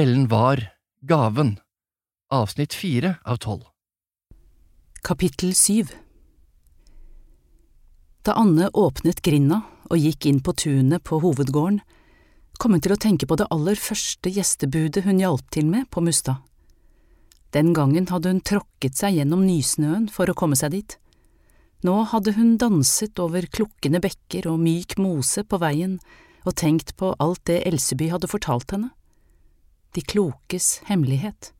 Ellen 0.00 0.28
var 0.28 0.70
Gaven, 1.00 1.58
avsnitt 2.32 2.74
fire 2.74 3.14
av 3.24 3.36
tolv. 3.36 3.66
Kapittel 5.04 5.50
syv 5.54 5.90
Da 8.24 8.32
Anne 8.40 8.70
åpnet 8.72 9.18
grinda 9.20 9.58
og 9.90 10.00
gikk 10.00 10.24
inn 10.30 10.38
på 10.40 10.54
tunet 10.56 11.04
på 11.04 11.18
hovedgården, 11.20 11.82
kom 12.56 12.72
hun 12.72 12.80
til 12.80 12.94
å 12.94 13.00
tenke 13.02 13.28
på 13.28 13.36
det 13.36 13.50
aller 13.52 13.76
første 13.76 14.32
gjestebudet 14.32 15.02
hun 15.04 15.20
hjalp 15.20 15.50
til 15.52 15.68
med 15.68 15.90
på 15.92 16.00
Mustad. 16.06 16.38
Den 17.52 17.74
gangen 17.76 18.08
hadde 18.08 18.32
hun 18.32 18.40
tråkket 18.40 18.96
seg 19.02 19.18
gjennom 19.18 19.42
nysnøen 19.44 20.06
for 20.08 20.32
å 20.32 20.36
komme 20.38 20.56
seg 20.56 20.78
dit. 20.78 20.94
Nå 21.84 21.98
hadde 22.14 22.38
hun 22.38 22.54
danset 22.56 23.20
over 23.20 23.44
klukkende 23.52 24.00
bekker 24.00 24.48
og 24.48 24.64
myk 24.64 24.96
mose 24.96 25.44
på 25.44 25.60
veien 25.60 25.98
og 26.46 26.56
tenkt 26.56 26.96
på 26.96 27.12
alt 27.20 27.44
det 27.52 27.60
Elseby 27.68 28.08
hadde 28.14 28.32
fortalt 28.32 28.72
henne. 28.78 28.94
De 29.92 30.00
klokes 30.00 30.80
hemmelighet. 30.86 31.52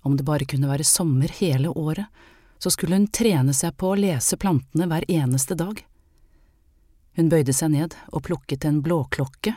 Om 0.00 0.16
det 0.16 0.24
bare 0.24 0.44
kunne 0.44 0.68
være 0.68 0.84
sommer 0.84 1.28
hele 1.40 1.68
året, 1.68 2.06
så 2.58 2.70
skulle 2.70 2.96
hun 2.96 3.10
trene 3.12 3.52
seg 3.52 3.76
på 3.76 3.90
å 3.92 3.98
lese 3.98 4.38
plantene 4.40 4.88
hver 4.88 5.04
eneste 5.10 5.56
dag. 5.58 5.82
Hun 7.14 7.28
bøyde 7.28 7.52
seg 7.52 7.74
ned 7.74 7.96
og 8.10 8.24
plukket 8.26 8.64
en 8.64 8.80
blåklokke, 8.84 9.54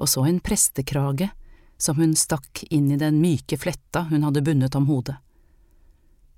og 0.00 0.08
så 0.10 0.24
en 0.26 0.40
prestekrage 0.42 1.30
som 1.80 2.00
hun 2.00 2.16
stakk 2.18 2.64
inn 2.70 2.90
i 2.90 2.98
den 3.00 3.20
myke 3.22 3.56
fletta 3.60 4.08
hun 4.10 4.26
hadde 4.26 4.42
bundet 4.44 4.74
om 4.76 4.88
hodet. 4.90 5.16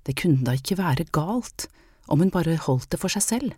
Det 0.03 0.15
kunne 0.19 0.43
da 0.45 0.55
ikke 0.57 0.77
være 0.79 1.07
galt 1.15 1.67
om 2.11 2.21
hun 2.21 2.31
bare 2.31 2.59
holdt 2.61 2.91
det 2.93 2.99
for 3.01 3.11
seg 3.11 3.25
selv. 3.25 3.57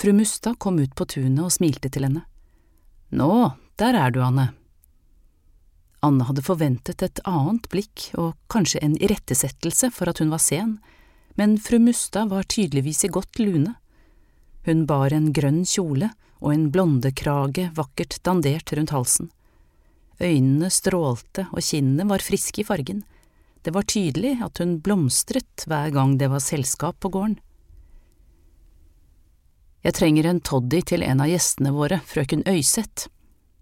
Fru 0.00 0.12
Mustad 0.16 0.56
kom 0.58 0.78
ut 0.80 0.94
på 0.96 1.04
tunet 1.04 1.44
og 1.44 1.52
smilte 1.52 1.90
til 1.92 2.06
henne. 2.06 2.24
Nå, 3.10 3.52
der 3.80 3.96
er 3.98 4.14
du, 4.14 4.22
Anne. 4.24 4.52
Anne 6.00 6.24
hadde 6.24 6.44
forventet 6.44 7.02
et 7.04 7.20
annet 7.28 7.66
blikk 7.72 8.06
og 8.20 8.32
kanskje 8.52 8.80
en 8.84 8.96
irettesettelse 8.96 9.90
for 9.92 10.08
at 10.08 10.22
hun 10.22 10.32
var 10.32 10.40
sen, 10.40 10.78
men 11.36 11.58
fru 11.60 11.78
Mustad 11.82 12.30
var 12.32 12.48
tydeligvis 12.48 13.04
i 13.04 13.12
godt 13.12 13.38
lune. 13.40 13.74
Hun 14.64 14.86
bar 14.88 15.12
en 15.12 15.30
grønn 15.36 15.62
kjole 15.68 16.10
og 16.40 16.54
en 16.54 16.70
blondekrage 16.72 17.68
vakkert 17.76 18.18
dandert 18.24 18.72
rundt 18.76 18.94
halsen. 18.96 19.30
Øynene 20.20 20.68
strålte 20.72 21.46
og 21.52 21.64
kinnene 21.64 22.08
var 22.08 22.24
friske 22.24 22.62
i 22.62 22.66
fargen. 22.68 23.04
Det 23.64 23.72
var 23.76 23.88
tydelig 23.88 24.38
at 24.44 24.60
hun 24.60 24.78
blomstret 24.80 25.64
hver 25.68 25.92
gang 25.92 26.16
det 26.20 26.30
var 26.32 26.44
selskap 26.44 27.00
på 27.00 27.12
gården. 27.12 27.38
Jeg 29.84 29.96
trenger 29.96 30.28
en 30.28 30.42
toddy 30.44 30.82
til 30.84 31.04
en 31.04 31.22
av 31.24 31.28
gjestene 31.28 31.72
våre, 31.72 32.02
frøken 32.04 32.44
Øyseth. 32.48 33.08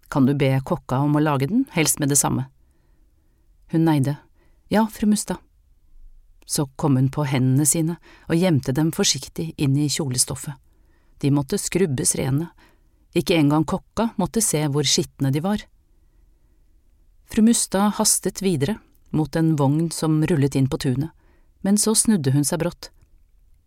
Kan 0.08 0.26
du 0.26 0.34
be 0.34 0.54
kokka 0.64 1.02
om 1.04 1.16
å 1.16 1.22
lage 1.22 1.48
den, 1.50 1.66
helst 1.72 2.00
med 2.00 2.08
det 2.08 2.16
samme? 2.16 2.46
Hun 3.68 3.84
neide. 3.84 4.16
Ja, 4.68 4.86
fru 4.92 5.06
Mustad. 5.06 5.36
Så 6.46 6.66
kom 6.76 6.96
hun 6.96 7.10
på 7.12 7.26
hendene 7.28 7.66
sine 7.68 7.98
og 8.28 8.40
gjemte 8.40 8.72
dem 8.72 8.92
forsiktig 8.92 9.52
inn 9.60 9.76
i 9.76 9.88
kjolestoffet. 9.92 10.56
De 11.20 11.30
måtte 11.34 11.58
skrubbes 11.60 12.14
rene. 12.16 12.48
Ikke 13.12 13.36
engang 13.36 13.66
kokka 13.68 14.10
måtte 14.16 14.40
se 14.44 14.62
hvor 14.72 14.86
skitne 14.88 15.32
de 15.34 15.42
var. 15.44 15.64
Fru 17.28 17.42
Mustad 17.44 17.98
hastet 17.98 18.40
videre, 18.40 18.78
mot 19.10 19.36
en 19.36 19.56
vogn 19.56 19.90
som 19.92 20.22
rullet 20.24 20.56
inn 20.56 20.68
på 20.68 20.78
tunet, 20.80 21.10
men 21.60 21.76
så 21.76 21.92
snudde 21.96 22.32
hun 22.32 22.46
seg 22.48 22.62
brått. 22.62 22.88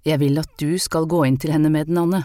Jeg 0.02 0.18
vil 0.24 0.42
at 0.42 0.50
du 0.58 0.80
skal 0.82 1.06
gå 1.06 1.22
inn 1.28 1.38
til 1.38 1.54
henne 1.54 1.70
med 1.70 1.92
den, 1.92 2.00
Anne. 2.02 2.24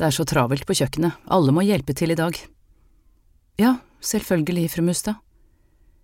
Det 0.00 0.06
er 0.08 0.16
så 0.16 0.24
travelt 0.24 0.64
på 0.64 0.78
kjøkkenet, 0.78 1.20
alle 1.28 1.52
må 1.52 1.64
hjelpe 1.66 1.92
til 1.92 2.14
i 2.14 2.16
dag. 2.16 2.38
Ja, 3.60 3.74
selvfølgelig, 4.00 4.70
fru 4.72 4.82
Mustad. 4.82 5.14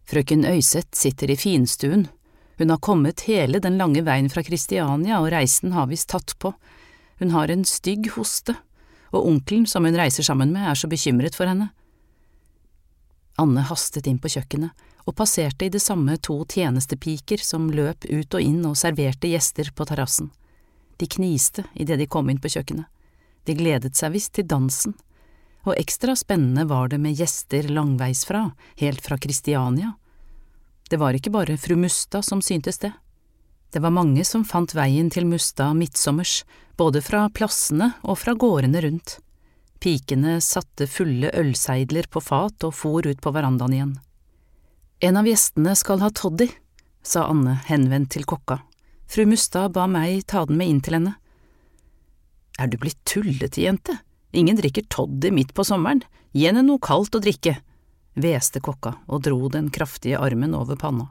Frøken 0.04 0.44
Øyseth 0.44 0.92
sitter 0.92 1.30
i 1.30 1.36
finstuen, 1.40 2.08
hun 2.58 2.70
har 2.70 2.80
kommet 2.84 3.22
hele 3.30 3.60
den 3.64 3.78
lange 3.80 4.02
veien 4.04 4.28
fra 4.28 4.42
Kristiania 4.44 5.22
og 5.22 5.30
reisen 5.32 5.72
har 5.72 5.88
visst 5.88 6.10
tatt 6.12 6.34
på, 6.38 6.52
hun 7.18 7.32
har 7.32 7.48
en 7.48 7.64
stygg 7.64 8.10
hoste, 8.12 8.58
og 9.08 9.24
onkelen 9.30 9.64
som 9.68 9.88
hun 9.88 9.96
reiser 9.96 10.26
sammen 10.26 10.52
med 10.52 10.68
er 10.68 10.76
så 10.76 10.88
bekymret 10.88 11.38
for 11.38 11.48
henne. 11.48 11.70
Anne 13.40 13.64
hastet 13.70 14.08
inn 14.08 14.20
på 14.20 14.34
kjøkkenet 14.36 14.86
og 15.08 15.16
passerte 15.16 15.64
i 15.64 15.72
det 15.72 15.80
samme 15.80 16.18
to 16.20 16.42
tjenestepiker 16.44 17.40
som 17.40 17.70
løp 17.72 18.04
ut 18.04 18.36
og 18.36 18.40
inn 18.42 18.60
og 18.68 18.76
serverte 18.76 19.32
gjester 19.32 19.72
på 19.72 19.88
terrassen. 19.88 20.28
De 21.00 21.08
kniste 21.08 21.64
idet 21.72 22.02
de 22.02 22.08
kom 22.08 22.28
inn 22.28 22.40
på 22.40 22.52
kjøkkenet. 22.52 22.84
De 23.48 23.56
gledet 23.56 23.96
seg 23.96 24.12
visst 24.12 24.34
til 24.36 24.48
dansen, 24.48 24.96
og 25.66 25.76
ekstra 25.78 26.14
spennende 26.16 26.66
var 26.70 26.88
det 26.92 27.00
med 27.02 27.18
gjester 27.18 27.68
langveisfra, 27.68 28.50
helt 28.80 29.02
fra 29.02 29.18
Kristiania. 29.18 29.94
Det 30.90 31.00
var 31.02 31.18
ikke 31.18 31.34
bare 31.34 31.58
fru 31.58 31.74
Mustad 31.76 32.22
som 32.24 32.42
syntes 32.42 32.78
det. 32.78 32.92
Det 33.74 33.82
var 33.82 33.90
mange 33.90 34.24
som 34.24 34.44
fant 34.46 34.74
veien 34.74 35.10
til 35.10 35.26
Mustad 35.26 35.74
midtsommers, 35.74 36.44
både 36.78 37.02
fra 37.02 37.26
plassene 37.34 37.90
og 38.06 38.20
fra 38.22 38.36
gårdene 38.38 38.82
rundt. 38.84 39.18
Pikene 39.82 40.38
satte 40.40 40.86
fulle 40.88 41.32
ølseidler 41.34 42.06
på 42.08 42.22
fat 42.22 42.64
og 42.64 42.74
for 42.74 43.06
ut 43.06 43.20
på 43.20 43.32
verandaen 43.34 43.74
igjen. 43.74 43.96
En 45.04 45.18
av 45.20 45.26
gjestene 45.28 45.74
skal 45.76 46.00
ha 46.00 46.08
toddy, 46.14 46.48
sa 47.02 47.26
Anne 47.28 47.58
henvendt 47.66 48.14
til 48.14 48.24
kokka. 48.24 48.62
Fru 49.10 49.26
Mustad 49.28 49.74
ba 49.74 49.84
meg 49.90 50.24
ta 50.30 50.46
den 50.46 50.56
med 50.58 50.70
inn 50.70 50.82
til 50.82 50.98
henne. 50.98 51.16
Er 52.56 52.70
du 52.72 52.78
blitt 52.80 53.02
tullete, 53.04 53.60
jente? 53.60 53.98
Ingen 54.36 54.58
drikker 54.58 54.84
toddy 54.92 55.30
midt 55.32 55.54
på 55.56 55.64
sommeren, 55.64 56.02
gi 56.36 56.44
henne 56.44 56.60
noe 56.66 56.82
kaldt 56.82 57.16
å 57.16 57.22
drikke, 57.24 57.54
hveste 58.20 58.60
kokka 58.60 58.98
og 59.08 59.22
dro 59.24 59.48
den 59.52 59.70
kraftige 59.72 60.20
armen 60.20 60.52
over 60.56 60.76
panna. 60.76 61.08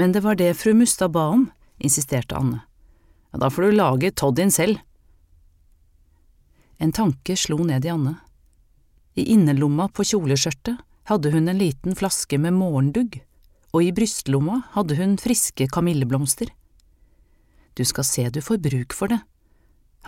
Men 0.00 0.14
det 0.16 0.24
var 0.24 0.38
det 0.40 0.54
fru 0.56 0.72
Mustad 0.72 1.12
ba 1.12 1.26
om, 1.34 1.50
insisterte 1.76 2.36
Anne. 2.38 2.62
Ja, 3.32 3.42
da 3.44 3.50
får 3.52 3.68
du 3.68 3.76
lage 3.76 4.12
toddyen 4.16 4.52
selv. 4.54 4.80
En 6.80 6.96
tanke 6.96 7.36
slo 7.36 7.60
ned 7.60 7.84
i 7.84 7.92
Anne. 7.92 8.16
I 9.14 9.28
innerlomma 9.36 9.90
på 9.92 10.06
kjoleskjørtet 10.08 10.80
hadde 11.12 11.30
hun 11.30 11.52
en 11.52 11.60
liten 11.60 11.94
flaske 11.94 12.40
med 12.40 12.56
morgendugg, 12.56 13.20
og 13.76 13.84
i 13.84 13.92
brystlomma 13.94 14.62
hadde 14.74 14.96
hun 14.98 15.18
friske 15.20 15.68
kamilleblomster. 15.70 16.48
Du 17.76 17.84
skal 17.84 18.06
se 18.08 18.30
du 18.32 18.40
får 18.42 18.64
bruk 18.64 18.96
for 18.96 19.12
det, 19.12 19.20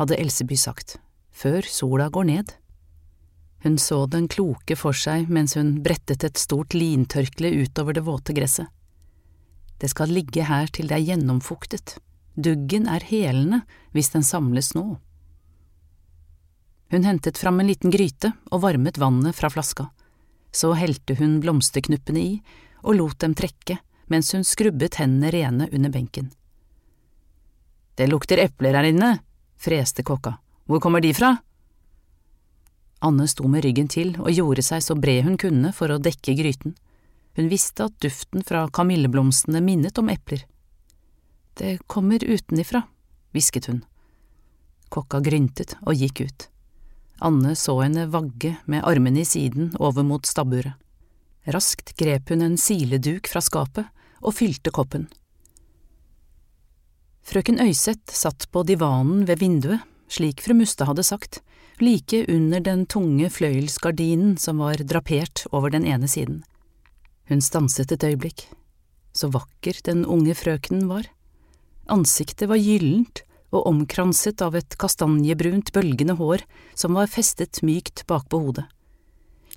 hadde 0.00 0.16
Elseby 0.16 0.56
sagt, 0.58 0.96
før 1.36 1.66
sola 1.68 2.08
går 2.12 2.30
ned. 2.30 2.54
Hun 3.64 3.78
så 3.82 4.04
den 4.06 4.28
kloke 4.28 4.76
for 4.78 4.96
seg 4.96 5.30
mens 5.32 5.56
hun 5.58 5.80
brettet 5.84 6.24
et 6.24 6.40
stort 6.40 6.76
lintørkle 6.76 7.50
utover 7.62 7.96
det 7.96 8.04
våte 8.06 8.36
gresset. 8.36 8.68
Det 9.76 9.90
skal 9.92 10.12
ligge 10.14 10.46
her 10.48 10.70
til 10.72 10.88
det 10.88 10.96
er 10.96 11.08
gjennomfuktet, 11.10 11.98
duggen 12.36 12.86
er 12.88 13.04
helende 13.04 13.60
hvis 13.92 14.12
den 14.14 14.24
samles 14.24 14.72
nå. 14.76 14.86
Hun 16.94 17.04
hentet 17.04 17.36
fram 17.36 17.60
en 17.60 17.68
liten 17.68 17.92
gryte 17.92 18.30
og 18.54 18.62
varmet 18.62 19.00
vannet 19.02 19.36
fra 19.36 19.50
flaska. 19.52 19.88
Så 20.54 20.70
helte 20.78 21.16
hun 21.18 21.40
blomsterknuppene 21.42 22.22
i 22.22 22.32
og 22.86 22.96
lot 22.96 23.18
dem 23.20 23.34
trekke 23.36 23.80
mens 24.06 24.30
hun 24.32 24.46
skrubbet 24.46 25.00
hendene 25.00 25.32
rene 25.34 25.68
under 25.72 25.92
benken. 25.92 26.30
Det 27.96 28.06
lukter 28.08 28.38
epler 28.38 28.76
her 28.78 28.86
inne, 28.86 29.16
freste 29.58 30.04
kokka. 30.06 30.36
Hvor 30.66 30.80
kommer 30.82 31.00
de 31.00 31.12
fra? 31.14 31.36
Anne 33.06 33.28
sto 33.28 33.46
med 33.48 33.62
ryggen 33.64 33.88
til 33.92 34.14
og 34.18 34.32
gjorde 34.32 34.64
seg 34.66 34.82
så 34.82 34.96
bred 34.98 35.22
hun 35.26 35.38
kunne 35.38 35.70
for 35.76 35.92
å 35.92 36.00
dekke 36.02 36.34
gryten. 36.38 36.74
Hun 37.36 37.50
visste 37.52 37.86
at 37.86 37.98
duften 38.02 38.42
fra 38.46 38.64
kamilleblomstene 38.72 39.60
minnet 39.62 39.98
om 40.00 40.08
epler. 40.10 40.42
Det 41.56 41.78
kommer 41.86 42.24
utenifra, 42.24 42.82
hvisket 43.36 43.68
hun. 43.70 43.82
Kokka 44.92 45.20
gryntet 45.24 45.76
og 45.84 45.94
gikk 45.96 46.24
ut. 46.26 46.48
Anne 47.24 47.54
så 47.56 47.78
henne 47.80 48.08
vagge 48.12 48.56
med 48.68 48.84
armene 48.84 49.22
i 49.22 49.28
siden 49.28 49.70
over 49.80 50.04
mot 50.04 50.26
stabburet. 50.26 50.74
Raskt 51.46 51.94
grep 51.96 52.32
hun 52.32 52.42
en 52.42 52.56
sileduk 52.58 53.28
fra 53.30 53.40
skapet 53.44 53.86
og 54.20 54.34
fylte 54.34 54.72
koppen. 54.74 55.06
Frøken 57.26 57.60
Øyseth 57.62 58.14
satt 58.14 58.48
på 58.50 58.62
divanen 58.66 59.24
ved 59.28 59.40
vinduet, 59.42 59.82
slik 60.08 60.42
fru 60.44 60.54
Mustad 60.54 60.90
hadde 60.90 61.04
sagt, 61.06 61.40
like 61.80 62.24
under 62.28 62.60
den 62.60 62.86
tunge 62.86 63.30
fløyelsgardinen 63.30 64.36
som 64.40 64.58
var 64.62 64.80
drapert 64.82 65.44
over 65.52 65.70
den 65.70 65.86
ene 65.86 66.08
siden. 66.08 66.42
Hun 67.28 67.42
stanset 67.42 67.92
et 67.92 68.04
øyeblikk. 68.06 68.46
Så 69.12 69.30
vakker 69.32 69.80
den 69.84 70.04
unge 70.04 70.34
frøkenen 70.36 70.86
var. 70.88 71.08
Ansiktet 71.88 72.48
var 72.50 72.60
gyllent 72.60 73.24
og 73.54 73.66
omkranset 73.66 74.42
av 74.42 74.56
et 74.58 74.76
kastanjebrunt, 74.78 75.72
bølgende 75.72 76.16
hår 76.18 76.44
som 76.74 76.96
var 76.98 77.10
festet 77.10 77.62
mykt 77.64 78.04
bakpå 78.10 78.40
hodet. 78.42 78.66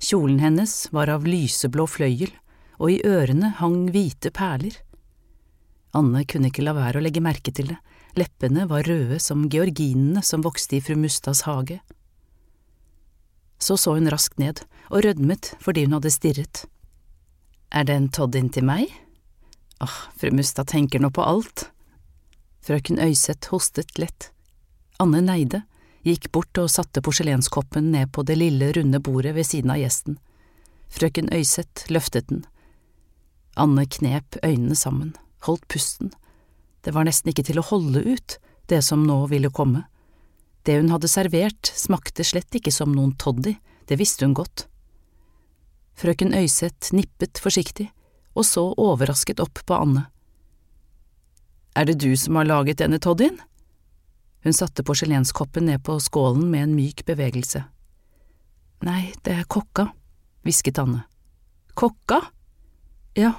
Kjolen 0.00 0.38
hennes 0.40 0.88
var 0.94 1.10
av 1.12 1.26
lyseblå 1.28 1.84
fløyel, 1.90 2.32
og 2.80 2.94
i 2.94 3.02
ørene 3.04 3.52
hang 3.58 3.90
hvite 3.92 4.32
perler. 4.32 4.78
Anne 5.92 6.24
kunne 6.24 6.48
ikke 6.48 6.64
la 6.64 6.72
være 6.76 7.00
å 7.00 7.04
legge 7.04 7.20
merke 7.20 7.52
til 7.52 7.74
det, 7.74 7.76
leppene 8.18 8.66
var 8.70 8.86
røde 8.88 9.18
som 9.22 9.48
georginene 9.50 10.22
som 10.26 10.42
vokste 10.44 10.78
i 10.78 10.82
fru 10.84 10.96
Mustads 10.98 11.44
hage. 11.46 11.80
Så 13.60 13.76
så 13.76 13.94
hun 13.94 14.10
raskt 14.10 14.38
ned 14.40 14.62
og 14.88 15.04
rødmet 15.04 15.54
fordi 15.60 15.84
hun 15.84 15.98
hadde 15.98 16.12
stirret. 16.14 16.64
Er 17.70 17.84
det 17.86 17.96
en 17.96 18.08
toddin 18.08 18.48
til 18.50 18.66
meg? 18.66 18.88
Åh, 19.80 19.98
fru 20.18 20.32
Mustad 20.34 20.68
tenker 20.72 21.00
nå 21.00 21.12
på 21.14 21.24
alt. 21.24 21.68
Frøken 22.66 22.98
Øyseth 23.00 23.52
hostet 23.52 23.98
lett. 23.98 24.30
Anne 25.00 25.22
neide, 25.24 25.62
gikk 26.04 26.28
bort 26.32 26.58
og 26.60 26.68
satte 26.72 27.00
porselenskoppen 27.04 27.92
ned 27.94 28.10
på 28.12 28.24
det 28.28 28.36
lille, 28.40 28.72
runde 28.76 29.00
bordet 29.00 29.32
ved 29.36 29.48
siden 29.48 29.72
av 29.72 29.80
gjesten. 29.80 30.18
Frøken 30.92 31.30
Øyseth 31.32 31.88
løftet 31.92 32.28
den. 32.28 32.44
Anne 33.56 33.86
knep 33.86 34.36
øynene 34.44 34.76
sammen, 34.76 35.14
holdt 35.46 35.66
pusten. 35.68 36.12
Det 36.84 36.94
var 36.96 37.04
nesten 37.04 37.32
ikke 37.32 37.44
til 37.46 37.60
å 37.60 37.66
holde 37.66 38.02
ut, 38.04 38.38
det 38.70 38.80
som 38.86 39.02
nå 39.06 39.24
ville 39.30 39.50
komme. 39.52 39.84
Det 40.64 40.76
hun 40.78 40.92
hadde 40.92 41.08
servert, 41.10 41.72
smakte 41.76 42.24
slett 42.24 42.54
ikke 42.56 42.72
som 42.72 42.92
noen 42.94 43.16
toddy, 43.20 43.56
det 43.88 43.98
visste 44.00 44.26
hun 44.26 44.36
godt. 44.36 44.66
Frøken 45.98 46.32
Øyseth 46.36 46.94
nippet 46.96 47.40
forsiktig 47.42 47.90
og 48.38 48.46
så 48.46 48.62
overrasket 48.78 49.40
opp 49.42 49.62
på 49.66 49.76
Anne. 49.76 50.06
Er 51.76 51.86
det 51.88 52.00
du 52.02 52.14
som 52.16 52.38
har 52.38 52.48
laget 52.48 52.80
denne 52.80 53.00
toddyen? 53.02 53.38
Hun 54.44 54.56
satte 54.56 54.84
porselenskoppen 54.86 55.66
ned 55.68 55.82
på 55.84 55.98
skålen 56.00 56.46
med 56.50 56.64
en 56.64 56.76
myk 56.76 57.04
bevegelse. 57.08 57.64
Nei, 58.86 59.12
det 59.26 59.34
er 59.36 59.48
kokka, 59.50 59.90
hvisket 60.46 60.80
Anne. 60.80 61.04
Kokka? 61.76 62.22
Ja, 63.18 63.34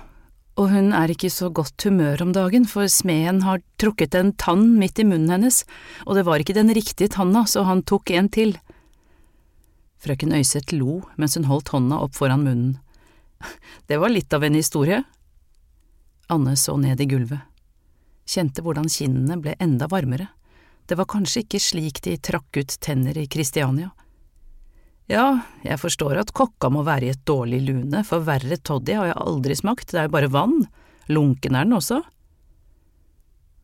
og 0.60 0.68
hun 0.74 0.92
er 0.96 1.12
ikke 1.12 1.30
i 1.30 1.34
så 1.34 1.50
godt 1.54 1.86
humør 1.88 2.26
om 2.26 2.34
dagen, 2.36 2.66
for 2.68 2.90
smeden 2.92 3.42
har 3.46 3.64
trukket 3.82 4.16
en 4.18 4.34
tann 4.36 4.76
midt 4.80 5.00
i 5.00 5.08
munnen 5.08 5.32
hennes, 5.32 5.64
og 6.06 6.18
det 6.18 6.26
var 6.28 6.44
ikke 6.44 6.58
den 6.58 6.74
riktige 6.76 7.12
tanna, 7.14 7.46
så 7.48 7.64
han 7.68 7.84
tok 7.88 8.12
en 8.12 8.30
til. 8.30 8.58
Frøken 10.02 10.34
Øyseth 10.34 10.74
lo 10.76 11.02
mens 11.16 11.38
hun 11.38 11.48
holdt 11.48 11.72
hånda 11.72 12.02
opp 12.04 12.18
foran 12.18 12.44
munnen. 12.46 12.78
Det 13.88 13.98
var 13.98 14.14
litt 14.14 14.34
av 14.34 14.44
en 14.46 14.58
historie. 14.58 15.02
Anne 16.30 16.54
så 16.58 16.76
ned 16.78 17.02
i 17.02 17.08
gulvet, 17.10 17.42
kjente 18.30 18.62
hvordan 18.64 18.90
kinnene 18.90 19.40
ble 19.42 19.56
enda 19.60 19.88
varmere, 19.92 20.30
det 20.88 20.98
var 21.00 21.08
kanskje 21.08 21.46
ikke 21.46 21.60
slik 21.64 22.02
de 22.04 22.18
trakk 22.20 22.58
ut 22.58 22.74
tenner 22.84 23.18
i 23.18 23.28
Kristiania. 23.32 23.92
Ja, 25.12 25.42
jeg 25.66 25.76
forstår 25.82 26.22
at 26.22 26.32
kokka 26.36 26.70
må 26.72 26.86
være 26.88 27.10
i 27.10 27.12
et 27.12 27.24
dårlig 27.28 27.60
lune, 27.66 28.04
for 28.08 28.24
verre 28.24 28.56
toddy 28.56 28.96
har 28.96 29.10
jeg 29.10 29.20
aldri 29.20 29.58
smakt, 29.60 29.90
det 29.92 30.00
er 30.00 30.08
jo 30.08 30.14
bare 30.14 30.32
vann, 30.32 30.62
lunken 31.12 31.58
er 31.58 31.68
den 31.68 31.76
også. 31.76 32.00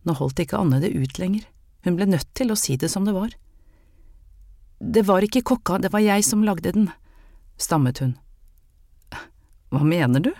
Nå 0.08 0.16
holdt 0.20 0.42
ikke 0.44 0.60
Anne 0.60 0.82
det 0.84 0.92
ut 0.92 1.20
lenger, 1.22 1.46
hun 1.88 1.96
ble 1.96 2.10
nødt 2.10 2.28
til 2.36 2.52
å 2.52 2.58
si 2.60 2.76
det 2.80 2.90
som 2.92 3.08
det 3.08 3.16
var. 3.16 3.32
Det 4.78 5.06
var 5.08 5.24
ikke 5.24 5.46
kokka, 5.48 5.80
det 5.80 5.94
var 5.94 6.04
jeg 6.04 6.26
som 6.28 6.44
lagde 6.44 6.74
den, 6.76 6.90
stammet 7.56 8.04
hun. 8.04 8.18
Hva 9.72 9.84
mener 9.88 10.28
du? 10.28 10.34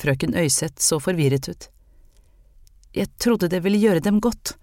Frøken 0.00 0.32
Øyseth 0.38 0.80
så 0.84 0.98
forvirret 1.02 1.50
ut. 1.52 1.68
Jeg 2.96 3.12
trodde 3.20 3.50
det 3.52 3.60
ville 3.64 3.80
gjøre 3.80 4.02
dem 4.04 4.22
godt. 4.24 4.56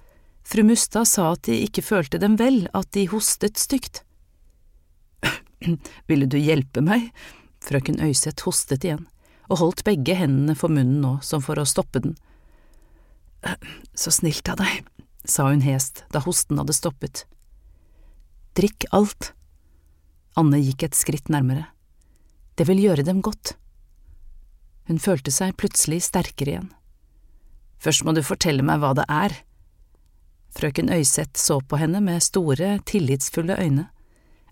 Fru 0.46 0.64
Mustad 0.66 1.06
sa 1.10 1.32
at 1.36 1.46
de 1.46 1.62
ikke 1.68 1.86
følte 1.86 2.18
dem 2.22 2.38
vel, 2.42 2.66
at 2.74 2.90
de 2.98 3.06
hostet 3.14 3.62
stygt. 3.62 4.02
Ville 6.10 6.28
du 6.30 6.38
hjelpe 6.40 6.84
meg? 6.86 7.10
Frøken 7.66 8.02
Øyseth 8.04 8.46
hostet 8.46 8.86
igjen, 8.86 9.06
og 9.50 9.62
holdt 9.62 9.86
begge 9.88 10.18
hendene 10.18 10.56
for 10.58 10.74
munnen 10.74 11.02
nå, 11.02 11.18
som 11.26 11.44
for 11.46 11.60
å 11.62 11.68
stoppe 11.70 12.04
den. 12.04 12.18
Så 14.02 14.14
snilt 14.14 14.48
av 14.52 14.60
deg, 14.62 14.86
sa 15.26 15.50
hun 15.50 15.66
hest 15.66 16.04
da 16.14 16.22
hosten 16.26 16.62
hadde 16.62 16.76
stoppet. 16.78 17.26
Drikk 18.56 18.88
alt. 18.96 19.34
Anne 20.40 20.60
gikk 20.62 20.86
et 20.88 20.98
skritt 20.98 21.32
nærmere. 21.32 21.68
Det 22.56 22.68
vil 22.70 22.80
gjøre 22.84 23.04
dem 23.08 23.22
godt. 23.24 23.56
Hun 24.88 25.02
følte 25.02 25.34
seg 25.34 25.58
plutselig 25.60 26.06
sterkere 26.06 26.54
igjen. 26.54 26.70
Først 27.82 28.06
må 28.06 28.14
du 28.16 28.22
fortelle 28.24 28.64
meg 28.66 28.80
hva 28.82 28.94
det 28.98 29.06
er. 29.12 29.34
Frøken 30.56 30.92
Øyseth 30.94 31.36
så 31.42 31.60
på 31.60 31.80
henne 31.82 32.00
med 32.04 32.24
store, 32.24 32.78
tillitsfulle 32.88 33.58
øyne. 33.60 33.90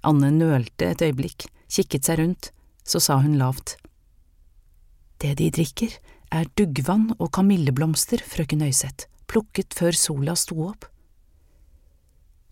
Anne 0.03 0.31
nølte 0.35 0.89
et 0.91 1.01
øyeblikk, 1.01 1.47
kikket 1.71 2.09
seg 2.09 2.19
rundt, 2.19 2.51
så 2.83 3.00
sa 3.00 3.21
hun 3.23 3.38
lavt. 3.39 3.77
Det 5.23 5.38
de 5.39 5.47
drikker, 5.55 5.94
er 6.33 6.50
duggvann 6.57 7.13
og 7.19 7.29
kamilleblomster, 7.35 8.23
frøken 8.25 8.65
Øyseth, 8.65 9.07
plukket 9.29 9.75
før 9.77 9.95
sola 9.95 10.35
sto 10.35 10.57
opp. 10.65 10.89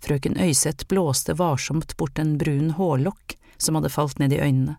Frøken 0.01 0.38
Øyseth 0.39 0.88
blåste 0.89 1.36
varsomt 1.38 1.95
bort 1.98 2.21
en 2.21 2.38
brun 2.42 2.71
hårlokk 2.77 3.36
som 3.62 3.77
hadde 3.77 3.92
falt 3.94 4.21
ned 4.21 4.33
i 4.33 4.39
øynene. 4.42 4.77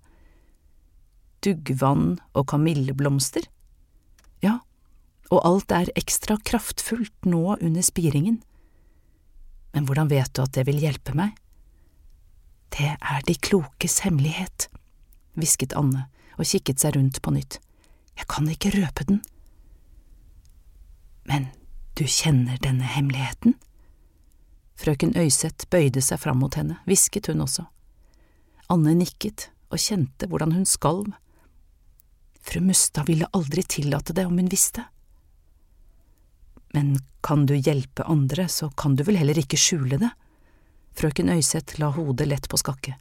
Duggvann 1.42 2.16
og 2.38 2.46
kamilleblomster? 2.50 3.44
Ja, 4.42 4.60
og 5.30 5.44
alt 5.46 5.74
er 5.74 5.92
ekstra 5.98 6.38
kraftfullt 6.38 7.28
nå 7.28 7.58
under 7.58 7.84
spiringen. 7.84 8.40
Men 9.74 9.86
hvordan 9.88 10.10
vet 10.10 10.32
du 10.34 10.42
at 10.44 10.54
det 10.56 10.66
vil 10.68 10.82
hjelpe 10.82 11.14
meg? 11.18 11.36
Det 12.72 12.94
er 12.96 13.24
de 13.28 13.34
klokes 13.36 14.00
hemmelighet, 14.06 14.68
hvisket 15.36 15.74
Anne 15.76 16.06
og 16.38 16.48
kikket 16.48 16.80
seg 16.80 16.96
rundt 16.96 17.20
på 17.22 17.34
nytt. 17.34 17.58
Jeg 18.16 18.28
kan 18.32 18.48
ikke 18.48 18.72
røpe 18.76 19.04
den. 19.08 19.20
Men 21.28 21.50
du 21.98 22.04
kjenner 22.08 22.56
denne 22.64 22.88
hemmeligheten? 22.88 23.58
Frøken 24.80 25.12
Øyseth 25.16 25.68
bøyde 25.70 26.00
seg 26.02 26.20
fram 26.22 26.40
mot 26.42 26.56
henne, 26.58 26.78
hvisket 26.88 27.28
hun 27.30 27.44
også. 27.44 27.66
Anne 28.72 28.96
nikket 28.96 29.50
og 29.72 29.80
kjente 29.80 30.28
hvordan 30.30 30.56
hun 30.56 30.66
skalv. 30.68 31.12
Fru 32.42 32.64
Mustad 32.64 33.06
ville 33.06 33.28
aldri 33.36 33.62
tillate 33.62 34.16
det 34.16 34.24
om 34.26 34.40
hun 34.40 34.50
visste. 34.50 34.86
Men 36.72 36.96
kan 37.22 37.44
du 37.46 37.54
hjelpe 37.54 38.06
andre, 38.08 38.48
så 38.48 38.70
kan 38.76 38.96
du 38.96 39.04
vel 39.06 39.20
heller 39.20 39.38
ikke 39.38 39.60
skjule 39.60 40.00
det? 40.00 40.10
Frøken 40.98 41.32
Øyseth 41.32 41.80
la 41.80 41.90
hodet 41.94 42.28
lett 42.28 42.48
på 42.48 42.60
skakke. 42.60 42.96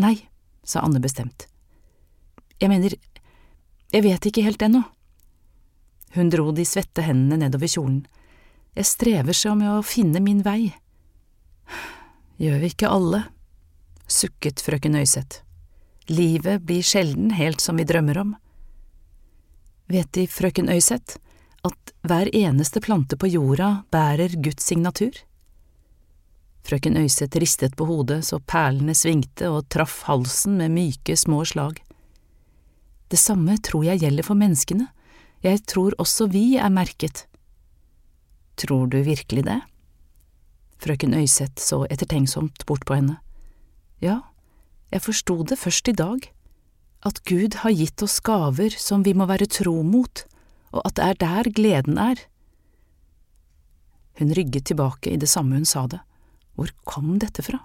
Nei, 0.00 0.16
sa 0.64 0.82
Anne 0.86 1.00
bestemt. 1.02 1.46
Jeg 2.60 2.70
mener, 2.70 2.94
jeg 3.92 4.04
vet 4.06 4.26
ikke 4.30 4.44
helt 4.46 4.62
ennå. 4.62 4.84
Hun 6.14 6.30
dro 6.30 6.52
de 6.54 6.64
svette 6.66 7.02
hendene 7.02 7.40
nedover 7.42 7.70
kjolen. 7.70 8.04
Jeg 8.74 8.90
strever 8.90 9.34
så 9.34 9.54
med 9.58 9.70
å 9.70 9.86
finne 9.86 10.22
min 10.22 10.42
vei. 10.46 10.74
Gjør 12.38 12.60
vi 12.62 12.70
ikke 12.74 12.90
alle? 12.90 13.24
sukket 14.10 14.60
frøken 14.60 14.98
Øyseth. 15.00 15.40
Livet 16.12 16.62
blir 16.68 16.84
sjelden 16.84 17.30
helt 17.34 17.62
som 17.64 17.78
vi 17.80 17.86
drømmer 17.88 18.18
om. 18.20 18.34
Vet 19.88 20.12
De, 20.12 20.26
frøken 20.28 20.68
Øyseth, 20.68 21.16
at 21.64 21.94
hver 22.04 22.28
eneste 22.36 22.82
plante 22.84 23.16
på 23.16 23.30
jorda 23.32 23.84
bærer 23.92 24.36
Guds 24.36 24.66
signatur? 24.68 25.16
Frøken 26.64 26.96
Øyseth 26.96 27.36
ristet 27.36 27.74
på 27.76 27.84
hodet 27.84 28.22
så 28.24 28.38
perlene 28.40 28.94
svingte 28.96 29.50
og 29.52 29.66
traff 29.68 30.02
halsen 30.08 30.56
med 30.62 30.72
myke, 30.72 31.16
små 31.16 31.42
slag. 31.44 31.82
Det 33.12 33.20
samme 33.20 33.58
tror 33.60 33.84
jeg 33.84 34.00
gjelder 34.00 34.24
for 34.24 34.38
menneskene, 34.40 34.88
jeg 35.44 35.60
tror 35.68 35.92
også 36.00 36.30
vi 36.32 36.56
er 36.56 36.72
merket. 36.72 37.26
Tror 38.56 38.88
du 38.88 39.02
virkelig 39.04 39.44
det? 39.44 39.60
Frøken 40.80 41.12
Øyseth 41.14 41.60
så 41.60 41.82
ettertenksomt 41.92 42.64
bort 42.66 42.86
på 42.88 42.96
henne. 42.96 43.18
Ja, 44.00 44.22
jeg 44.92 45.04
forsto 45.04 45.42
det 45.44 45.60
først 45.60 45.88
i 45.92 45.96
dag, 45.96 46.30
at 47.04 47.20
Gud 47.28 47.60
har 47.60 47.76
gitt 47.76 48.02
oss 48.02 48.20
gaver 48.24 48.72
som 48.80 49.04
vi 49.04 49.12
må 49.12 49.28
være 49.28 49.50
tro 49.52 49.82
mot, 49.84 50.24
og 50.72 50.80
at 50.88 50.96
det 50.96 51.04
er 51.04 51.20
der 51.20 51.52
gleden 51.52 52.00
er. 52.00 52.24
Hun 54.18 54.32
rygget 54.32 54.70
tilbake 54.70 55.12
i 55.12 55.20
det 55.20 55.28
samme 55.28 55.60
hun 55.60 55.68
sa 55.68 55.84
det. 55.90 56.00
Hvor 56.54 56.70
kom 56.86 57.16
dette 57.18 57.42
fra? 57.42 57.60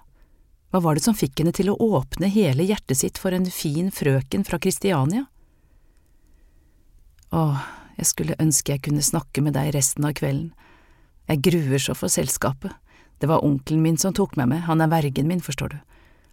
Hva 0.70 0.82
var 0.86 0.98
det 0.98 1.04
som 1.06 1.18
fikk 1.18 1.42
henne 1.42 1.54
til 1.56 1.72
å 1.72 1.78
åpne 1.82 2.30
hele 2.30 2.66
hjertet 2.66 3.00
sitt 3.02 3.18
for 3.22 3.34
en 3.34 3.48
fin 3.50 3.90
frøken 3.94 4.46
fra 4.46 4.60
Kristiania? 4.62 5.26
Åh, 7.34 7.62
jeg 7.98 8.10
skulle 8.10 8.38
ønske 8.42 8.76
jeg 8.76 8.84
kunne 8.86 9.06
snakke 9.06 9.42
med 9.46 9.58
deg 9.58 9.74
resten 9.76 10.06
av 10.06 10.16
kvelden. 10.18 10.52
Jeg 11.30 11.44
gruer 11.46 11.82
så 11.82 11.94
for 11.98 12.10
selskapet. 12.10 12.74
Det 13.22 13.28
var 13.30 13.44
onkelen 13.46 13.84
min 13.84 13.98
som 14.02 14.16
tok 14.16 14.38
meg 14.40 14.50
med, 14.50 14.64
han 14.66 14.82
er 14.82 14.90
vergen 14.90 15.28
min, 15.30 15.44
forstår 15.44 15.74
du. 15.74 15.80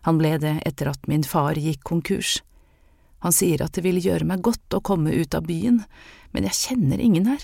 Han 0.07 0.21
ble 0.21 0.37
det 0.39 0.55
etter 0.69 0.93
at 0.93 1.09
min 1.11 1.25
far 1.27 1.59
gikk 1.59 1.83
konkurs. 1.85 2.39
Han 3.25 3.35
sier 3.35 3.65
at 3.65 3.75
det 3.75 3.83
ville 3.85 4.05
gjøre 4.05 4.29
meg 4.29 4.45
godt 4.47 4.77
å 4.77 4.85
komme 4.85 5.11
ut 5.11 5.35
av 5.35 5.49
byen, 5.49 5.83
men 6.31 6.47
jeg 6.47 6.61
kjenner 6.61 7.03
ingen 7.03 7.27
her. 7.27 7.43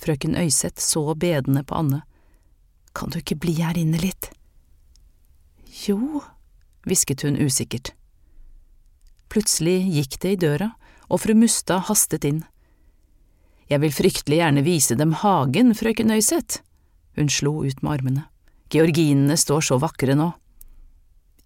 Frøken 0.00 0.36
Øyseth 0.38 0.80
så 0.80 1.10
bedende 1.14 1.62
på 1.66 1.76
Anne. 1.76 2.02
Kan 2.96 3.12
du 3.12 3.20
ikke 3.20 3.36
bli 3.36 3.58
her 3.60 3.76
inne 3.76 4.00
litt? 4.00 4.30
Jo, 5.84 6.22
hvisket 6.88 7.26
hun 7.26 7.36
usikkert. 7.36 7.92
Plutselig 9.28 9.82
gikk 9.92 10.16
det 10.22 10.32
i 10.32 10.38
døra, 10.46 10.70
og 11.12 11.20
fru 11.22 11.34
Mustad 11.36 11.84
hastet 11.90 12.24
inn. 12.24 12.40
Jeg 13.68 13.82
vil 13.82 13.92
fryktelig 13.92 14.40
gjerne 14.40 14.64
vise 14.64 14.96
dem 14.96 15.12
hagen, 15.20 15.74
frøken 15.76 16.14
Øyseth. 16.14 16.62
Hun 17.18 17.28
slo 17.32 17.58
ut 17.66 17.82
med 17.82 17.92
armene. 17.98 18.24
Georginene 18.72 19.36
står 19.38 19.68
så 19.68 19.78
vakre 19.82 20.16
nå. 20.16 20.30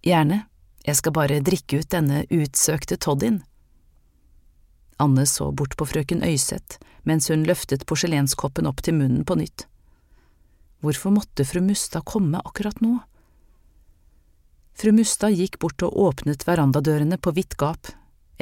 Gjerne, 0.05 0.45
jeg 0.85 0.97
skal 0.97 1.13
bare 1.13 1.41
drikke 1.45 1.81
ut 1.81 1.91
denne 1.93 2.23
utsøkte 2.31 2.97
toddyen. 2.97 3.41
Anne 5.01 5.25
så 5.29 5.49
bort 5.51 5.75
på 5.77 5.89
frøken 5.89 6.23
Øyseth 6.25 6.79
mens 7.03 7.29
hun 7.31 7.45
løftet 7.49 7.85
porselenskoppen 7.89 8.69
opp 8.69 8.83
til 8.85 8.97
munnen 8.97 9.25
på 9.25 9.37
nytt. 9.39 9.65
Hvorfor 10.81 11.13
måtte 11.13 11.45
fru 11.45 11.61
Mustad 11.61 12.05
komme 12.05 12.41
akkurat 12.45 12.79
nå? 12.81 12.97
Fru 14.73 14.91
Mustad 14.97 15.35
gikk 15.37 15.59
bort 15.61 15.83
og 15.85 15.97
åpnet 16.07 16.47
verandadørene 16.47 17.19
på 17.21 17.33
vidt 17.37 17.53
gap. 17.61 17.91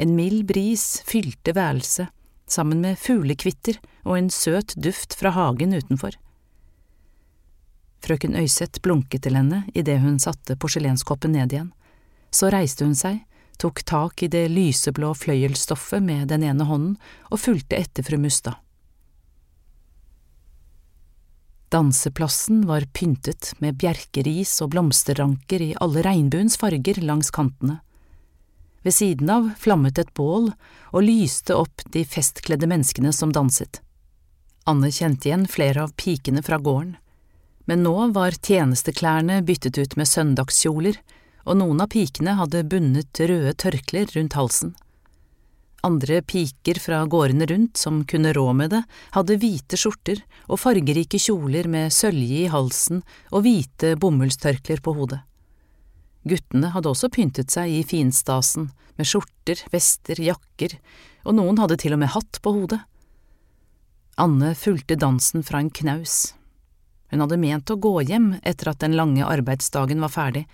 En 0.00 0.14
mild 0.16 0.46
bris 0.48 1.02
fylte 1.04 1.52
værelset, 1.52 2.08
sammen 2.48 2.80
med 2.80 2.98
fuglekvitter 2.98 3.76
og 4.06 4.16
en 4.16 4.30
søt 4.32 4.72
duft 4.76 5.14
fra 5.20 5.34
hagen 5.36 5.76
utenfor. 5.76 6.16
Frøken 8.00 8.38
Øyseth 8.40 8.80
blunket 8.80 9.26
til 9.26 9.36
henne 9.36 9.66
idet 9.76 10.00
hun 10.00 10.16
satte 10.22 10.56
porselenskoppen 10.56 11.36
ned 11.36 11.52
igjen. 11.52 11.68
Så 12.32 12.48
reiste 12.48 12.88
hun 12.88 12.96
seg, 12.96 13.20
tok 13.60 13.84
tak 13.84 14.22
i 14.24 14.30
det 14.32 14.46
lyseblå 14.48 15.12
fløyelsstoffet 15.12 16.00
med 16.00 16.30
den 16.32 16.46
ene 16.48 16.64
hånden 16.64 16.96
og 17.28 17.42
fulgte 17.44 17.76
etter 17.76 18.06
fru 18.06 18.16
Mustad. 18.16 18.56
Danseplassen 21.70 22.64
var 22.66 22.82
pyntet 22.92 23.52
med 23.62 23.76
bjerkeris 23.78 24.56
og 24.64 24.72
blomsterranker 24.72 25.62
i 25.62 25.74
alle 25.78 26.02
regnbuens 26.02 26.56
farger 26.58 26.98
langs 27.04 27.30
kantene. 27.30 27.76
Ved 28.82 28.96
siden 28.96 29.30
av 29.30 29.46
flammet 29.60 30.00
et 30.02 30.10
bål 30.18 30.48
og 30.90 31.04
lyste 31.06 31.54
opp 31.54 31.84
de 31.94 32.02
festkledde 32.02 32.66
menneskene 32.66 33.12
som 33.14 33.30
danset. 33.30 33.78
Anne 34.66 34.90
kjente 34.90 35.30
igjen 35.30 35.46
flere 35.46 35.84
av 35.86 35.94
pikene 35.94 36.42
fra 36.42 36.58
gården, 36.58 36.96
men 37.70 37.84
nå 37.86 37.94
var 38.16 38.34
tjenesteklærne 38.34 39.38
byttet 39.46 39.78
ut 39.78 39.94
med 40.00 40.10
søndagskjoler, 40.10 40.98
og 41.46 41.60
noen 41.60 41.86
av 41.86 41.92
pikene 41.94 42.34
hadde 42.40 42.66
bundet 42.66 43.22
røde 43.30 43.54
tørklær 43.62 44.10
rundt 44.16 44.34
halsen. 44.34 44.74
Andre 45.86 46.20
piker 46.20 46.76
fra 46.76 47.00
gårdene 47.08 47.46
rundt 47.48 47.80
som 47.80 48.02
kunne 48.04 48.34
rå 48.36 48.50
med 48.52 48.74
det, 48.74 48.82
hadde 49.16 49.38
hvite 49.40 49.78
skjorter 49.80 50.20
og 50.50 50.60
fargerike 50.60 51.20
kjoler 51.20 51.70
med 51.72 51.94
sølje 51.94 52.44
i 52.44 52.50
halsen 52.52 53.00
og 53.30 53.46
hvite 53.46 53.94
bomullstørklær 54.00 54.82
på 54.84 54.94
hodet. 54.98 55.22
Guttene 56.28 56.74
hadde 56.74 56.90
også 56.90 57.08
pyntet 57.08 57.52
seg 57.54 57.72
i 57.72 57.80
finstasen, 57.88 58.68
med 59.00 59.08
skjorter, 59.08 59.62
vester, 59.72 60.20
jakker, 60.20 60.76
og 61.24 61.38
noen 61.38 61.56
hadde 61.62 61.78
til 61.80 61.96
og 61.96 62.02
med 62.02 62.12
hatt 62.12 62.42
på 62.44 62.52
hodet. 62.58 62.82
Anne 64.20 64.52
fulgte 64.58 64.98
dansen 65.00 65.40
fra 65.46 65.62
en 65.62 65.72
knaus. 65.72 66.34
Hun 67.08 67.24
hadde 67.24 67.40
ment 67.40 67.72
å 67.72 67.78
gå 67.80 67.94
hjem 68.04 68.34
etter 68.44 68.74
at 68.74 68.82
den 68.84 68.98
lange 68.98 69.24
arbeidsdagen 69.24 70.04
var 70.04 70.12
ferdig, 70.12 70.44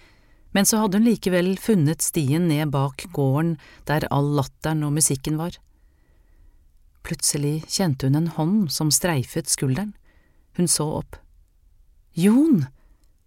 men 0.56 0.64
så 0.64 0.80
hadde 0.80 0.96
hun 0.96 1.04
likevel 1.04 1.50
funnet 1.60 2.00
stien 2.00 2.46
ned 2.48 2.70
bak 2.72 3.04
gården 3.12 3.58
der 3.88 4.06
all 4.08 4.30
latteren 4.38 4.86
og 4.86 4.94
musikken 4.96 5.36
var. 5.36 5.58
Plutselig 7.04 7.66
kjente 7.68 8.08
hun 8.08 8.16
en 8.22 8.30
hånd 8.38 8.70
som 8.72 8.88
streifet 8.90 9.52
skulderen. 9.52 9.92
Hun 10.56 10.70
så 10.72 10.88
opp. 11.02 11.20
Jon! 12.16 12.64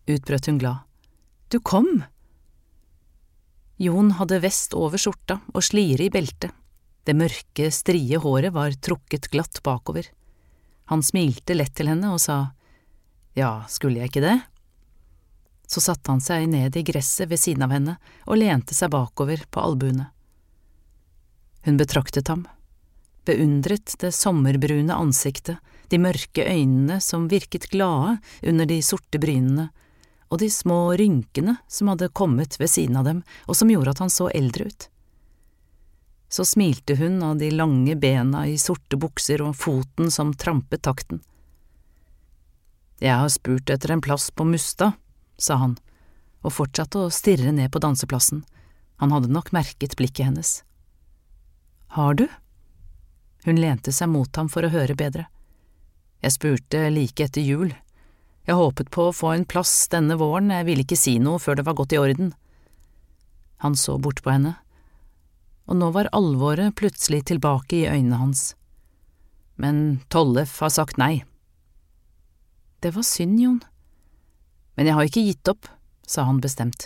utbrøt 0.10 0.50
hun 0.50 0.58
glad. 0.58 0.82
Du 1.54 1.60
kom! 1.62 2.02
Jon 3.78 4.16
hadde 4.18 4.42
vest 4.42 4.74
over 4.74 4.98
skjorta 4.98 5.38
og 5.54 5.64
slire 5.64 6.10
i 6.10 6.12
beltet. 6.12 6.52
Det 7.06 7.14
mørke, 7.16 7.70
strie 7.72 8.18
håret 8.20 8.52
var 8.58 8.74
trukket 8.74 9.30
glatt 9.30 9.62
bakover. 9.64 10.10
Han 10.90 11.06
smilte 11.06 11.54
lett 11.54 11.78
til 11.78 11.94
henne 11.94 12.10
og 12.12 12.20
sa 12.26 12.48
ja, 13.38 13.62
skulle 13.70 14.02
jeg 14.02 14.12
ikke 14.12 14.26
det? 14.26 14.40
Så 15.70 15.84
satte 15.86 16.10
han 16.10 16.22
seg 16.24 16.48
ned 16.50 16.78
i 16.78 16.84
gresset 16.86 17.30
ved 17.30 17.40
siden 17.40 17.68
av 17.68 17.74
henne 17.76 17.98
og 18.26 18.40
lente 18.42 18.74
seg 18.74 18.90
bakover 18.94 19.44
på 19.54 19.62
albuene. 19.62 20.10
Hun 21.68 21.78
betraktet 21.78 22.32
ham, 22.32 22.48
beundret 23.28 23.94
det 24.02 24.16
sommerbrune 24.16 24.96
ansiktet, 24.96 25.60
de 25.90 26.00
mørke 26.02 26.46
øynene 26.46 27.00
som 27.02 27.28
virket 27.30 27.70
glade 27.70 28.18
under 28.46 28.66
de 28.70 28.80
sorte 28.86 29.22
brynene, 29.22 29.70
og 30.30 30.42
de 30.42 30.50
små 30.54 30.94
rynkene 30.98 31.56
som 31.68 31.90
hadde 31.90 32.12
kommet 32.14 32.60
ved 32.62 32.70
siden 32.70 32.98
av 33.00 33.08
dem 33.10 33.24
og 33.48 33.58
som 33.58 33.70
gjorde 33.70 33.96
at 33.96 34.02
han 34.04 34.14
så 34.14 34.30
eldre 34.30 34.70
ut. 34.70 34.90
Så 36.30 36.46
smilte 36.46 36.96
hun 36.96 37.18
av 37.26 37.40
de 37.42 37.50
lange 37.52 37.96
bena 37.98 38.46
i 38.46 38.58
sorte 38.62 38.98
bukser 39.02 39.42
og 39.42 39.58
foten 39.58 40.12
som 40.14 40.36
trampet 40.38 40.84
takten. 40.86 41.24
Jeg 43.02 43.16
har 43.18 43.32
spurt 43.34 43.70
etter 43.74 43.96
en 43.96 44.04
plass 44.06 44.30
på 44.30 44.46
Mustad, 44.46 44.94
sa 45.42 45.58
han, 45.62 45.78
og 46.44 46.56
fortsatte 46.56 47.02
å 47.02 47.14
stirre 47.14 47.52
ned 47.56 47.72
på 47.74 47.82
danseplassen, 47.84 48.44
han 49.00 49.14
hadde 49.16 49.32
nok 49.32 49.52
merket 49.56 49.96
blikket 50.00 50.28
hennes. 50.28 50.52
Har 51.96 52.14
du? 52.20 52.28
Hun 53.46 53.60
lente 53.60 53.92
seg 53.96 54.12
mot 54.12 54.36
ham 54.36 54.50
for 54.52 54.68
å 54.68 54.72
høre 54.74 54.96
bedre. 55.00 55.26
Jeg 56.20 56.36
spurte 56.36 56.90
like 56.92 57.24
etter 57.24 57.42
jul. 57.42 57.72
Jeg 58.44 58.58
håpet 58.60 58.92
på 58.92 59.08
å 59.08 59.16
få 59.16 59.32
en 59.34 59.48
plass 59.48 59.88
denne 59.92 60.18
våren, 60.20 60.52
jeg 60.52 60.68
ville 60.68 60.84
ikke 60.84 61.00
si 61.00 61.16
noe 61.24 61.40
før 61.40 61.60
det 61.60 61.66
var 61.68 61.78
gått 61.80 61.96
i 61.96 62.02
orden. 62.02 62.34
Han 63.64 63.76
så 63.76 63.98
bort 64.00 64.22
på 64.24 64.32
henne, 64.32 64.56
og 65.70 65.80
nå 65.80 65.92
var 65.96 66.12
alvoret 66.16 66.76
plutselig 66.80 67.26
tilbake 67.30 67.82
i 67.82 67.88
øynene 67.88 68.20
hans. 68.20 68.54
Men 69.60 70.00
Tollef 70.10 70.60
har 70.64 70.72
sagt 70.74 71.00
nei. 71.00 71.24
Det 72.80 72.94
var 72.96 73.04
synd, 73.04 73.40
Jon. 73.44 73.60
Men 74.80 74.88
jeg 74.88 74.96
har 74.96 75.10
ikke 75.10 75.26
gitt 75.28 75.50
opp, 75.52 75.68
sa 76.08 76.24
han 76.24 76.38
bestemt. 76.40 76.86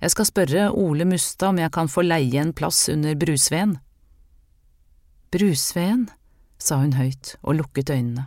Jeg 0.00 0.14
skal 0.14 0.26
spørre 0.30 0.62
Ole 0.72 1.04
Mustad 1.04 1.50
om 1.52 1.58
jeg 1.60 1.72
kan 1.76 1.90
få 1.92 2.00
leie 2.06 2.40
en 2.40 2.54
plass 2.56 2.86
under 2.88 3.12
brusveden. 3.20 3.74
Brusveden, 5.28 6.06
sa 6.56 6.78
hun 6.80 6.96
høyt 6.96 7.34
og 7.42 7.58
lukket 7.58 7.92
øynene. 7.92 8.24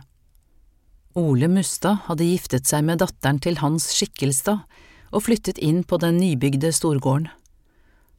Ole 1.18 1.50
Mustad 1.50 2.04
hadde 2.06 2.30
giftet 2.30 2.70
seg 2.70 2.86
med 2.86 3.02
datteren 3.02 3.42
til 3.42 3.58
Hans 3.58 3.90
Skikkelstad 3.96 4.62
og 5.10 5.26
flyttet 5.26 5.58
inn 5.58 5.82
på 5.82 5.98
den 5.98 6.20
nybygde 6.22 6.70
storgården. 6.70 7.26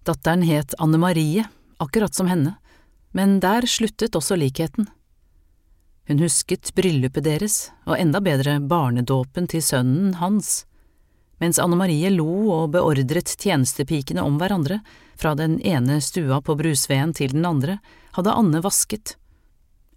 Datteren 0.04 0.44
het 0.44 0.76
Anne 0.84 1.00
Marie, 1.00 1.48
akkurat 1.80 2.12
som 2.12 2.28
henne, 2.28 2.58
men 3.16 3.40
der 3.40 3.64
sluttet 3.72 4.20
også 4.20 4.36
likheten. 4.36 4.92
Hun 6.12 6.20
husket 6.20 6.74
bryllupet 6.76 7.24
deres, 7.24 7.70
og 7.88 7.96
enda 7.96 8.20
bedre 8.20 8.60
barnedåpen 8.60 9.48
til 9.48 9.64
sønnen 9.64 10.18
hans 10.20 10.66
mens 11.40 11.60
Anne 11.60 11.78
Marie 11.80 12.12
lo 12.14 12.30
og 12.54 12.74
beordret 12.76 13.32
tjenestepikene 13.40 14.24
om 14.24 14.38
hverandre, 14.40 14.82
fra 15.20 15.34
den 15.36 15.58
ene 15.68 16.00
stua 16.04 16.40
på 16.44 16.56
Brusveen 16.60 17.12
til 17.16 17.34
den 17.36 17.48
andre, 17.48 17.80
hadde 18.16 18.36
Anne 18.36 18.62
vasket. 18.64 19.16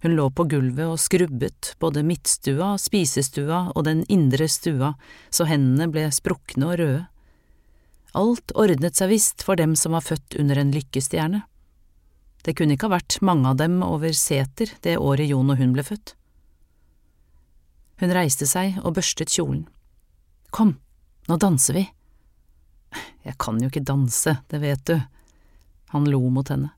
Hun 0.03 0.17
lå 0.17 0.25
på 0.35 0.43
gulvet 0.51 0.83
og 0.83 0.99
skrubbet 0.99 1.73
både 1.79 2.03
midtstua, 2.03 2.73
spisestua 2.75 3.69
og 3.71 3.85
den 3.87 4.01
indre 4.11 4.49
stua 4.51 4.91
så 5.31 5.47
hendene 5.47 5.87
ble 5.91 6.09
sprukne 6.11 6.73
og 6.73 6.79
røde. 6.81 7.05
Alt 8.13 8.51
ordnet 8.59 8.99
seg 8.99 9.13
visst 9.13 9.45
for 9.47 9.57
dem 9.57 9.77
som 9.79 9.95
var 9.95 10.03
født 10.05 10.35
under 10.39 10.59
en 10.59 10.73
lykkestjerne. 10.75 11.45
Det 12.43 12.51
kunne 12.59 12.75
ikke 12.75 12.89
ha 12.91 12.97
vært 12.97 13.21
mange 13.23 13.47
av 13.49 13.57
dem 13.63 13.79
over 13.85 14.11
seter 14.11 14.75
det 14.83 14.99
året 14.99 15.31
Jon 15.31 15.55
og 15.55 15.61
hun 15.63 15.71
ble 15.73 15.87
født. 15.87 16.17
Hun 18.03 18.11
reiste 18.11 18.45
seg 18.49 18.81
og 18.83 18.97
børstet 18.97 19.31
kjolen. 19.31 19.63
Kom, 20.51 20.75
nå 21.27 21.37
danser 21.41 21.79
vi. 21.79 21.83
Jeg 23.23 23.37
kan 23.39 23.59
jo 23.61 23.69
ikke 23.71 23.85
danse, 23.87 24.37
det 24.51 24.59
vet 24.63 24.85
du. 24.89 24.97
Han 25.95 26.07
lo 26.09 26.21
mot 26.33 26.49
henne. 26.49 26.73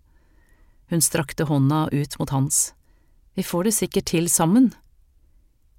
Hun 0.92 1.02
strakte 1.02 1.48
hånda 1.50 1.88
ut 1.92 2.20
mot 2.20 2.30
hans. 2.30 2.74
Vi 3.34 3.44
får 3.44 3.64
det 3.68 3.76
sikkert 3.76 4.12
til 4.14 4.30
sammen. 4.30 4.72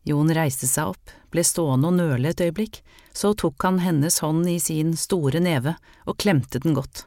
Jon 0.07 0.31
reiste 0.35 0.69
seg 0.71 0.93
opp, 0.93 1.13
ble 1.35 1.43
stående 1.47 1.91
og 1.91 1.99
nøle 1.99 2.31
et 2.31 2.43
øyeblikk, 2.43 2.83
så 3.17 3.33
tok 3.35 3.63
han 3.67 3.81
hennes 3.83 4.21
hånd 4.23 4.47
i 4.51 4.59
sin 4.63 4.93
store 4.99 5.41
neve 5.43 5.77
og 6.05 6.19
klemte 6.23 6.61
den 6.63 6.77
godt. 6.77 7.07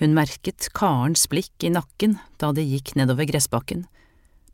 Hun 0.00 0.14
merket 0.16 0.70
Karens 0.72 1.26
blikk 1.28 1.60
i 1.60 1.70
nakken 1.72 2.16
da 2.40 2.54
de 2.56 2.64
gikk 2.64 2.94
nedover 2.96 3.28
gressbakken, 3.28 3.84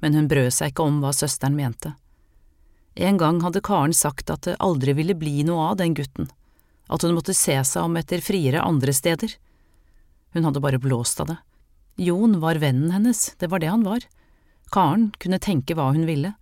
men 0.03 0.17
hun 0.19 0.27
brød 0.27 0.51
seg 0.51 0.73
ikke 0.73 0.87
om 0.89 0.99
hva 1.05 1.13
søsteren 1.15 1.55
mente. 1.55 1.95
En 2.97 3.21
gang 3.21 3.39
hadde 3.45 3.63
Karen 3.63 3.95
sagt 3.95 4.33
at 4.33 4.49
det 4.49 4.57
aldri 4.59 4.97
ville 4.99 5.15
bli 5.15 5.45
noe 5.47 5.71
av 5.71 5.79
den 5.79 5.95
gutten, 5.95 6.31
at 6.91 7.07
hun 7.07 7.15
måtte 7.15 7.37
se 7.37 7.55
seg 7.63 7.87
om 7.87 7.95
etter 8.01 8.25
friere 8.25 8.65
andre 8.65 8.95
steder. 8.97 9.37
Hun 10.35 10.49
hadde 10.49 10.63
bare 10.65 10.83
blåst 10.83 11.23
av 11.23 11.31
det. 11.31 11.39
Jon 12.03 12.41
var 12.43 12.59
vennen 12.61 12.91
hennes, 12.91 13.37
det 13.39 13.51
var 13.53 13.63
det 13.63 13.71
han 13.71 13.87
var. 13.87 14.03
Karen 14.75 15.13
kunne 15.23 15.39
tenke 15.39 15.77
hva 15.79 15.93
hun 15.95 16.09
ville. 16.09 16.35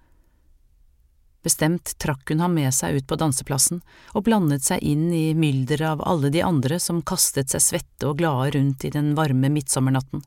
Bestemt 1.45 1.93
trakk 2.01 2.31
hun 2.33 2.41
ham 2.41 2.55
med 2.57 2.73
seg 2.73 2.97
ut 2.97 3.07
på 3.09 3.19
danseplassen 3.21 3.83
og 4.17 4.25
blandet 4.25 4.65
seg 4.65 4.81
inn 4.81 5.11
i 5.13 5.35
mylderet 5.37 5.91
av 5.91 6.05
alle 6.09 6.31
de 6.33 6.41
andre 6.41 6.79
som 6.81 7.03
kastet 7.05 7.53
seg 7.53 7.61
svette 7.61 8.09
og 8.09 8.17
glade 8.23 8.55
rundt 8.57 8.87
i 8.89 8.93
den 8.95 9.13
varme 9.19 9.51
midtsommernatten. 9.53 10.23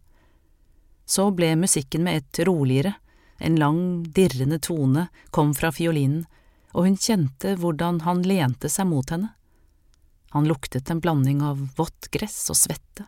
Så 1.10 1.32
ble 1.34 1.56
musikken 1.58 2.04
med 2.06 2.22
ett 2.22 2.40
roligere, 2.46 2.94
en 3.38 3.56
lang, 3.58 4.04
dirrende 4.14 4.60
tone 4.60 5.08
kom 5.34 5.56
fra 5.58 5.72
fiolinen, 5.74 6.26
og 6.78 6.86
hun 6.86 6.98
kjente 7.02 7.56
hvordan 7.58 8.04
han 8.06 8.22
lente 8.28 8.70
seg 8.70 8.86
mot 8.90 9.10
henne. 9.10 9.32
Han 10.36 10.46
luktet 10.46 10.92
en 10.92 11.02
blanding 11.02 11.42
av 11.42 11.64
vått 11.78 12.12
gress 12.14 12.44
og 12.54 12.60
svette. 12.60 13.08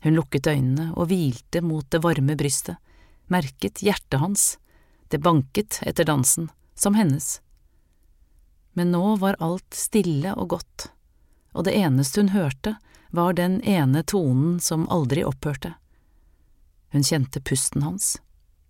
Hun 0.00 0.14
lukket 0.14 0.46
øynene 0.46 0.92
og 0.94 1.10
hvilte 1.10 1.60
mot 1.60 1.84
det 1.90 2.00
varme 2.04 2.38
brystet, 2.38 2.78
merket 3.28 3.82
hjertet 3.84 4.22
hans, 4.22 4.54
det 5.08 5.18
banket 5.24 5.80
etter 5.82 6.04
dansen, 6.04 6.50
som 6.74 6.94
hennes. 6.94 7.40
Men 8.72 8.92
nå 8.92 9.16
var 9.16 9.38
alt 9.40 9.74
stille 9.74 10.34
og 10.34 10.48
godt, 10.54 10.90
og 11.52 11.64
det 11.66 11.74
eneste 11.76 12.22
hun 12.22 12.34
hørte, 12.34 12.76
var 13.10 13.32
den 13.32 13.60
ene 13.64 14.02
tonen 14.04 14.58
som 14.60 14.88
aldri 14.92 15.24
opphørte. 15.24 15.72
Hun 16.92 17.04
kjente 17.04 17.40
pusten 17.40 17.82
hans, 17.82 18.16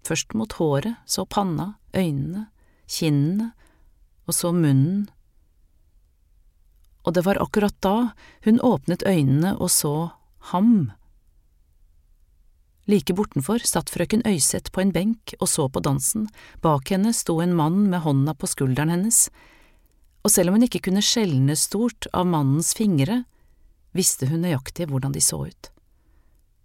først 0.06 0.34
mot 0.34 0.52
håret, 0.58 0.94
så 1.06 1.26
panna, 1.26 1.74
øynene, 1.94 2.46
kinnene, 2.86 3.52
og 4.28 4.34
så 4.34 4.52
munnen. 4.52 5.08
Og 7.06 7.14
det 7.14 7.24
var 7.24 7.40
akkurat 7.40 7.76
da 7.80 8.10
hun 8.44 8.60
åpnet 8.60 9.06
øynene 9.06 9.54
og 9.56 9.70
så 9.72 10.10
ham. 10.52 10.92
Like 12.88 13.12
bortenfor 13.12 13.60
satt 13.68 13.90
frøken 13.92 14.22
Øyseth 14.24 14.72
på 14.72 14.80
en 14.80 14.94
benk 14.94 15.34
og 15.42 15.50
så 15.52 15.66
på 15.68 15.82
dansen, 15.84 16.24
bak 16.64 16.88
henne 16.88 17.12
sto 17.12 17.36
en 17.44 17.52
mann 17.56 17.82
med 17.92 18.00
hånda 18.00 18.32
på 18.32 18.48
skulderen 18.48 18.88
hennes, 18.94 19.26
og 20.24 20.32
selv 20.32 20.48
om 20.48 20.56
hun 20.56 20.64
ikke 20.64 20.80
kunne 20.86 21.04
skjelne 21.04 21.56
stort 21.56 22.08
av 22.16 22.24
mannens 22.26 22.72
fingre, 22.76 23.22
visste 23.92 24.28
hun 24.30 24.40
nøyaktig 24.44 24.88
hvordan 24.88 25.12
de 25.12 25.20
så 25.24 25.42
ut. 25.50 25.68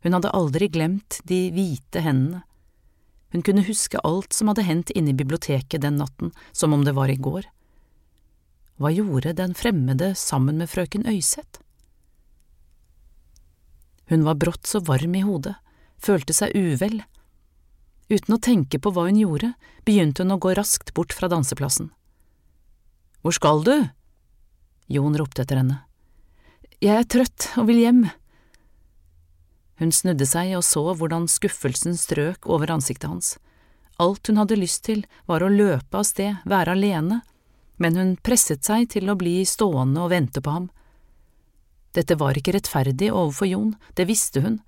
Hun 0.03 0.15
hadde 0.15 0.31
aldri 0.35 0.69
glemt 0.71 1.19
de 1.27 1.49
hvite 1.55 2.03
hendene. 2.03 2.43
Hun 3.35 3.43
kunne 3.43 3.65
huske 3.65 3.99
alt 4.05 4.35
som 4.35 4.51
hadde 4.51 4.65
hendt 4.67 4.91
inne 4.93 5.11
i 5.11 5.17
biblioteket 5.17 5.81
den 5.81 5.97
natten, 5.97 6.31
som 6.51 6.75
om 6.75 6.83
det 6.85 6.93
var 6.95 7.09
i 7.09 7.17
går. 7.17 7.47
Hva 8.77 8.91
gjorde 8.93 9.35
den 9.37 9.55
fremmede 9.57 10.13
sammen 10.15 10.59
med 10.61 10.69
frøken 10.69 11.07
Øyseth? 11.09 11.59
Hun 14.11 14.23
var 14.27 14.37
brått 14.37 14.69
så 14.69 14.83
varm 14.85 15.15
i 15.17 15.23
hodet 15.25 15.55
følte 16.03 16.35
seg 16.35 16.55
uvel. 16.55 17.01
Uten 18.11 18.35
å 18.35 18.41
tenke 18.43 18.79
på 18.83 18.91
hva 18.93 19.07
hun 19.07 19.19
gjorde, 19.21 19.53
begynte 19.87 20.23
hun 20.23 20.35
å 20.35 20.41
gå 20.41 20.53
raskt 20.57 20.93
bort 20.97 21.15
fra 21.15 21.29
danseplassen. 21.31 21.89
Hvor 23.23 23.35
skal 23.35 23.63
du? 23.63 23.75
Jon 24.91 25.15
ropte 25.17 25.45
etter 25.45 25.61
henne. 25.61 25.79
Jeg 26.83 26.99
er 26.99 27.07
trøtt 27.07 27.47
og 27.55 27.69
vil 27.69 27.79
hjem. 27.79 28.03
Hun 29.79 29.93
snudde 29.95 30.27
seg 30.27 30.51
og 30.57 30.65
så 30.67 30.83
hvordan 30.91 31.29
skuffelsen 31.31 31.95
strøk 31.97 32.45
over 32.51 32.75
ansiktet 32.75 33.09
hans. 33.09 33.37
Alt 34.03 34.27
hun 34.27 34.41
hadde 34.41 34.59
lyst 34.59 34.83
til, 34.87 35.05
var 35.29 35.45
å 35.45 35.51
løpe 35.51 35.99
av 35.99 36.05
sted, 36.07 36.41
være 36.49 36.75
alene, 36.75 37.21
men 37.79 37.97
hun 37.97 38.13
presset 38.19 38.65
seg 38.65 38.89
til 38.93 39.09
å 39.09 39.17
bli 39.17 39.41
stående 39.47 40.03
og 40.03 40.11
vente 40.11 40.43
på 40.43 40.53
ham. 40.53 40.67
Dette 41.93 42.17
var 42.19 42.37
ikke 42.37 42.55
rettferdig 42.57 43.11
overfor 43.13 43.49
Jon, 43.49 43.73
det 43.95 44.07
visste 44.09 44.43
hun, 44.43 44.59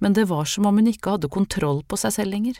men 0.00 0.16
det 0.16 0.26
var 0.30 0.48
som 0.48 0.66
om 0.66 0.80
hun 0.80 0.88
ikke 0.88 1.14
hadde 1.14 1.30
kontroll 1.32 1.82
på 1.84 1.98
seg 2.00 2.14
selv 2.16 2.34
lenger. 2.34 2.56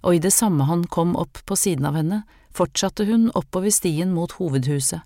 Og 0.00 0.16
i 0.16 0.22
det 0.22 0.32
samme 0.32 0.64
han 0.68 0.86
kom 0.88 1.14
opp 1.20 1.42
på 1.44 1.56
siden 1.56 1.88
av 1.88 1.98
henne, 1.98 2.22
fortsatte 2.54 3.04
hun 3.04 3.28
oppover 3.36 3.70
stien 3.74 4.14
mot 4.16 4.32
hovedhuset. 4.38 5.04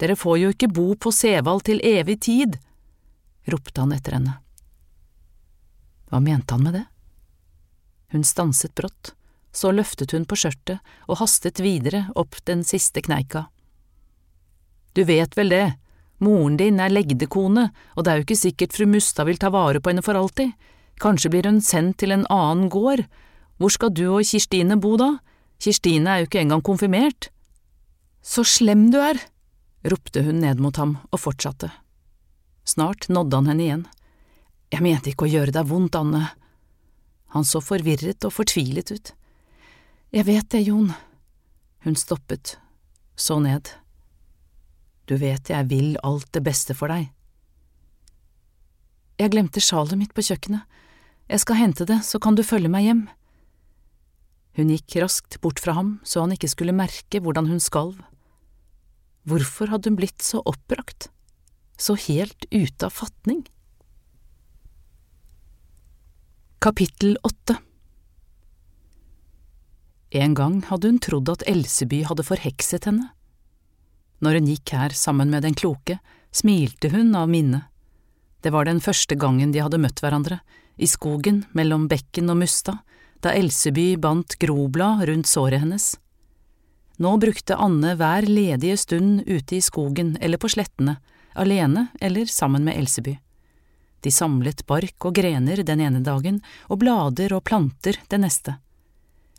Dere 0.00 0.16
får 0.16 0.38
jo 0.40 0.52
ikke 0.52 0.70
bo 0.72 0.92
på 0.96 1.12
Sevald 1.12 1.64
til 1.68 1.80
evig 1.84 2.20
tid, 2.24 2.56
ropte 3.48 3.82
han 3.82 3.92
etter 3.96 4.16
henne. 4.16 4.36
Hva 6.10 6.20
mente 6.24 6.56
han 6.56 6.64
med 6.64 6.76
det? 6.78 6.86
Hun 8.12 8.24
stanset 8.24 8.74
brått, 8.74 9.14
så 9.52 9.72
løftet 9.72 10.12
hun 10.12 10.26
på 10.28 10.38
skjørtet 10.40 10.80
og 11.06 11.20
hastet 11.20 11.60
videre 11.62 12.06
opp 12.18 12.36
den 12.48 12.64
siste 12.66 13.02
kneika. 13.04 13.46
Du 14.92 15.04
vet 15.06 15.36
vel 15.38 15.52
det, 15.52 15.66
Moren 16.20 16.58
din 16.60 16.80
er 16.80 16.92
legdekone, 16.92 17.70
og 17.96 18.04
det 18.04 18.12
er 18.12 18.20
jo 18.20 18.26
ikke 18.26 18.42
sikkert 18.42 18.76
fru 18.76 18.86
Mustad 18.90 19.28
vil 19.28 19.40
ta 19.40 19.48
vare 19.52 19.80
på 19.80 19.92
henne 19.92 20.04
for 20.04 20.18
alltid. 20.20 20.52
Kanskje 21.00 21.30
blir 21.32 21.48
hun 21.48 21.62
sendt 21.64 21.98
til 22.02 22.12
en 22.12 22.26
annen 22.28 22.68
gård. 22.72 23.06
Hvor 23.56 23.72
skal 23.72 23.92
du 23.96 24.04
og 24.10 24.24
Kirstine 24.28 24.76
bo 24.80 24.96
da? 25.00 25.14
Kirstine 25.60 26.12
er 26.12 26.22
jo 26.22 26.28
ikke 26.28 26.42
engang 26.42 26.64
konfirmert. 26.64 27.30
Så 28.20 28.44
slem 28.44 28.90
du 28.92 28.98
er, 29.00 29.16
ropte 29.88 30.24
hun 30.26 30.42
ned 30.44 30.60
mot 30.60 30.76
ham 30.76 30.98
og 31.08 31.22
fortsatte. 31.22 31.70
Snart 32.68 33.08
nådde 33.08 33.40
han 33.40 33.50
henne 33.50 33.64
igjen. 33.64 33.86
Jeg 34.70 34.84
mente 34.84 35.10
ikke 35.10 35.26
å 35.26 35.32
gjøre 35.32 35.56
deg 35.56 35.68
vondt, 35.72 35.96
Anne. 35.96 36.28
Han 37.32 37.46
så 37.48 37.62
forvirret 37.64 38.26
og 38.28 38.34
fortvilet 38.36 38.92
ut. 38.92 39.12
Jeg 40.12 40.26
vet 40.28 40.52
det, 40.52 40.66
Jon. 40.68 40.92
Hun 41.86 41.96
stoppet, 41.96 42.58
så 43.16 43.40
ned. 43.40 43.72
Du 45.10 45.16
vet 45.18 45.50
jeg 45.50 45.66
vil 45.66 45.96
alt 46.06 46.28
det 46.30 46.44
beste 46.46 46.76
for 46.78 46.92
deg. 46.92 47.08
Jeg 49.18 49.32
glemte 49.34 49.60
sjalet 49.60 49.98
mitt 49.98 50.14
på 50.14 50.22
kjøkkenet. 50.22 50.62
Jeg 51.30 51.42
skal 51.42 51.58
hente 51.58 51.86
det, 51.86 51.98
så 52.06 52.22
kan 52.22 52.38
du 52.38 52.44
følge 52.46 52.70
meg 52.70 52.86
hjem. 52.86 53.02
Hun 54.54 54.70
gikk 54.70 55.00
raskt 55.02 55.40
bort 55.42 55.60
fra 55.62 55.74
ham 55.76 55.96
så 56.06 56.22
han 56.22 56.34
ikke 56.34 56.50
skulle 56.50 56.74
merke 56.76 57.20
hvordan 57.22 57.50
hun 57.50 57.62
skalv. 57.62 57.98
Hvorfor 59.26 59.70
hadde 59.74 59.90
hun 59.90 59.98
blitt 59.98 60.22
så 60.24 60.40
oppbrakt, 60.46 61.10
så 61.78 61.98
helt 61.98 62.46
ute 62.54 62.86
av 62.86 62.94
fatning? 62.94 63.44
Kapittel 66.60 67.16
åtte 67.24 67.56
En 70.10 70.34
gang 70.34 70.58
hadde 70.66 70.90
hun 70.90 70.98
trodd 71.02 71.30
at 71.32 71.44
Elseby 71.48 72.02
hadde 72.08 72.26
forhekset 72.26 72.88
henne. 72.88 73.12
Når 74.20 74.38
hun 74.38 74.48
gikk 74.52 74.74
her 74.76 74.94
sammen 74.96 75.30
med 75.32 75.44
den 75.46 75.56
kloke, 75.56 75.98
smilte 76.32 76.90
hun 76.92 77.14
av 77.16 77.28
minne. 77.30 77.64
Det 78.40 78.52
var 78.52 78.64
den 78.68 78.80
første 78.80 79.16
gangen 79.20 79.52
de 79.52 79.62
hadde 79.64 79.80
møtt 79.80 80.00
hverandre, 80.00 80.40
i 80.80 80.88
skogen 80.88 81.44
mellom 81.56 81.88
bekken 81.90 82.32
og 82.32 82.38
Musta, 82.40 82.78
da 83.20 83.34
Elseby 83.36 83.98
bandt 84.00 84.38
groblad 84.40 85.04
rundt 85.08 85.28
såret 85.28 85.60
hennes. 85.60 85.92
Nå 87.00 87.16
brukte 87.20 87.56
Anne 87.56 87.94
hver 87.96 88.28
ledige 88.28 88.76
stund 88.80 89.24
ute 89.26 89.56
i 89.56 89.64
skogen 89.64 90.14
eller 90.20 90.40
på 90.40 90.48
slettene, 90.52 90.98
alene 91.32 91.88
eller 92.00 92.28
sammen 92.28 92.64
med 92.64 92.76
Elseby. 92.80 93.16
De 94.00 94.12
samlet 94.12 94.64
bark 94.68 95.04
og 95.04 95.16
grener 95.16 95.60
den 95.64 95.80
ene 95.84 96.00
dagen 96.04 96.40
og 96.68 96.80
blader 96.80 97.34
og 97.36 97.44
planter 97.48 98.00
den 98.12 98.24
neste. 98.24 98.56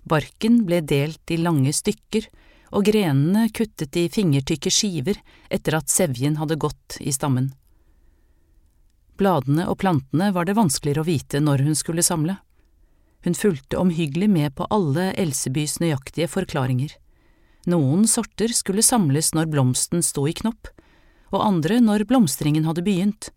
Barken 0.05 0.61
ble 0.65 0.81
delt 0.85 1.33
i 1.33 1.37
lange 1.41 1.73
stykker 1.73 2.27
og 2.71 2.85
grenene 2.87 3.47
kuttet 3.53 3.97
i 3.99 4.07
fingertykke 4.11 4.71
skiver 4.71 5.19
etter 5.51 5.77
at 5.77 5.91
sevjen 5.91 6.37
hadde 6.39 6.59
gått 6.59 6.97
i 6.99 7.11
stammen. 7.13 7.51
Bladene 9.19 9.67
og 9.69 9.77
plantene 9.83 10.31
var 10.33 10.47
det 10.47 10.57
vanskeligere 10.57 11.03
å 11.03 11.09
vite 11.09 11.41
når 11.43 11.65
hun 11.67 11.77
skulle 11.77 12.05
samle. 12.05 12.39
Hun 13.21 13.37
fulgte 13.37 13.77
omhyggelig 13.77 14.29
med 14.31 14.55
på 14.57 14.65
alle 14.73 15.11
Elsebys 15.19 15.77
nøyaktige 15.83 16.29
forklaringer. 16.31 16.95
Noen 17.69 18.07
sorter 18.09 18.49
skulle 18.57 18.81
samles 18.81 19.35
når 19.37 19.51
blomsten 19.51 20.01
sto 20.01 20.25
i 20.25 20.33
knopp, 20.33 20.71
og 21.29 21.43
andre 21.45 21.77
når 21.83 22.07
blomstringen 22.09 22.65
hadde 22.65 22.83
begynt. 22.87 23.29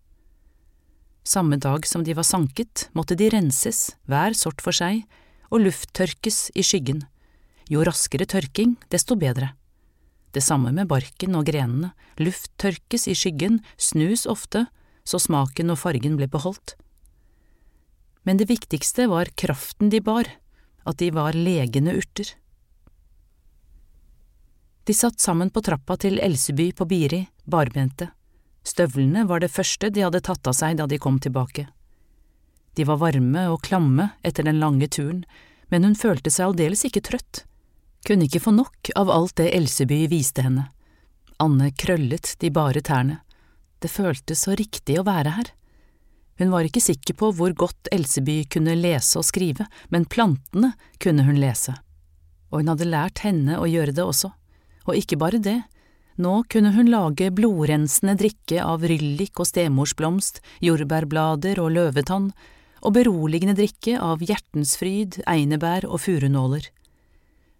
Samme 1.25 1.57
dag 1.61 1.85
som 1.85 2.03
de 2.05 2.15
var 2.17 2.25
sanket, 2.25 2.87
måtte 2.93 3.17
de 3.17 3.29
renses, 3.33 3.91
hver 4.09 4.33
sort 4.37 4.61
for 4.61 4.73
seg, 4.73 5.03
og 5.53 5.61
lufttørkes 5.67 6.49
i 6.57 6.65
skyggen. 6.65 7.05
Jo 7.65 7.81
raskere 7.81 8.27
tørking, 8.29 8.75
desto 8.93 9.15
bedre. 9.17 9.55
Det 10.35 10.43
samme 10.43 10.69
med 10.75 10.89
barken 10.91 11.33
og 11.39 11.47
grenene, 11.47 11.93
luft 12.21 12.51
tørkes 12.61 13.07
i 13.09 13.15
skyggen, 13.17 13.61
snus 13.77 14.25
ofte, 14.29 14.67
så 15.05 15.17
smaken 15.21 15.73
og 15.73 15.79
fargen 15.81 16.17
ble 16.19 16.27
beholdt. 16.29 16.75
Men 18.25 18.37
det 18.37 18.49
viktigste 18.49 19.07
var 19.09 19.31
kraften 19.37 19.89
de 19.89 20.01
bar, 20.03 20.29
at 20.85 20.99
de 21.01 21.09
var 21.15 21.33
legende 21.33 21.95
urter. 21.97 22.35
De 24.85 24.93
satt 24.93 25.17
sammen 25.23 25.49
på 25.49 25.63
trappa 25.65 25.97
til 25.97 26.19
Elseby 26.21 26.69
på 26.77 26.85
Biri, 26.85 27.23
barbente. 27.49 28.11
Støvlene 28.65 29.25
var 29.25 29.41
det 29.41 29.53
første 29.53 29.89
de 29.89 30.05
hadde 30.05 30.21
tatt 30.25 30.45
av 30.45 30.53
seg 30.57 30.77
da 30.77 30.85
de 30.85 31.01
kom 31.01 31.17
tilbake. 31.21 31.65
De 32.77 32.85
var 32.85 33.01
varme 33.01 33.47
og 33.49 33.63
klamme 33.65 34.11
etter 34.21 34.45
den 34.45 34.61
lange 34.61 34.89
turen, 34.91 35.23
men 35.73 35.87
hun 35.87 35.97
følte 35.97 36.29
seg 36.29 36.51
aldeles 36.51 36.85
ikke 36.85 37.01
trøtt 37.01 37.45
kunne 38.05 38.27
ikke 38.29 38.43
få 38.43 38.53
nok 38.55 38.91
av 38.95 39.11
alt 39.11 39.35
det 39.41 39.51
Elseby 39.57 40.05
viste 40.11 40.45
henne. 40.45 40.69
Anne 41.41 41.71
krøllet 41.75 42.35
de 42.39 42.51
bare 42.53 42.81
tærne. 42.85 43.19
Det 43.81 43.91
føltes 43.91 44.45
så 44.45 44.55
riktig 44.55 44.99
å 44.99 45.05
være 45.07 45.33
her. 45.35 45.51
Hun 46.39 46.51
var 46.51 46.67
ikke 46.67 46.83
sikker 46.83 47.15
på 47.19 47.31
hvor 47.35 47.53
godt 47.55 47.89
Elseby 47.95 48.43
kunne 48.51 48.75
lese 48.77 49.19
og 49.19 49.27
skrive, 49.27 49.67
men 49.89 50.07
plantene 50.07 50.73
kunne 50.99 51.25
hun 51.27 51.39
lese. 51.39 51.75
Og 52.51 52.61
hun 52.61 52.71
hadde 52.71 52.89
lært 52.89 53.23
henne 53.23 53.59
å 53.59 53.67
gjøre 53.69 53.95
det 53.95 54.03
også. 54.03 54.31
Og 54.85 54.99
ikke 54.99 55.19
bare 55.19 55.41
det, 55.41 55.61
nå 56.21 56.43
kunne 56.51 56.71
hun 56.75 56.91
lage 56.91 57.31
blodrensende 57.35 58.15
drikke 58.19 58.61
av 58.63 58.85
ryllik 58.87 59.39
og 59.41 59.49
stemorsblomst, 59.49 60.39
jordbærblader 60.63 61.59
og 61.63 61.73
løvetann, 61.75 62.29
og 62.85 62.95
beroligende 62.95 63.55
drikke 63.57 63.97
av 63.99 64.23
hjertensfryd, 64.23 65.23
einebær 65.27 65.87
og 65.89 66.03
furunåler. 66.05 66.69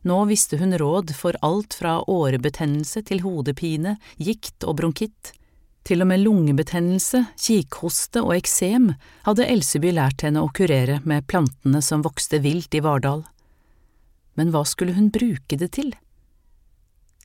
Nå 0.06 0.20
visste 0.30 0.60
hun 0.62 0.78
råd 0.78 1.16
for 1.18 1.34
alt 1.42 1.74
fra 1.74 1.98
årebetennelse 2.06 3.02
til 3.08 3.24
hodepine, 3.26 3.96
gikt 4.22 4.62
og 4.64 4.78
bronkitt. 4.78 5.32
Til 5.86 6.02
og 6.02 6.10
med 6.10 6.22
lungebetennelse, 6.22 7.24
kikhoste 7.38 8.22
og 8.22 8.36
eksem 8.38 8.92
hadde 9.26 9.48
Elseby 9.50 9.92
lært 9.98 10.22
henne 10.26 10.42
å 10.46 10.52
kurere 10.54 11.00
med 11.10 11.26
plantene 11.30 11.82
som 11.82 12.06
vokste 12.06 12.40
vilt 12.42 12.78
i 12.78 12.84
Vardal. 12.86 13.24
Men 14.38 14.54
hva 14.54 14.62
skulle 14.66 14.94
hun 14.94 15.10
bruke 15.14 15.58
det 15.58 15.72
til? 15.78 15.92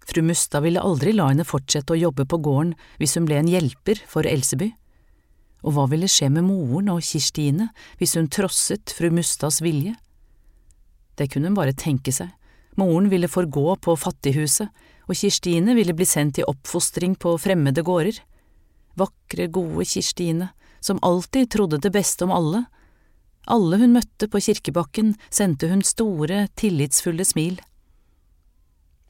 Fru 0.09 0.23
Mustad 0.25 0.65
ville 0.65 0.81
aldri 0.81 1.13
la 1.13 1.29
henne 1.31 1.45
fortsette 1.45 1.93
å 1.95 2.01
jobbe 2.01 2.25
på 2.29 2.41
gården 2.41 2.73
hvis 3.01 3.17
hun 3.19 3.29
ble 3.29 3.43
en 3.43 3.51
hjelper 3.51 4.01
for 4.09 4.29
Elseby. 4.29 4.73
Og 5.69 5.77
hva 5.77 5.85
ville 5.93 6.09
skje 6.09 6.31
med 6.33 6.49
moren 6.49 6.89
og 6.95 7.05
Kirstine 7.05 7.69
hvis 8.01 8.17
hun 8.17 8.33
trosset 8.33 8.97
fru 8.97 9.13
Mustads 9.13 9.61
vilje? 9.61 9.99
Det 11.21 11.29
kunne 11.29 11.53
hun 11.53 11.61
bare 11.61 11.77
tenke 11.77 12.13
seg. 12.17 12.33
Moren 12.79 13.09
ville 13.11 13.29
forgå 13.29 13.77
på 13.83 13.97
fattighuset, 13.99 14.69
og 15.11 15.17
Kirstine 15.19 15.75
ville 15.75 15.95
bli 15.97 16.07
sendt 16.07 16.39
i 16.39 16.47
oppfostring 16.47 17.17
på 17.19 17.35
fremmede 17.41 17.83
gårder 17.83 18.21
vakre, 19.01 19.47
gode 19.47 19.85
Kirstine, 19.85 20.51
som 20.81 20.99
alltid 21.03 21.51
trodde 21.51 21.79
det 21.79 21.93
beste 21.93 22.25
om 22.25 22.35
alle. 22.35 22.65
Alle 23.47 23.81
hun 23.81 23.97
møtte 23.97 24.29
på 24.29 24.41
kirkebakken, 24.41 25.15
sendte 25.31 25.71
hun 25.71 25.83
store, 25.87 26.47
tillitsfulle 26.57 27.25
smil. 27.25 27.61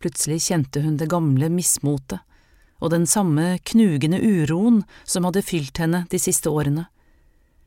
Plutselig 0.00 0.40
kjente 0.48 0.82
hun 0.84 0.96
det 0.96 1.10
gamle 1.12 1.50
mismotet 1.52 2.22
og 2.80 2.94
den 2.94 3.04
samme 3.04 3.58
knugende 3.68 4.16
uroen 4.24 4.78
som 5.04 5.26
hadde 5.28 5.44
fylt 5.44 5.82
henne 5.82 6.06
de 6.08 6.16
siste 6.16 6.48
årene. 6.48 6.86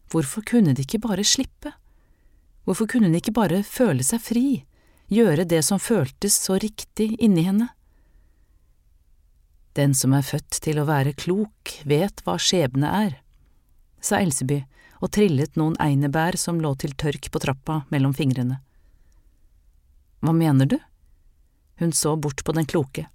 Hvorfor 0.10 0.42
kunne 0.42 0.74
de 0.74 0.82
ikke 0.82 1.04
bare 1.04 1.22
slippe? 1.22 1.76
Hvorfor 2.66 2.90
kunne 2.90 3.12
hun 3.12 3.20
ikke 3.20 3.36
bare 3.36 3.62
føle 3.68 4.02
seg 4.02 4.24
fri, 4.26 4.48
gjøre 5.14 5.46
det 5.50 5.62
som 5.66 5.82
føltes 5.82 6.36
så 6.42 6.58
riktig 6.62 7.14
inni 7.22 7.46
henne? 7.46 7.70
Den 9.74 9.96
som 9.98 10.14
er 10.14 10.26
født 10.26 10.60
til 10.62 10.78
å 10.82 10.86
være 10.86 11.16
klok, 11.18 11.80
vet 11.90 12.22
hva 12.26 12.38
skjebne 12.38 12.90
er, 12.94 13.16
sa 14.04 14.20
Elseby 14.22 14.60
og 15.04 15.12
trillet 15.16 15.58
noen 15.60 15.76
einebær 15.82 16.38
som 16.40 16.62
lå 16.62 16.76
til 16.80 16.94
tørk 17.00 17.32
på 17.32 17.42
trappa 17.42 17.82
mellom 17.92 18.14
fingrene. 18.16 18.60
Hva 20.24 20.32
mener 20.36 20.70
du? 20.70 20.78
Hun 21.82 21.92
så 21.92 22.14
bort 22.16 22.44
på 22.46 22.54
den 22.56 22.70
kloke. 22.70 23.08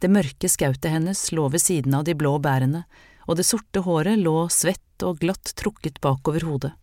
Det 0.00 0.10
mørke 0.12 0.48
skautet 0.48 0.90
hennes 0.92 1.22
lå 1.32 1.46
ved 1.52 1.62
siden 1.62 1.94
av 1.96 2.04
de 2.04 2.16
blå 2.18 2.34
bærene, 2.42 2.82
og 3.28 3.38
det 3.38 3.46
sorte 3.48 3.84
håret 3.86 4.20
lå 4.20 4.48
svett 4.52 5.04
og 5.06 5.20
glatt 5.22 5.54
trukket 5.56 6.00
bakover 6.04 6.44
hodet. 6.48 6.74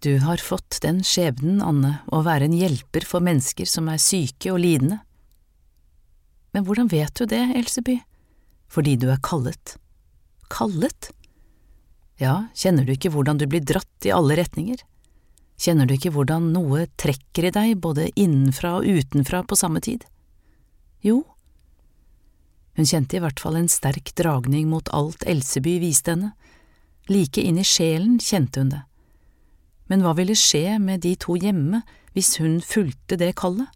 Du 0.00 0.18
har 0.18 0.40
fått 0.40 0.78
den 0.80 1.02
skjebnen, 1.04 1.58
Anne, 1.60 1.98
å 2.08 2.22
være 2.24 2.46
en 2.48 2.56
hjelper 2.56 3.04
for 3.04 3.20
mennesker 3.20 3.68
som 3.68 3.90
er 3.92 4.00
syke 4.00 4.48
og 4.48 4.62
lidende. 4.62 5.02
Men 6.56 6.64
hvordan 6.64 6.88
vet 6.88 7.12
du 7.20 7.26
det, 7.28 7.42
Elseby? 7.58 7.98
Fordi 8.72 8.96
du 8.96 9.10
er 9.12 9.20
kallet. 9.20 9.74
Kallet? 10.48 11.10
Ja, 12.16 12.48
kjenner 12.56 12.88
du 12.88 12.94
ikke 12.94 13.12
hvordan 13.12 13.38
du 13.40 13.44
blir 13.50 13.60
dratt 13.60 14.08
i 14.08 14.14
alle 14.16 14.40
retninger? 14.40 14.80
Kjenner 15.60 15.84
du 15.84 15.98
ikke 15.98 16.14
hvordan 16.16 16.48
noe 16.54 16.86
trekker 16.96 17.50
i 17.50 17.52
deg 17.52 17.76
både 17.84 18.08
innenfra 18.16 18.78
og 18.80 18.88
utenfra 18.88 19.44
på 19.44 19.58
samme 19.60 19.84
tid? 19.84 20.08
Jo. 21.04 21.26
Hun 22.72 22.88
kjente 22.88 23.18
i 23.18 23.20
hvert 23.20 23.40
fall 23.40 23.60
en 23.60 23.68
sterk 23.68 24.14
dragning 24.16 24.70
mot 24.72 24.88
alt 24.96 25.28
Elseby 25.28 25.76
viste 25.84 26.16
henne. 26.16 26.32
Like 27.12 27.44
inn 27.44 27.60
i 27.60 27.68
sjelen 27.68 28.16
kjente 28.16 28.64
hun 28.64 28.72
det. 28.72 28.86
Men 29.90 30.04
hva 30.04 30.14
ville 30.14 30.38
skje 30.38 30.78
med 30.78 31.02
de 31.02 31.16
to 31.18 31.34
hjemme 31.34 31.82
hvis 32.14 32.36
hun 32.38 32.60
fulgte 32.62 33.18
det 33.18 33.34
kallet? 33.40 33.68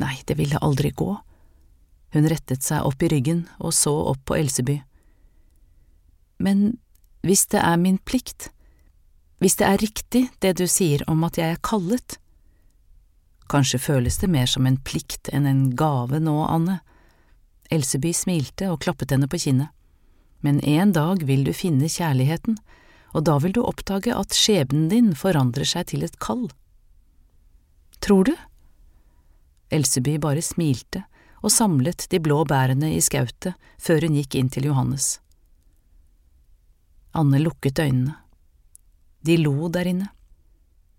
Nei, 0.00 0.16
det 0.28 0.36
ville 0.40 0.60
aldri 0.64 0.90
gå. 0.92 1.12
Hun 2.16 2.28
rettet 2.32 2.64
seg 2.64 2.84
opp 2.88 3.02
i 3.04 3.10
ryggen 3.12 3.44
og 3.60 3.74
så 3.76 3.92
opp 4.12 4.24
på 4.28 4.36
Elseby. 4.40 4.80
Men 6.40 6.78
hvis 7.24 7.46
det 7.52 7.60
er 7.60 7.80
min 7.80 7.98
plikt, 7.98 8.50
hvis 9.40 9.58
det 9.60 9.66
er 9.68 9.82
riktig 9.82 10.22
det 10.40 10.54
du 10.60 10.66
sier 10.68 11.04
om 11.10 11.24
at 11.28 11.40
jeg 11.40 11.56
er 11.56 11.64
kallet… 11.64 12.18
Kanskje 13.52 13.78
føles 13.78 14.16
det 14.18 14.30
mer 14.32 14.48
som 14.50 14.66
en 14.66 14.78
plikt 14.82 15.28
enn 15.30 15.46
en 15.46 15.62
gave 15.78 16.18
nå, 16.18 16.34
Anne. 16.50 16.80
Elseby 17.70 18.10
smilte 18.16 18.72
og 18.72 18.80
klappet 18.82 19.12
henne 19.14 19.28
på 19.30 19.38
kinnet. 19.38 19.70
Men 20.42 20.58
en 20.66 20.92
dag 20.96 21.22
vil 21.28 21.44
du 21.46 21.52
finne 21.54 21.88
kjærligheten, 21.90 22.58
og 23.16 23.24
da 23.24 23.38
vil 23.40 23.54
du 23.56 23.62
oppdage 23.64 24.12
at 24.12 24.36
skjebnen 24.36 24.90
din 24.92 25.12
forandrer 25.16 25.64
seg 25.68 25.88
til 25.92 26.04
et 26.04 26.18
kall. 26.20 26.50
Tror 28.04 28.28
du? 28.28 28.34
Elseby 29.72 30.18
bare 30.22 30.44
smilte 30.44 31.06
og 31.40 31.52
samlet 31.52 32.06
de 32.12 32.20
blå 32.22 32.42
bærene 32.48 32.92
i 32.92 33.00
skautet 33.04 33.56
før 33.82 34.04
hun 34.06 34.18
gikk 34.18 34.36
inn 34.38 34.50
til 34.52 34.68
Johannes. 34.68 35.16
Anne 37.16 37.40
lukket 37.40 37.80
øynene. 37.80 38.18
De 39.24 39.38
lo 39.40 39.70
der 39.72 39.88
inne. 39.88 40.10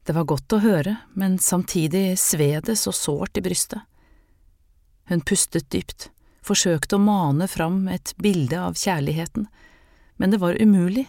Det 0.07 0.15
var 0.15 0.25
godt 0.27 0.55
å 0.55 0.61
høre, 0.63 0.95
men 1.19 1.37
samtidig 1.37 2.17
sved 2.19 2.65
det 2.69 2.77
så 2.79 2.93
sårt 2.95 3.37
i 3.37 3.43
brystet. 3.43 3.83
Hun 5.11 5.21
pustet 5.21 5.67
dypt, 5.71 6.09
forsøkte 6.43 6.97
å 6.97 7.03
mane 7.03 7.47
fram 7.51 7.85
et 7.91 8.13
bilde 8.19 8.57
av 8.59 8.79
kjærligheten, 8.79 9.45
men 10.17 10.33
det 10.33 10.39
var 10.41 10.59
umulig. 10.59 11.05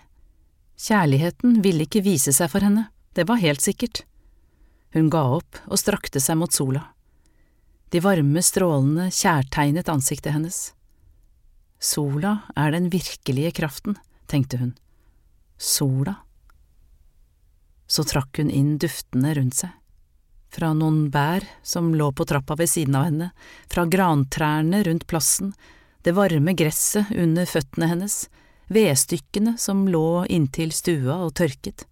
Kjærligheten 0.78 1.58
ville 1.64 1.88
ikke 1.88 2.04
vise 2.06 2.32
seg 2.34 2.50
for 2.52 2.62
henne, 2.62 2.86
det 3.18 3.26
var 3.26 3.40
helt 3.42 3.64
sikkert. 3.64 4.04
Hun 4.94 5.10
ga 5.10 5.24
opp 5.38 5.58
og 5.66 5.80
strakte 5.80 6.22
seg 6.22 6.38
mot 6.38 6.54
sola. 6.54 6.84
De 7.90 8.00
varme 8.04 8.42
strålene 8.44 9.08
kjærtegnet 9.10 9.88
ansiktet 9.90 10.36
hennes. 10.36 10.58
Sola 11.80 12.42
er 12.56 12.72
den 12.74 12.88
virkelige 12.92 13.52
kraften, 13.58 13.96
tenkte 14.30 14.60
hun. 14.60 14.72
Sola. 15.58 16.14
Så 17.88 18.04
trakk 18.06 18.38
hun 18.38 18.50
inn 18.52 18.76
duftene 18.78 19.34
rundt 19.38 19.58
seg. 19.62 19.72
Fra 20.52 20.72
noen 20.76 21.08
bær 21.12 21.44
som 21.66 21.90
lå 21.96 22.10
på 22.16 22.24
trappa 22.28 22.56
ved 22.56 22.70
siden 22.70 22.96
av 22.96 23.08
henne, 23.08 23.30
fra 23.68 23.84
grantrærne 23.88 24.80
rundt 24.86 25.06
plassen, 25.10 25.52
det 26.04 26.14
varme 26.16 26.54
gresset 26.56 27.10
under 27.16 27.48
føttene 27.48 27.88
hennes, 27.90 28.22
vedstykkene 28.68 29.56
som 29.58 29.86
lå 29.88 30.24
inntil 30.28 30.72
stua 30.72 31.18
og 31.24 31.34
tørket. 31.40 31.86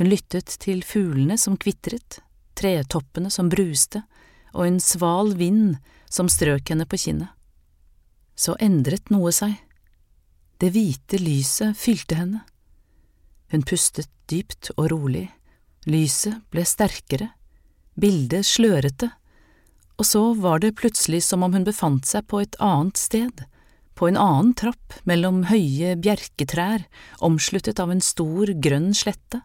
Hun 0.00 0.08
lyttet 0.08 0.56
til 0.62 0.82
fuglene 0.86 1.36
som 1.38 1.58
kvitret, 1.60 2.20
tretoppene 2.56 3.30
som 3.32 3.50
bruste, 3.52 4.02
og 4.56 4.66
en 4.66 4.80
sval 4.82 5.34
vind 5.38 5.76
som 6.10 6.28
strøk 6.32 6.72
henne 6.72 6.86
på 6.88 6.98
kinnet. 6.98 7.28
Så 8.34 8.56
endret 8.58 9.12
noe 9.12 9.32
seg. 9.36 9.58
Det 10.60 10.72
hvite 10.72 11.20
lyset 11.20 11.76
fylte 11.76 12.16
henne. 12.16 12.40
Hun 13.52 13.64
pustet 13.66 14.08
dypt 14.30 14.70
og 14.76 14.90
rolig, 14.92 15.26
lyset 15.90 16.40
ble 16.52 16.64
sterkere, 16.64 17.32
bildet 17.98 18.46
slørete, 18.46 19.10
og 20.00 20.06
så 20.06 20.22
var 20.38 20.62
det 20.62 20.76
plutselig 20.78 21.20
som 21.26 21.42
om 21.44 21.52
hun 21.52 21.66
befant 21.66 22.06
seg 22.08 22.24
på 22.30 22.40
et 22.40 22.56
annet 22.62 22.96
sted, 22.96 23.42
på 24.00 24.08
en 24.08 24.16
annen 24.16 24.54
trapp 24.56 24.96
mellom 25.04 25.44
høye 25.50 25.92
bjerketrær 26.00 26.86
omsluttet 27.20 27.82
av 27.82 27.92
en 27.92 28.00
stor, 28.00 28.48
grønn 28.56 28.94
slette. 28.96 29.42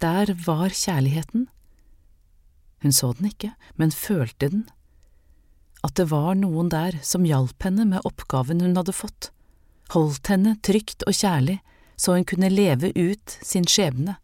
Der 0.00 0.32
var 0.46 0.72
kjærligheten 0.72 1.50
hun 2.80 2.92
så 2.92 3.12
den 3.12 3.28
ikke, 3.28 3.52
men 3.76 3.92
følte 3.92 4.48
den. 4.48 4.62
At 5.84 5.96
det 6.00 6.08
var 6.12 6.34
noen 6.36 6.70
der 6.72 6.96
som 7.04 7.26
hjalp 7.28 7.62
henne 7.64 7.86
med 7.88 8.06
oppgaven 8.08 8.62
hun 8.64 8.76
hadde 8.76 8.96
fått, 8.96 9.30
holdt 9.92 10.32
henne 10.32 10.56
trygt 10.64 11.04
og 11.06 11.16
kjærlig 11.16 11.60
så 12.00 12.16
hun 12.16 12.24
kunne 12.24 12.52
leve 12.52 12.92
ut 12.96 13.36
sin 13.44 13.66
skjebne. 13.68 14.16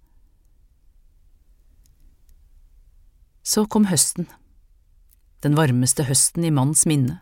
Så 3.44 3.66
kom 3.70 3.86
høsten. 3.92 4.26
Den 5.44 5.54
varmeste 5.54 6.06
høsten 6.08 6.44
i 6.48 6.50
manns 6.50 6.86
minne. 6.88 7.20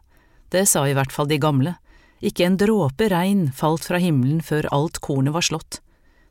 Det 0.52 0.66
sa 0.68 0.85
i 0.88 0.94
hvert 0.96 1.12
fall 1.12 1.30
de 1.30 1.38
gamle. 1.40 1.76
Ikke 2.24 2.46
en 2.46 2.57
dråpe 2.61 3.09
regn 3.12 3.50
falt 3.52 3.85
fra 3.88 4.00
himmelen 4.00 4.40
før 4.44 4.68
alt 4.72 5.00
kornet 5.04 5.35
var 5.35 5.44
slått. 5.44 5.80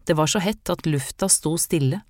Det 0.06 0.17
var 0.17 0.28
så 0.28 0.41
hett 0.43 0.69
at 0.69 0.88
lufta 0.89 1.30
sto 1.30 1.56
stille. 1.58 2.02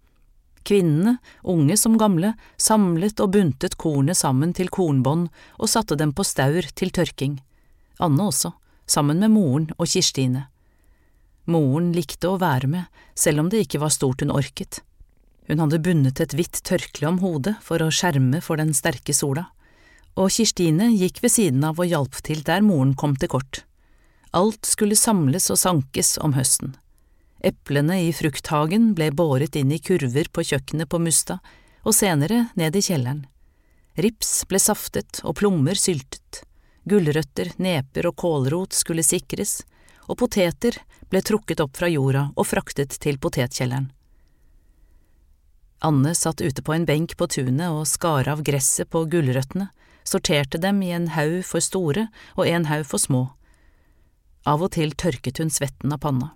Kvinnene, 0.63 1.18
unge 1.44 1.76
som 1.78 1.98
gamle, 2.00 2.34
samlet 2.58 3.20
og 3.20 3.34
buntet 3.36 3.76
kornet 3.76 4.18
sammen 4.18 4.54
til 4.56 4.72
kornbånd 4.72 5.28
og 5.60 5.70
satte 5.70 5.98
dem 6.00 6.13
på 6.16 6.24
staur 6.24 6.70
til 6.72 6.94
tørking. 6.96 7.42
Anne 8.00 8.30
også, 8.32 8.54
sammen 8.88 9.20
med 9.20 9.34
moren 9.36 9.68
og 9.78 9.89
Kirstine. 9.92 10.48
Moren 11.46 11.92
likte 11.92 12.32
å 12.32 12.39
være 12.39 12.70
med, 12.72 12.88
selv 13.16 13.44
om 13.44 13.52
det 13.52 13.66
ikke 13.66 13.82
var 13.84 13.92
stort 13.92 14.24
hun 14.24 14.32
orket. 14.32 14.80
Hun 15.50 15.60
hadde 15.60 15.82
bundet 15.84 16.22
et 16.24 16.34
hvitt 16.38 16.62
tørkle 16.63 17.10
om 17.10 17.20
hodet 17.20 17.58
for 17.66 17.84
å 17.84 17.92
skjerme 17.92 18.39
for 18.42 18.62
den 18.62 18.72
sterke 18.78 19.12
sola, 19.16 19.50
og 20.19 20.30
Kirstine 20.34 20.91
gikk 20.93 21.21
ved 21.23 21.34
siden 21.34 21.63
av 21.65 21.80
og 21.82 21.89
hjalp 21.89 22.19
til 22.26 22.43
der 22.45 22.62
moren 22.65 22.93
kom 22.93 23.15
til 23.17 23.32
kort. 23.34 23.63
Alt 24.34 24.65
skulle 24.65 24.97
samles 24.97 25.49
og 25.54 25.60
sankes 25.62 26.15
om 26.21 26.34
høsten. 26.38 26.76
Eplene 27.43 27.99
i 28.06 28.13
frukthagen 28.15 28.93
ble 28.97 29.10
båret 29.12 29.58
inn 29.60 29.73
i 29.73 29.82
kurver 29.84 30.30
på 30.32 30.45
kjøkkenet 30.47 30.89
på 30.89 30.99
Musta, 31.04 31.39
og 31.84 31.95
senere 31.97 32.47
ned 32.56 32.76
i 32.80 32.82
kjelleren. 32.82 33.26
Rips 33.99 34.45
ble 34.49 34.62
saftet 34.63 35.19
og 35.28 35.36
plommer 35.41 35.78
syltet, 35.78 36.41
gulrøtter, 36.89 37.52
neper 37.62 38.08
og 38.10 38.15
kålrot 38.17 38.73
skulle 38.73 39.04
sikres, 39.06 39.62
og 40.08 40.17
poteter 40.23 40.80
ble 41.12 41.21
trukket 41.21 41.62
opp 41.63 41.76
fra 41.78 41.91
jorda 41.91 42.30
og 42.34 42.47
fraktet 42.47 42.95
til 43.04 43.19
potetkjelleren. 43.21 43.91
Anne 45.84 46.13
satt 46.15 46.41
ute 46.41 46.63
på 46.63 46.73
en 46.73 46.88
benk 46.88 47.17
på 47.19 47.28
tunet 47.28 47.67
og 47.67 47.84
skar 47.91 48.30
av 48.32 48.41
gresset 48.47 48.89
på 48.89 49.04
gulrøttene, 49.12 49.67
sorterte 50.04 50.60
dem 50.62 50.82
i 50.84 50.92
en 50.96 51.10
haug 51.16 51.42
for 51.48 51.63
store 51.63 52.08
og 52.36 52.48
en 52.48 52.68
haug 52.70 52.86
for 52.88 53.02
små. 53.02 53.24
Av 54.46 54.63
og 54.63 54.74
til 54.76 54.92
tørket 54.92 55.39
hun 55.39 55.52
svetten 55.54 55.94
av 55.96 56.02
panna. 56.04 56.34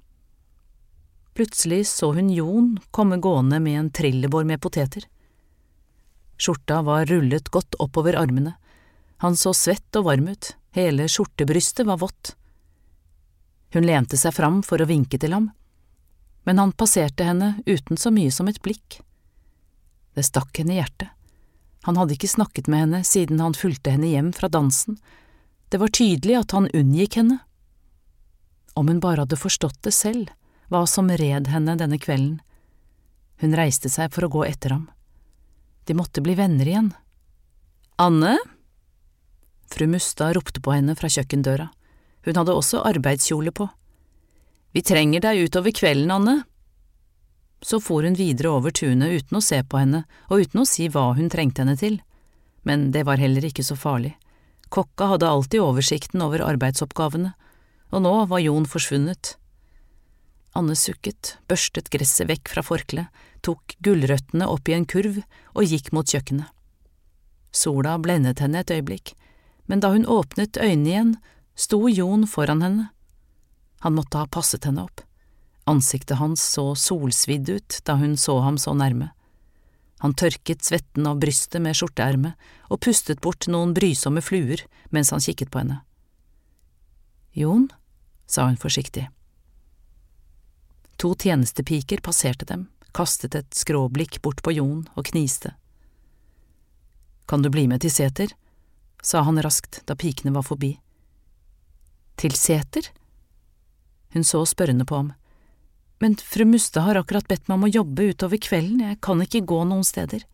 Plutselig 1.38 1.84
så 1.92 2.14
hun 2.16 2.32
Jon 2.34 2.78
komme 2.92 3.20
gående 3.22 3.60
med 3.62 3.80
en 3.80 3.92
trillebår 3.94 4.48
med 4.48 4.62
poteter. 4.62 5.04
Skjorta 6.38 6.82
var 6.86 7.06
rullet 7.06 7.52
godt 7.54 7.78
oppover 7.84 8.18
armene, 8.18 8.56
han 9.18 9.36
så 9.38 9.54
svett 9.54 9.98
og 9.98 10.06
varm 10.06 10.28
ut, 10.30 10.54
hele 10.78 11.08
skjortebrystet 11.10 11.88
var 11.88 11.98
vått. 12.02 12.36
Hun 13.74 13.86
lente 13.86 14.18
seg 14.18 14.34
fram 14.34 14.62
for 14.66 14.82
å 14.82 14.90
vinke 14.90 15.18
til 15.22 15.34
ham, 15.34 15.50
men 16.46 16.62
han 16.62 16.74
passerte 16.78 17.26
henne 17.26 17.56
uten 17.66 17.98
så 17.98 18.14
mye 18.14 18.32
som 18.32 18.48
et 18.48 18.62
blikk. 18.62 19.02
Det 20.14 20.26
stakk 20.26 20.62
henne 20.62 20.78
i 20.78 20.80
hjertet. 20.80 21.17
Han 21.88 21.96
hadde 21.96 22.18
ikke 22.18 22.30
snakket 22.30 22.68
med 22.68 22.84
henne 22.84 23.00
siden 23.08 23.40
han 23.40 23.56
fulgte 23.56 23.94
henne 23.96 24.10
hjem 24.12 24.34
fra 24.36 24.50
dansen, 24.52 25.00
det 25.70 25.80
var 25.82 25.92
tydelig 25.92 26.36
at 26.40 26.54
han 26.56 26.70
unngikk 26.76 27.18
henne. 27.20 27.40
Om 28.74 28.88
hun 28.88 29.00
bare 29.04 29.26
hadde 29.26 29.40
forstått 29.40 29.82
det 29.84 29.92
selv, 29.96 30.30
hva 30.72 30.86
som 30.88 31.10
red 31.12 31.50
henne 31.52 31.76
denne 31.80 32.00
kvelden. 32.00 32.38
Hun 33.42 33.56
reiste 33.56 33.92
seg 33.92 34.14
for 34.16 34.28
å 34.28 34.32
gå 34.32 34.46
etter 34.48 34.76
ham. 34.76 34.86
De 35.88 35.96
måtte 35.96 36.24
bli 36.24 36.36
venner 36.40 36.68
igjen. 36.68 36.92
Anne? 38.00 38.38
Fru 39.68 39.88
Mustad 39.92 40.38
ropte 40.38 40.64
på 40.64 40.76
henne 40.76 40.96
fra 40.96 41.12
kjøkkendøra. 41.12 41.68
Hun 42.28 42.40
hadde 42.40 42.56
også 42.56 42.84
arbeidskjole 42.88 43.52
på. 43.56 43.68
Vi 44.76 44.84
trenger 44.84 45.24
deg 45.24 45.48
utover 45.48 45.76
kvelden, 45.76 46.12
Anne. 46.12 46.38
Så 47.62 47.80
for 47.82 48.06
hun 48.06 48.18
videre 48.18 48.52
over 48.54 48.72
tunet 48.72 49.22
uten 49.22 49.40
å 49.40 49.44
se 49.44 49.64
på 49.64 49.80
henne 49.82 50.04
og 50.30 50.46
uten 50.46 50.62
å 50.62 50.68
si 50.70 50.88
hva 50.94 51.10
hun 51.18 51.30
trengte 51.34 51.64
henne 51.64 51.78
til. 51.80 52.00
Men 52.68 52.92
det 52.94 53.06
var 53.08 53.22
heller 53.22 53.46
ikke 53.48 53.66
så 53.66 53.78
farlig. 53.80 54.14
Kokka 54.70 55.14
hadde 55.14 55.30
alltid 55.30 55.64
oversikten 55.64 56.22
over 56.22 56.44
arbeidsoppgavene, 56.44 57.32
og 57.96 58.04
nå 58.04 58.14
var 58.28 58.44
Jon 58.44 58.68
forsvunnet. 58.68 59.38
Anne 60.58 60.76
sukket, 60.76 61.38
børstet 61.48 61.90
gresset 61.94 62.28
vekk 62.28 62.52
fra 62.52 62.64
forkleet, 62.66 63.08
tok 63.46 63.78
gulrøttene 63.86 64.48
opp 64.50 64.68
i 64.68 64.76
en 64.76 64.88
kurv 64.90 65.22
og 65.22 65.64
gikk 65.64 65.94
mot 65.96 66.08
kjøkkenet. 66.08 66.50
Sola 67.56 67.96
blendet 68.02 68.42
henne 68.44 68.60
et 68.62 68.74
øyeblikk, 68.74 69.14
men 69.72 69.82
da 69.84 69.94
hun 69.94 70.08
åpnet 70.10 70.60
øynene 70.60 70.90
igjen, 70.92 71.14
sto 71.56 71.80
Jon 71.88 72.28
foran 72.28 72.64
henne. 72.66 72.90
Han 73.86 73.96
måtte 73.96 74.20
ha 74.20 74.28
passet 74.28 74.68
henne 74.68 74.84
opp. 74.84 75.07
Ansiktet 75.68 76.18
hans 76.18 76.44
så 76.54 76.72
solsvidd 76.80 77.50
ut 77.50 77.80
da 77.84 77.98
hun 78.00 78.16
så 78.18 78.40
ham 78.40 78.58
så 78.58 78.74
nærme. 78.78 79.10
Han 80.00 80.14
tørket 80.14 80.64
svetten 80.64 81.08
av 81.10 81.20
brystet 81.20 81.62
med 81.62 81.76
skjorteermet 81.76 82.38
og 82.70 82.80
pustet 82.86 83.20
bort 83.22 83.50
noen 83.52 83.74
brysomme 83.76 84.22
fluer 84.24 84.64
mens 84.94 85.12
han 85.12 85.24
kikket 85.24 85.52
på 85.52 85.64
henne. 85.64 85.82
Jon, 87.38 87.68
sa 88.30 88.48
hun 88.48 88.58
forsiktig. 88.62 89.08
To 90.98 91.14
tjenestepiker 91.14 92.02
passerte 92.02 92.48
dem, 92.50 92.68
kastet 92.96 93.36
et 93.38 93.54
skråblikk 93.54 94.22
bort 94.26 94.42
på 94.46 94.56
Jon 94.56 94.88
og 94.96 95.12
kniste. 95.12 95.54
Kan 97.28 97.44
du 97.44 97.52
bli 97.52 97.68
med 97.68 97.84
til 97.84 97.94
seter? 97.94 98.32
sa 99.04 99.22
han 99.22 99.38
raskt 99.44 99.84
da 99.86 99.96
pikene 99.96 100.34
var 100.34 100.44
forbi. 100.48 100.74
Til 102.18 102.34
seter? 102.34 102.90
Hun 104.16 104.24
så 104.26 104.42
spørrende 104.46 104.88
på 104.90 104.98
ham. 105.04 105.12
Men 106.00 106.16
fru 106.22 106.46
Muste 106.46 106.84
har 106.86 107.00
akkurat 107.00 107.28
bedt 107.28 107.48
meg 107.48 107.58
om 107.58 107.66
å 107.66 107.72
jobbe 107.74 108.12
utover 108.12 108.42
kvelden, 108.42 108.84
jeg 108.86 109.00
kan 109.02 109.22
ikke 109.24 109.46
gå 109.50 109.64
noen 109.66 109.86
steder. 109.88 110.26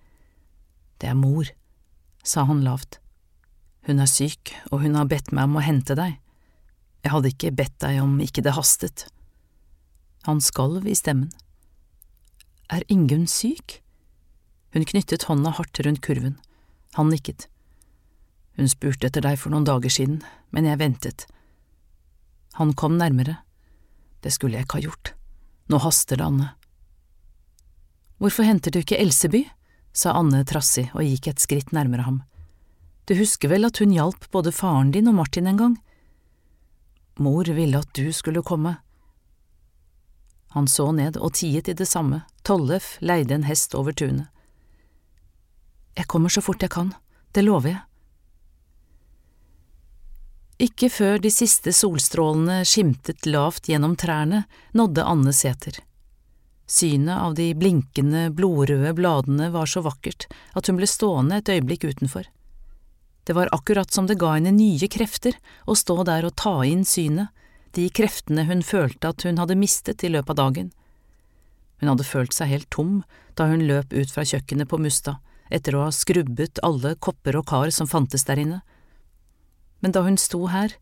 Det 0.99 1.07
er 1.11 1.19
mor, 1.19 1.47
sa 2.23 2.43
han 2.49 2.63
lavt. 2.65 2.99
Hun 3.87 3.99
er 3.99 4.07
syk, 4.07 4.53
og 4.71 4.83
hun 4.83 4.95
har 4.99 5.07
bedt 5.11 5.31
meg 5.35 5.47
om 5.47 5.57
å 5.59 5.63
hente 5.63 5.95
deg. 5.99 6.19
Jeg 7.03 7.11
hadde 7.11 7.31
ikke 7.31 7.55
bedt 7.55 7.79
deg 7.83 7.99
om 8.03 8.19
ikke 8.23 8.43
det 8.43 8.55
hastet. 8.55 9.07
Han 10.27 10.39
skalv 10.43 10.87
i 10.87 10.95
stemmen. 10.95 11.31
Er 12.71 12.85
Ingunn 12.91 13.27
syk? 13.27 13.81
Hun 14.71 14.87
knyttet 14.87 15.27
hånda 15.27 15.51
hardt 15.57 15.79
rundt 15.83 16.01
kurven. 16.03 16.37
Han 16.95 17.11
nikket. 17.11 17.49
Hun 18.55 18.69
spurte 18.71 19.09
etter 19.09 19.25
deg 19.25 19.39
for 19.41 19.51
noen 19.51 19.67
dager 19.67 19.91
siden, 19.91 20.21
men 20.55 20.67
jeg 20.69 20.79
ventet. 20.79 21.27
Han 22.59 22.71
kom 22.77 22.95
nærmere. 22.99 23.39
Det 24.23 24.31
skulle 24.31 24.59
jeg 24.59 24.67
ikke 24.67 24.79
ha 24.79 24.87
gjort. 24.87 25.13
Nå 25.71 25.79
haster 25.79 26.19
det, 26.19 26.25
Anne. 26.25 26.49
Hvorfor 28.19 28.47
henter 28.47 28.71
du 28.71 28.79
ikke 28.83 28.99
Elseby? 28.99 29.45
sa 29.93 30.15
Anne 30.17 30.41
trassig 30.49 30.87
og 30.95 31.05
gikk 31.05 31.27
et 31.29 31.43
skritt 31.43 31.73
nærmere 31.75 32.07
ham. 32.07 32.21
Du 33.05 33.13
husker 33.19 33.51
vel 33.51 33.67
at 33.67 33.77
hun 33.83 33.93
hjalp 33.93 34.29
både 34.31 34.53
faren 34.55 34.93
din 34.95 35.09
og 35.11 35.17
Martin 35.19 35.47
en 35.47 35.59
gang? 35.59 35.75
Mor 37.19 37.45
ville 37.45 37.77
at 37.77 37.91
du 37.93 38.09
skulle 38.15 38.41
komme. 38.41 38.77
Han 40.55 40.67
så 40.67 40.91
ned 40.91 41.17
og 41.17 41.33
tiet 41.37 41.69
i 41.69 41.75
det 41.77 41.87
samme, 41.89 42.23
Tollef 42.43 42.97
leide 43.01 43.35
en 43.35 43.47
hest 43.47 43.75
over 43.75 43.93
tunet. 43.93 44.29
Jeg 45.97 46.09
kommer 46.09 46.29
så 46.29 46.41
fort 46.41 46.61
jeg 46.61 46.73
kan, 46.73 46.93
det 47.33 47.45
lover 47.45 47.75
jeg. 47.75 47.81
Ikke 50.63 50.87
før 50.87 51.17
de 51.19 51.27
siste 51.33 51.73
solstrålene 51.75 52.61
skimtet 52.63 53.25
lavt 53.27 53.67
gjennom 53.67 53.97
trærne, 53.99 54.45
nådde 54.71 55.03
Anne 55.03 55.33
seter. 55.35 55.81
Synet 56.69 57.19
av 57.19 57.33
de 57.35 57.49
blinkende, 57.59 58.29
blodrøde 58.31 58.93
bladene 58.95 59.49
var 59.51 59.67
så 59.67 59.83
vakkert 59.83 60.29
at 60.55 60.69
hun 60.69 60.79
ble 60.79 60.87
stående 60.87 61.41
et 61.41 61.51
øyeblikk 61.51 61.83
utenfor. 61.89 62.29
Det 63.27 63.35
var 63.35 63.51
akkurat 63.55 63.91
som 63.91 64.07
det 64.07 64.19
ga 64.21 64.37
henne 64.37 64.53
nye 64.55 64.87
krefter 64.87 65.35
å 65.67 65.75
stå 65.75 65.97
der 66.07 66.29
og 66.29 66.37
ta 66.39 66.55
inn 66.67 66.87
synet, 66.87 67.33
de 67.75 67.89
kreftene 67.89 68.45
hun 68.47 68.63
følte 68.63 69.11
at 69.11 69.27
hun 69.27 69.41
hadde 69.41 69.59
mistet 69.59 70.03
i 70.05 70.11
løpet 70.13 70.35
av 70.35 70.39
dagen. 70.45 70.71
Hun 71.81 71.91
hadde 71.91 72.07
følt 72.07 72.35
seg 72.37 72.51
helt 72.53 72.69
tom 72.71 73.01
da 73.35 73.49
hun 73.49 73.65
løp 73.67 73.91
ut 73.91 74.11
fra 74.13 74.23
kjøkkenet 74.23 74.69
på 74.71 74.79
Mustad, 74.79 75.19
etter 75.51 75.75
å 75.75 75.87
ha 75.87 75.91
skrubbet 75.91 76.61
alle 76.63 76.95
kopper 76.95 77.35
og 77.41 77.49
kar 77.51 77.73
som 77.75 77.89
fantes 77.89 78.23
der 78.29 78.39
inne. 78.45 78.61
Men 79.83 79.91
da 79.91 80.05
hun 80.05 80.15
sto 80.15 80.45
her, 80.47 80.77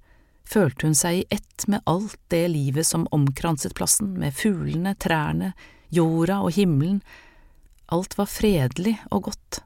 følte 0.46 0.86
hun 0.86 0.96
seg 0.98 1.24
i 1.24 1.26
ett 1.34 1.66
med 1.66 1.82
alt 1.90 2.20
det 2.30 2.44
livet 2.54 2.86
som 2.86 3.08
omkranset 3.10 3.74
plassen, 3.74 4.14
med 4.22 4.36
fuglene, 4.38 4.94
trærne, 4.94 5.56
jorda 5.90 6.38
og 6.46 6.54
himmelen, 6.54 7.02
alt 7.92 8.14
var 8.20 8.30
fredelig 8.30 9.00
og 9.10 9.32
godt. 9.32 9.64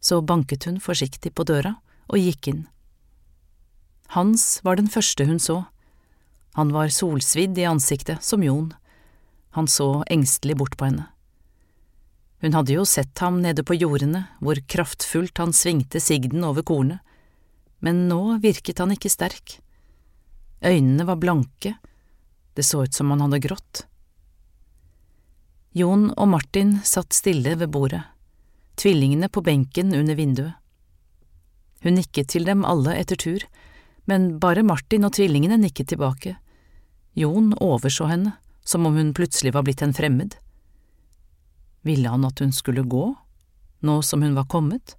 Så 0.00 0.22
banket 0.24 0.64
hun 0.64 0.80
forsiktig 0.80 1.34
på 1.36 1.44
døra 1.44 1.76
og 2.08 2.18
gikk 2.18 2.48
inn. 2.50 2.64
Hans 4.16 4.58
var 4.64 4.80
den 4.80 4.88
første 4.90 5.28
hun 5.28 5.38
så. 5.38 5.60
Han 6.56 6.72
var 6.74 6.88
solsvidd 6.90 7.60
i 7.60 7.68
ansiktet, 7.68 8.24
som 8.24 8.42
Jon. 8.42 8.72
Han 9.54 9.68
så 9.70 10.00
engstelig 10.10 10.56
bort 10.58 10.80
på 10.80 10.88
henne. 10.88 11.10
Hun 12.40 12.56
hadde 12.56 12.74
jo 12.74 12.86
sett 12.88 13.18
ham 13.20 13.40
nede 13.44 13.64
på 13.66 13.76
jordene, 13.76 14.24
hvor 14.40 14.60
kraftfullt 14.70 15.38
han 15.38 15.52
svingte 15.52 16.00
sigden 16.00 16.44
over 16.46 16.64
kornet, 16.64 17.00
men 17.80 18.06
nå 18.08 18.38
virket 18.40 18.80
han 18.80 18.92
ikke 18.92 19.12
sterk. 19.12 19.58
Øynene 20.64 21.06
var 21.08 21.20
blanke, 21.20 21.74
det 22.56 22.64
så 22.68 22.84
ut 22.84 22.96
som 22.96 23.12
han 23.12 23.24
hadde 23.24 23.42
grått. 23.44 23.84
Jon 25.76 26.10
og 26.16 26.32
Martin 26.32 26.80
satt 26.84 27.14
stille 27.16 27.54
ved 27.56 27.70
bordet 27.72 28.02
tvillingene 28.80 29.28
på 29.28 29.42
benken 29.44 29.94
under 29.94 30.14
vinduet. 30.14 30.56
Hun 31.84 31.96
nikket 31.96 32.32
til 32.32 32.46
dem 32.48 32.64
alle 32.68 32.94
etter 32.96 33.18
tur, 33.20 33.44
men 34.08 34.38
bare 34.40 34.64
Martin 34.64 35.04
og 35.04 35.14
tvillingene 35.16 35.58
nikket 35.60 35.92
tilbake. 35.92 36.36
Jon 37.16 37.52
overså 37.60 38.08
henne, 38.10 38.34
som 38.64 38.86
om 38.88 38.96
hun 38.96 39.14
plutselig 39.16 39.52
var 39.56 39.64
blitt 39.66 39.82
en 39.84 39.96
fremmed. 39.96 40.36
Ville 41.86 42.08
han 42.12 42.26
at 42.28 42.40
hun 42.42 42.52
skulle 42.52 42.84
gå, 42.84 43.04
nå 43.80 44.00
som 44.04 44.22
hun 44.22 44.36
var 44.36 44.48
kommet? 44.52 44.96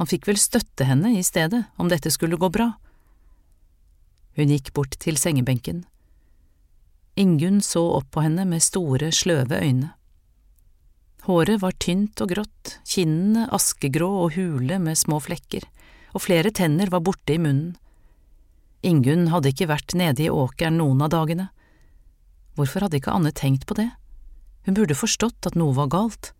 Han 0.00 0.08
fikk 0.08 0.28
vel 0.28 0.40
støtte 0.40 0.84
henne 0.88 1.14
i 1.16 1.22
stedet, 1.24 1.64
om 1.76 1.88
dette 1.88 2.12
skulle 2.12 2.40
gå 2.40 2.48
bra. 2.52 2.72
Hun 4.36 4.52
gikk 4.52 4.72
bort 4.76 4.96
til 5.00 5.18
sengebenken. 5.20 5.84
Ingunn 7.20 7.60
så 7.60 7.82
opp 7.98 8.12
på 8.14 8.22
henne 8.24 8.46
med 8.48 8.64
store, 8.64 9.10
sløve 9.12 9.58
øyne. 9.60 9.90
Håret 11.26 11.60
var 11.60 11.76
tynt 11.76 12.20
og 12.24 12.30
grått, 12.32 12.78
kinnene 12.88 13.44
askegrå 13.52 14.08
og 14.22 14.38
hule 14.38 14.78
med 14.80 14.96
små 14.96 15.18
flekker, 15.20 15.66
og 16.16 16.24
flere 16.24 16.52
tenner 16.54 16.88
var 16.92 17.04
borte 17.04 17.36
i 17.36 17.40
munnen. 17.42 17.74
Ingunn 18.80 19.28
hadde 19.28 19.52
ikke 19.52 19.68
vært 19.68 19.92
nede 19.92 20.24
i 20.24 20.32
åkeren 20.32 20.78
noen 20.80 21.04
av 21.04 21.12
dagene. 21.12 21.50
Hvorfor 22.56 22.86
hadde 22.86 22.96
ikke 22.96 23.12
Anne 23.12 23.34
tenkt 23.36 23.66
på 23.68 23.76
det? 23.76 23.90
Hun 24.66 24.76
burde 24.76 24.96
forstått 24.98 25.48
at 25.48 25.56
noe 25.58 25.74
var 25.76 25.90
galt. 25.92 26.32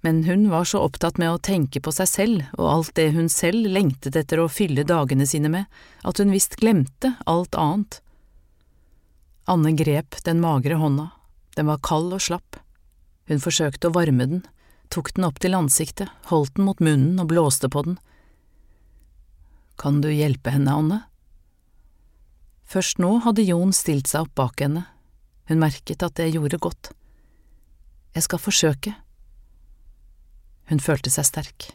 Men 0.00 0.22
hun 0.24 0.48
var 0.48 0.64
så 0.64 0.80
opptatt 0.80 1.18
med 1.20 1.28
å 1.28 1.40
tenke 1.44 1.80
på 1.84 1.92
seg 1.92 2.08
selv 2.08 2.44
og 2.56 2.68
alt 2.70 2.94
det 2.96 3.10
hun 3.12 3.28
selv 3.28 3.68
lengtet 3.68 4.16
etter 4.16 4.40
å 4.40 4.48
fylle 4.48 4.86
dagene 4.88 5.26
sine 5.28 5.50
med, 5.52 5.66
at 6.04 6.20
hun 6.20 6.32
visst 6.32 6.56
glemte 6.60 7.14
alt 7.28 7.54
annet. 7.58 8.00
Anne 9.50 9.74
grep 9.76 10.16
den 10.24 10.40
magre 10.40 10.78
hånda, 10.80 11.10
den 11.56 11.68
var 11.68 11.82
kald 11.84 12.14
og 12.16 12.22
slapp. 12.24 12.56
Hun 13.28 13.42
forsøkte 13.44 13.90
å 13.90 13.94
varme 13.94 14.24
den, 14.30 14.40
tok 14.88 15.12
den 15.16 15.26
opp 15.28 15.40
til 15.42 15.56
ansiktet, 15.58 16.08
holdt 16.30 16.56
den 16.56 16.68
mot 16.70 16.80
munnen 16.80 17.20
og 17.20 17.28
blåste 17.32 17.68
på 17.68 17.84
den. 17.84 17.98
Kan 19.80 20.00
du 20.00 20.08
hjelpe 20.12 20.54
henne, 20.54 20.72
Anne? 20.72 21.02
Først 22.70 23.00
nå 23.02 23.18
hadde 23.24 23.44
Jon 23.44 23.74
stilt 23.74 24.08
seg 24.08 24.28
opp 24.28 24.34
bak 24.38 24.64
henne, 24.64 24.86
hun 25.50 25.60
merket 25.60 26.04
at 26.06 26.16
det 26.16 26.30
gjorde 26.30 26.60
godt. 26.62 26.92
Jeg 28.14 28.26
skal 28.26 28.42
forsøke. 28.42 28.94
Hun 30.70 30.82
følte 30.82 31.10
seg 31.10 31.26
sterk. 31.28 31.68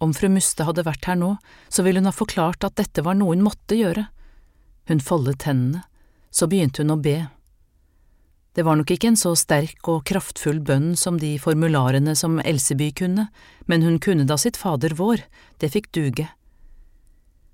Om 0.00 0.14
fru 0.16 0.30
Muste 0.32 0.64
hadde 0.64 0.86
vært 0.86 1.04
her 1.08 1.18
nå, 1.20 1.34
så 1.68 1.84
ville 1.84 2.00
hun 2.00 2.08
ha 2.08 2.14
forklart 2.16 2.64
at 2.64 2.78
dette 2.80 3.04
var 3.04 3.18
noe 3.18 3.34
hun 3.34 3.44
måtte 3.44 3.76
gjøre. 3.76 4.06
Hun 4.88 5.02
foldet 5.04 5.44
hendene, 5.44 5.84
så 6.32 6.48
begynte 6.48 6.80
hun 6.80 6.94
å 6.96 7.00
be. 7.00 7.18
Det 8.56 8.64
var 8.66 8.80
nok 8.80 8.90
ikke 8.90 9.12
en 9.12 9.20
så 9.20 9.34
sterk 9.38 9.86
og 9.92 10.02
kraftfull 10.08 10.58
bønn 10.64 10.94
som 10.98 11.20
de 11.20 11.36
formularene 11.38 12.16
som 12.18 12.40
Elseby 12.40 12.90
kunne, 12.96 13.28
men 13.70 13.84
hun 13.86 14.00
kunne 14.02 14.26
da 14.26 14.38
sitt 14.40 14.58
Fader 14.58 14.96
vår, 14.98 15.22
det 15.62 15.70
fikk 15.76 15.92
duge. 15.94 16.26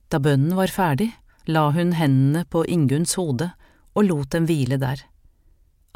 Da 0.08 0.22
bønnen 0.22 0.54
var 0.56 0.72
ferdig, 0.72 1.10
la 1.50 1.68
hun 1.74 1.92
hendene 1.98 2.46
på 2.48 2.64
Ingunns 2.64 3.18
hode 3.20 3.50
og 3.96 4.06
lot 4.06 4.32
dem 4.32 4.46
hvile 4.48 4.78
der. 4.80 5.02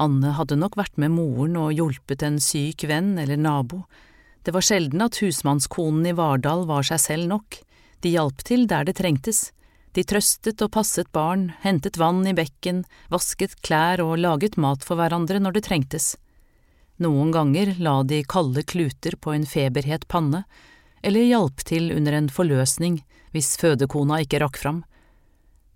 Anne 0.00 0.32
hadde 0.38 0.56
nok 0.56 0.78
vært 0.80 0.96
med 1.00 1.12
moren 1.12 1.58
og 1.60 1.74
hjulpet 1.76 2.24
en 2.24 2.38
syk 2.40 2.86
venn 2.88 3.18
eller 3.20 3.36
nabo, 3.36 3.84
det 4.42 4.54
var 4.56 4.64
sjelden 4.64 5.02
at 5.04 5.18
husmannskonen 5.20 6.06
i 6.08 6.14
Vardal 6.16 6.64
var 6.68 6.86
seg 6.88 7.00
selv 7.02 7.28
nok, 7.28 7.58
de 8.00 8.14
hjalp 8.14 8.40
til 8.48 8.64
der 8.70 8.86
det 8.88 8.96
trengtes, 8.96 9.50
de 9.92 10.04
trøstet 10.06 10.62
og 10.64 10.72
passet 10.72 11.10
barn, 11.12 11.50
hentet 11.60 11.98
vann 12.00 12.22
i 12.26 12.32
bekken, 12.36 12.84
vasket 13.12 13.58
klær 13.66 14.00
og 14.04 14.16
laget 14.22 14.56
mat 14.56 14.86
for 14.86 14.96
hverandre 14.96 15.42
når 15.42 15.58
det 15.58 15.64
trengtes. 15.66 16.14
Noen 17.00 17.32
ganger 17.34 17.74
la 17.80 18.00
de 18.04 18.22
kalde 18.24 18.62
kluter 18.64 19.16
på 19.20 19.34
en 19.34 19.44
feberhet 19.48 20.06
panne, 20.08 20.44
eller 21.02 21.26
hjalp 21.26 21.64
til 21.68 21.90
under 21.96 22.16
en 22.16 22.28
forløsning 22.32 23.00
hvis 23.34 23.56
fødekona 23.60 24.20
ikke 24.24 24.40
rakk 24.42 24.56
fram. 24.60 24.82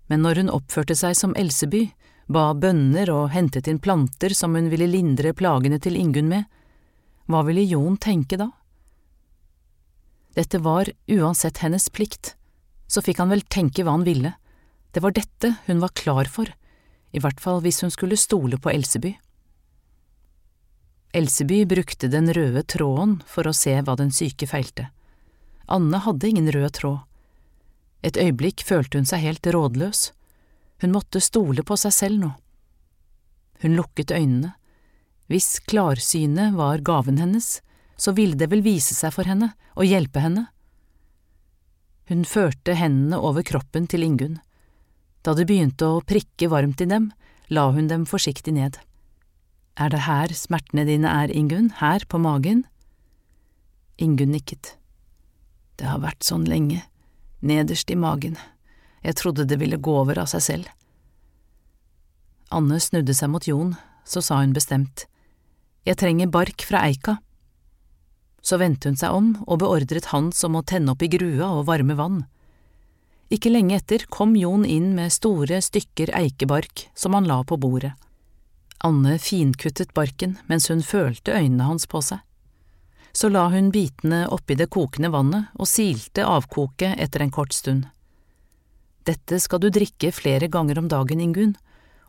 Men 0.09 0.21
når 0.25 0.41
hun 0.41 0.53
oppførte 0.53 0.97
seg 0.97 1.15
som 1.17 1.33
Elseby, 1.37 1.89
ba 2.27 2.53
bønner 2.57 3.09
og 3.13 3.29
hentet 3.35 3.67
inn 3.69 3.79
planter 3.79 4.33
som 4.33 4.55
hun 4.57 4.69
ville 4.71 4.87
lindre 4.89 5.33
plagene 5.37 5.79
til 5.81 5.97
Ingunn 5.99 6.31
med, 6.31 6.45
hva 7.29 7.41
ville 7.45 7.65
Jon 7.65 7.97
tenke 8.01 8.37
da? 8.37 8.49
Dette 10.35 10.59
var 10.59 10.89
uansett 11.07 11.61
hennes 11.63 11.87
plikt, 11.89 12.33
så 12.87 13.01
fikk 13.01 13.21
han 13.21 13.31
vel 13.31 13.45
tenke 13.47 13.85
hva 13.85 13.95
han 13.95 14.07
ville, 14.07 14.33
det 14.91 15.03
var 15.03 15.15
dette 15.15 15.55
hun 15.65 15.81
var 15.83 15.93
klar 15.97 16.29
for, 16.31 16.49
i 17.11 17.21
hvert 17.21 17.39
fall 17.43 17.61
hvis 17.63 17.81
hun 17.85 17.93
skulle 17.93 18.19
stole 18.19 18.59
på 18.61 18.71
Elseby. 18.73 19.15
Elseby 21.15 21.61
brukte 21.65 22.09
den 22.11 22.27
røde 22.35 22.65
tråden 22.67 23.21
for 23.29 23.47
å 23.47 23.55
se 23.55 23.77
hva 23.79 23.95
den 23.95 24.11
syke 24.11 24.47
feilte. 24.49 24.89
Anne 25.71 26.01
hadde 26.03 26.27
ingen 26.27 26.49
rød 26.51 26.73
tråd. 26.79 27.03
Et 28.03 28.17
øyeblikk 28.19 28.65
følte 28.67 28.99
hun 28.99 29.07
seg 29.07 29.23
helt 29.23 29.47
rådløs. 29.47 30.09
Hun 30.81 30.93
måtte 30.95 31.21
stole 31.23 31.63
på 31.63 31.77
seg 31.79 31.93
selv 31.95 32.21
nå. 32.21 32.31
Hun 33.63 33.77
lukket 33.79 34.11
øynene 34.11 34.53
hvis 35.31 35.59
klarsynet 35.65 36.53
var 36.53 36.83
gaven 36.85 37.17
hennes, 37.17 37.61
så 37.97 38.13
ville 38.13 38.37
det 38.37 38.51
vel 38.51 38.61
vise 38.65 38.93
seg 38.93 39.13
for 39.15 39.25
henne 39.25 39.53
og 39.73 39.87
hjelpe 39.89 40.21
henne. 40.21 40.47
Hun 42.05 42.21
førte 42.29 42.75
hendene 42.77 43.17
over 43.17 43.45
kroppen 43.45 43.87
til 43.89 44.05
Ingunn. 44.05 44.37
Da 45.25 45.33
det 45.33 45.47
begynte 45.49 45.87
å 45.89 46.03
prikke 46.05 46.51
varmt 46.51 46.83
i 46.83 46.89
dem, 46.89 47.09
la 47.49 47.71
hun 47.73 47.89
dem 47.89 48.05
forsiktig 48.05 48.53
ned. 48.53 48.77
Er 49.75 49.89
det 49.89 50.05
her 50.05 50.29
smertene 50.37 50.85
dine 50.85 51.09
er, 51.09 51.33
Ingunn, 51.33 51.71
her 51.81 52.05
på 52.05 52.21
magen? 52.21 52.63
Ingunn 53.97 54.35
nikket. 54.35 54.75
Det 55.81 55.89
har 55.89 56.03
vært 56.05 56.23
sånn 56.23 56.45
lenge, 56.47 56.83
nederst 57.41 57.89
i 57.89 57.97
magen, 57.97 58.37
jeg 59.05 59.17
trodde 59.19 59.45
det 59.45 59.59
ville 59.61 59.77
gå 59.77 59.93
over 60.01 60.19
av 60.23 60.29
seg 60.31 60.43
selv. 60.43 60.69
Anne 62.55 62.79
snudde 62.81 63.13
seg 63.13 63.29
mot 63.29 63.45
Jon, 63.45 63.75
så 64.05 64.21
sa 64.21 64.39
hun 64.41 64.53
bestemt. 64.55 65.05
Jeg 65.85 65.99
trenger 66.01 66.31
bark 66.33 66.65
fra 66.65 66.81
eika. 66.87 67.19
Så 68.41 68.57
vendte 68.61 68.89
hun 68.89 68.97
seg 68.97 69.13
om 69.13 69.33
og 69.45 69.59
beordret 69.61 70.11
Hans 70.13 70.43
om 70.45 70.57
å 70.57 70.65
tenne 70.65 70.93
opp 70.93 71.03
i 71.05 71.09
grua 71.09 71.51
og 71.57 71.67
varme 71.69 71.97
vann. 71.97 72.23
Ikke 73.33 73.49
lenge 73.49 73.77
etter 73.79 74.05
kom 74.13 74.35
Jon 74.37 74.65
inn 74.69 74.93
med 74.97 75.13
store 75.13 75.61
stykker 75.65 76.13
eikebark 76.13 76.87
som 76.93 77.17
han 77.17 77.29
la 77.29 77.41
på 77.43 77.57
bordet. 77.57 77.95
Anne 78.85 79.17
finkuttet 79.21 79.95
barken 79.97 80.37
mens 80.49 80.69
hun 80.69 80.83
følte 80.85 81.33
øynene 81.33 81.65
hans 81.65 81.89
på 81.89 82.01
seg. 82.05 82.21
Så 83.15 83.31
la 83.31 83.47
hun 83.49 83.71
bitene 83.73 84.25
oppi 84.29 84.57
det 84.59 84.69
kokende 84.69 85.09
vannet 85.13 85.53
og 85.55 85.69
silte 85.71 86.25
avkoket 86.27 86.99
etter 87.01 87.23
en 87.23 87.33
kort 87.33 87.55
stund. 87.55 87.87
Dette 89.05 89.37
skal 89.41 89.61
du 89.61 89.69
drikke 89.69 90.09
flere 90.13 90.49
ganger 90.49 90.79
om 90.81 90.89
dagen, 90.89 91.21
Ingunn, 91.21 91.53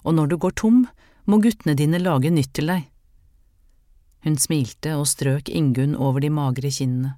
og 0.04 0.16
når 0.16 0.30
du 0.32 0.36
går 0.40 0.54
tom, 0.56 0.84
må 1.26 1.40
guttene 1.44 1.76
dine 1.76 2.00
lage 2.00 2.30
nytt 2.32 2.54
til 2.56 2.70
deg. 2.72 2.86
Hun 4.24 4.38
smilte 4.40 4.94
og 4.96 5.06
strøk 5.10 5.50
Ingunn 5.52 5.94
over 5.94 6.24
de 6.24 6.30
magre 6.32 6.70
kinnene. 6.72 7.16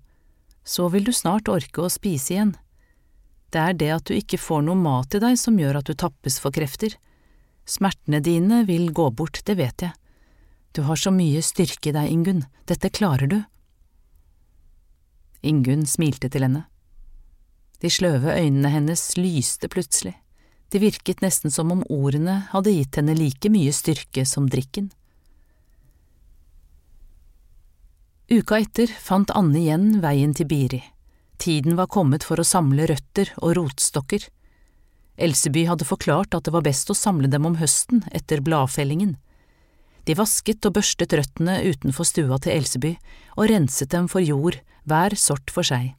Så 0.65 0.89
vil 0.93 1.07
du 1.07 1.13
snart 1.15 1.49
orke 1.49 1.85
å 1.85 1.93
spise 1.93 2.35
igjen. 2.35 2.57
Det 3.49 3.61
er 3.63 3.77
det 3.81 3.93
at 3.95 4.09
du 4.09 4.17
ikke 4.17 4.41
får 4.41 4.67
noe 4.67 4.77
mat 4.77 5.15
i 5.17 5.21
deg 5.23 5.39
som 5.41 5.57
gjør 5.57 5.79
at 5.81 5.89
du 5.89 5.95
tappes 5.97 6.37
for 6.43 6.53
krefter. 6.53 6.99
Smertene 7.69 8.21
dine 8.25 8.65
vil 8.69 8.91
gå 8.93 9.09
bort, 9.17 9.41
det 9.47 9.57
vet 9.57 9.87
jeg. 9.87 9.95
Du 10.77 10.83
har 10.85 11.01
så 11.01 11.13
mye 11.15 11.41
styrke 11.45 11.91
i 11.91 11.95
deg, 11.97 12.11
Ingunn, 12.13 12.45
dette 12.69 12.91
klarer 12.93 13.31
du. 13.31 13.39
Ingunn 15.41 15.87
smilte 15.89 16.29
til 16.29 16.45
henne. 16.45 16.67
De 17.79 17.91
sløve 17.91 18.35
øynene 18.35 18.73
hennes 18.73 19.03
lyste 19.17 19.69
plutselig, 19.71 20.17
det 20.73 20.83
virket 20.83 21.23
nesten 21.23 21.53
som 21.55 21.71
om 21.73 21.85
ordene 21.89 22.41
hadde 22.51 22.75
gitt 22.75 22.99
henne 22.99 23.15
like 23.17 23.51
mye 23.53 23.73
styrke 23.73 24.25
som 24.27 24.49
drikken. 24.51 24.91
Uka 28.29 28.59
etter 28.61 28.91
fant 28.93 29.31
Anne 29.33 29.57
igjen 29.57 30.03
veien 30.03 30.35
til 30.37 30.51
Biri. 30.51 30.83
Tiden 31.41 31.79
var 31.79 31.89
kommet 31.89 32.27
for 32.27 32.41
å 32.41 32.45
samle 32.45 32.85
røtter 32.91 33.31
og 33.39 33.55
rotstokker. 33.57 34.27
Elseby 35.17 35.65
hadde 35.71 35.87
forklart 35.89 36.35
at 36.37 36.45
det 36.45 36.53
var 36.53 36.67
best 36.67 36.91
å 36.93 36.99
samle 36.99 37.31
dem 37.31 37.47
om 37.49 37.57
høsten 37.57 38.03
etter 38.13 38.43
bladfellingen. 38.45 39.17
De 40.05 40.17
vasket 40.19 40.67
og 40.69 40.77
børstet 40.77 41.15
røttene 41.17 41.61
utenfor 41.65 42.07
stua 42.09 42.39
til 42.43 42.59
Elseby 42.59 42.93
og 43.39 43.49
renset 43.51 43.95
dem 43.95 44.11
for 44.13 44.25
jord, 44.25 44.61
hver 44.89 45.17
sort 45.21 45.53
for 45.55 45.67
seg. 45.67 45.95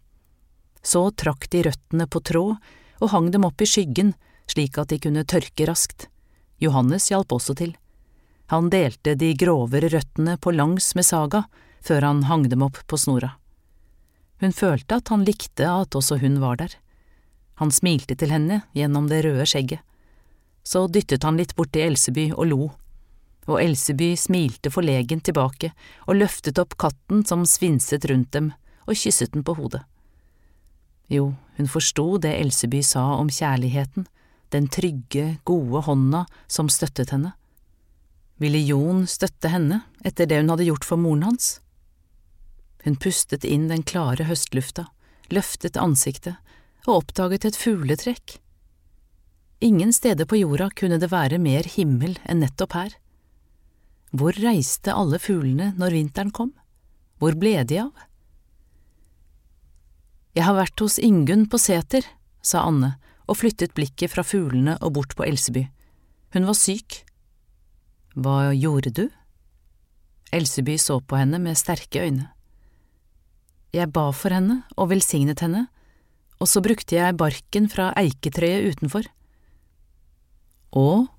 Så 0.82 1.10
trakk 1.12 1.50
de 1.52 1.64
røttene 1.68 2.08
på 2.08 2.22
tråd 2.24 2.56
og 3.00 3.12
hang 3.14 3.30
dem 3.32 3.46
opp 3.48 3.62
i 3.62 3.68
skyggen 3.70 4.14
slik 4.50 4.78
at 4.82 4.90
de 4.90 5.00
kunne 5.00 5.26
tørke 5.28 5.68
raskt. 5.70 6.08
Johannes 6.60 7.10
hjalp 7.12 7.32
også 7.36 7.56
til. 7.56 7.76
Han 8.50 8.72
delte 8.74 9.14
de 9.16 9.34
grovere 9.38 9.92
røttene 9.94 10.38
på 10.42 10.54
langs 10.56 10.96
med 10.98 11.06
saga, 11.06 11.44
før 11.86 12.08
han 12.08 12.24
hang 12.28 12.48
dem 12.50 12.66
opp 12.66 12.82
på 12.88 12.98
snora. 12.98 13.36
Hun 14.42 14.56
følte 14.56 14.98
at 15.00 15.12
han 15.14 15.26
likte 15.28 15.68
at 15.70 15.96
også 15.96 16.18
hun 16.24 16.40
var 16.42 16.58
der. 16.60 16.74
Han 17.62 17.72
smilte 17.76 18.16
til 18.16 18.32
henne 18.32 18.62
gjennom 18.76 19.10
det 19.12 19.22
røde 19.26 19.46
skjegget. 19.48 19.84
Så 20.64 20.88
dyttet 20.88 21.24
han 21.24 21.38
litt 21.40 21.56
borti 21.56 21.82
Elseby 21.84 22.30
og 22.32 22.46
lo, 22.50 22.64
og 23.50 23.62
Elseby 23.62 24.14
smilte 24.20 24.72
forlegen 24.72 25.22
tilbake 25.26 25.72
og 26.06 26.20
løftet 26.20 26.60
opp 26.62 26.76
katten 26.80 27.24
som 27.26 27.46
svinset 27.48 28.06
rundt 28.12 28.32
dem, 28.36 28.52
og 28.88 28.98
kysset 28.98 29.34
den 29.34 29.46
på 29.46 29.56
hodet. 29.58 29.84
Jo, 31.10 31.34
hun 31.58 31.68
forsto 31.68 32.18
det 32.22 32.36
Elseby 32.38 32.84
sa 32.86 33.04
om 33.18 33.30
kjærligheten, 33.34 34.06
den 34.54 34.68
trygge, 34.70 35.40
gode 35.44 35.82
hånda 35.86 36.26
som 36.48 36.70
støttet 36.70 37.14
henne. 37.14 37.34
Ville 38.40 38.62
Jon 38.62 39.04
støtte 39.10 39.52
henne 39.52 39.82
etter 40.06 40.30
det 40.30 40.40
hun 40.40 40.54
hadde 40.54 40.70
gjort 40.70 40.86
for 40.88 41.02
moren 41.02 41.26
hans? 41.28 41.58
Hun 42.86 42.96
pustet 42.96 43.44
inn 43.44 43.68
den 43.68 43.84
klare 43.84 44.30
høstlufta, 44.30 44.86
løftet 45.34 45.78
ansiktet 45.78 46.38
og 46.88 47.02
oppdaget 47.02 47.50
et 47.50 47.60
fugletrekk. 47.60 48.38
Ingen 49.60 49.92
steder 49.92 50.30
på 50.30 50.40
jorda 50.40 50.70
kunne 50.72 51.02
det 51.02 51.12
være 51.12 51.42
mer 51.42 51.68
himmel 51.68 52.16
enn 52.24 52.40
nettopp 52.46 52.78
her. 52.78 52.94
Hvor 54.16 54.38
reiste 54.40 54.96
alle 54.96 55.20
fuglene 55.20 55.74
når 55.78 55.98
vinteren 55.98 56.32
kom? 56.32 56.54
Hvor 57.20 57.36
ble 57.36 57.58
de 57.68 57.82
av? 57.84 57.92
Jeg 60.40 60.46
har 60.48 60.56
vært 60.56 60.80
hos 60.80 60.96
Ingunn 61.04 61.50
på 61.52 61.60
seter, 61.60 62.06
sa 62.40 62.62
Anne 62.64 62.94
og 63.28 63.42
flyttet 63.42 63.74
blikket 63.76 64.14
fra 64.14 64.24
fuglene 64.24 64.78
og 64.80 64.94
bort 64.96 65.12
på 65.20 65.26
Elseby. 65.28 65.66
Hun 66.32 66.46
var 66.48 66.56
syk. 66.56 67.02
Hva 68.16 68.54
gjorde 68.56 68.94
du? 68.96 69.02
Elseby 70.32 70.78
så 70.80 71.02
på 71.04 71.18
henne 71.20 71.42
med 71.44 71.60
sterke 71.60 72.06
øyne. 72.06 72.30
Jeg 73.76 73.92
ba 73.92 74.06
for 74.16 74.32
henne 74.32 74.62
og 74.80 74.94
velsignet 74.94 75.44
henne, 75.44 75.66
og 76.40 76.48
så 76.48 76.64
brukte 76.64 76.96
jeg 76.96 77.18
barken 77.20 77.68
fra 77.68 77.90
eiketreet 78.00 78.72
utenfor. 78.72 79.10
Og… 80.72 81.10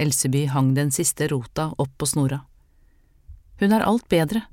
Elseby 0.00 0.46
hang 0.50 0.72
den 0.72 0.88
siste 0.94 1.28
rota 1.28 1.68
opp 1.76 1.92
på 2.00 2.08
snora. 2.08 2.40
Hun 3.60 3.76
er 3.76 3.84
alt 3.84 4.08
bedre. 4.08 4.46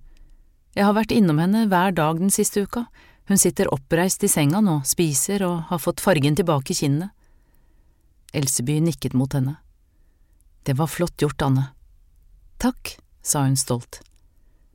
Jeg 0.76 0.84
har 0.84 1.00
vært 1.00 1.16
innom 1.16 1.40
henne 1.40 1.64
hver 1.72 1.96
dag 1.96 2.20
den 2.20 2.30
siste 2.34 2.68
uka, 2.68 2.90
hun 3.30 3.40
sitter 3.40 3.70
oppreist 3.74 4.24
i 4.24 4.30
senga 4.32 4.62
nå, 4.62 4.82
spiser 4.86 5.44
og 5.48 5.68
har 5.70 5.80
fått 5.80 6.02
fargen 6.04 6.36
tilbake 6.36 6.74
i 6.74 6.80
kinnene. 6.82 7.12
Elseby 8.34 8.80
nikket 8.82 9.14
mot 9.18 9.34
henne. 9.34 9.58
Det 10.64 10.78
var 10.78 10.88
flott 10.88 11.22
gjort, 11.22 11.42
Anne. 11.42 11.68
Takk, 12.62 12.98
sa 13.22 13.44
hun 13.44 13.58
stolt. 13.58 14.02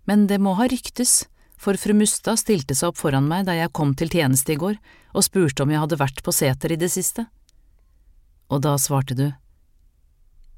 Men 0.05 0.27
det 0.27 0.39
må 0.43 0.55
ha 0.59 0.67
ryktes, 0.69 1.25
for 1.57 1.79
fru 1.81 1.95
Mustad 1.97 2.39
stilte 2.41 2.77
seg 2.77 2.93
opp 2.93 3.01
foran 3.01 3.29
meg 3.31 3.47
da 3.49 3.55
jeg 3.57 3.73
kom 3.75 3.95
til 3.97 4.11
tjeneste 4.13 4.55
i 4.55 4.61
går 4.61 4.77
og 5.17 5.25
spurte 5.25 5.65
om 5.65 5.73
jeg 5.73 5.83
hadde 5.83 5.99
vært 5.99 6.23
på 6.23 6.35
seter 6.35 6.75
i 6.75 6.79
det 6.81 6.91
siste. 6.93 7.27
Og 8.53 8.63
da 8.63 8.77
svarte 8.79 9.17
du. 9.19 9.29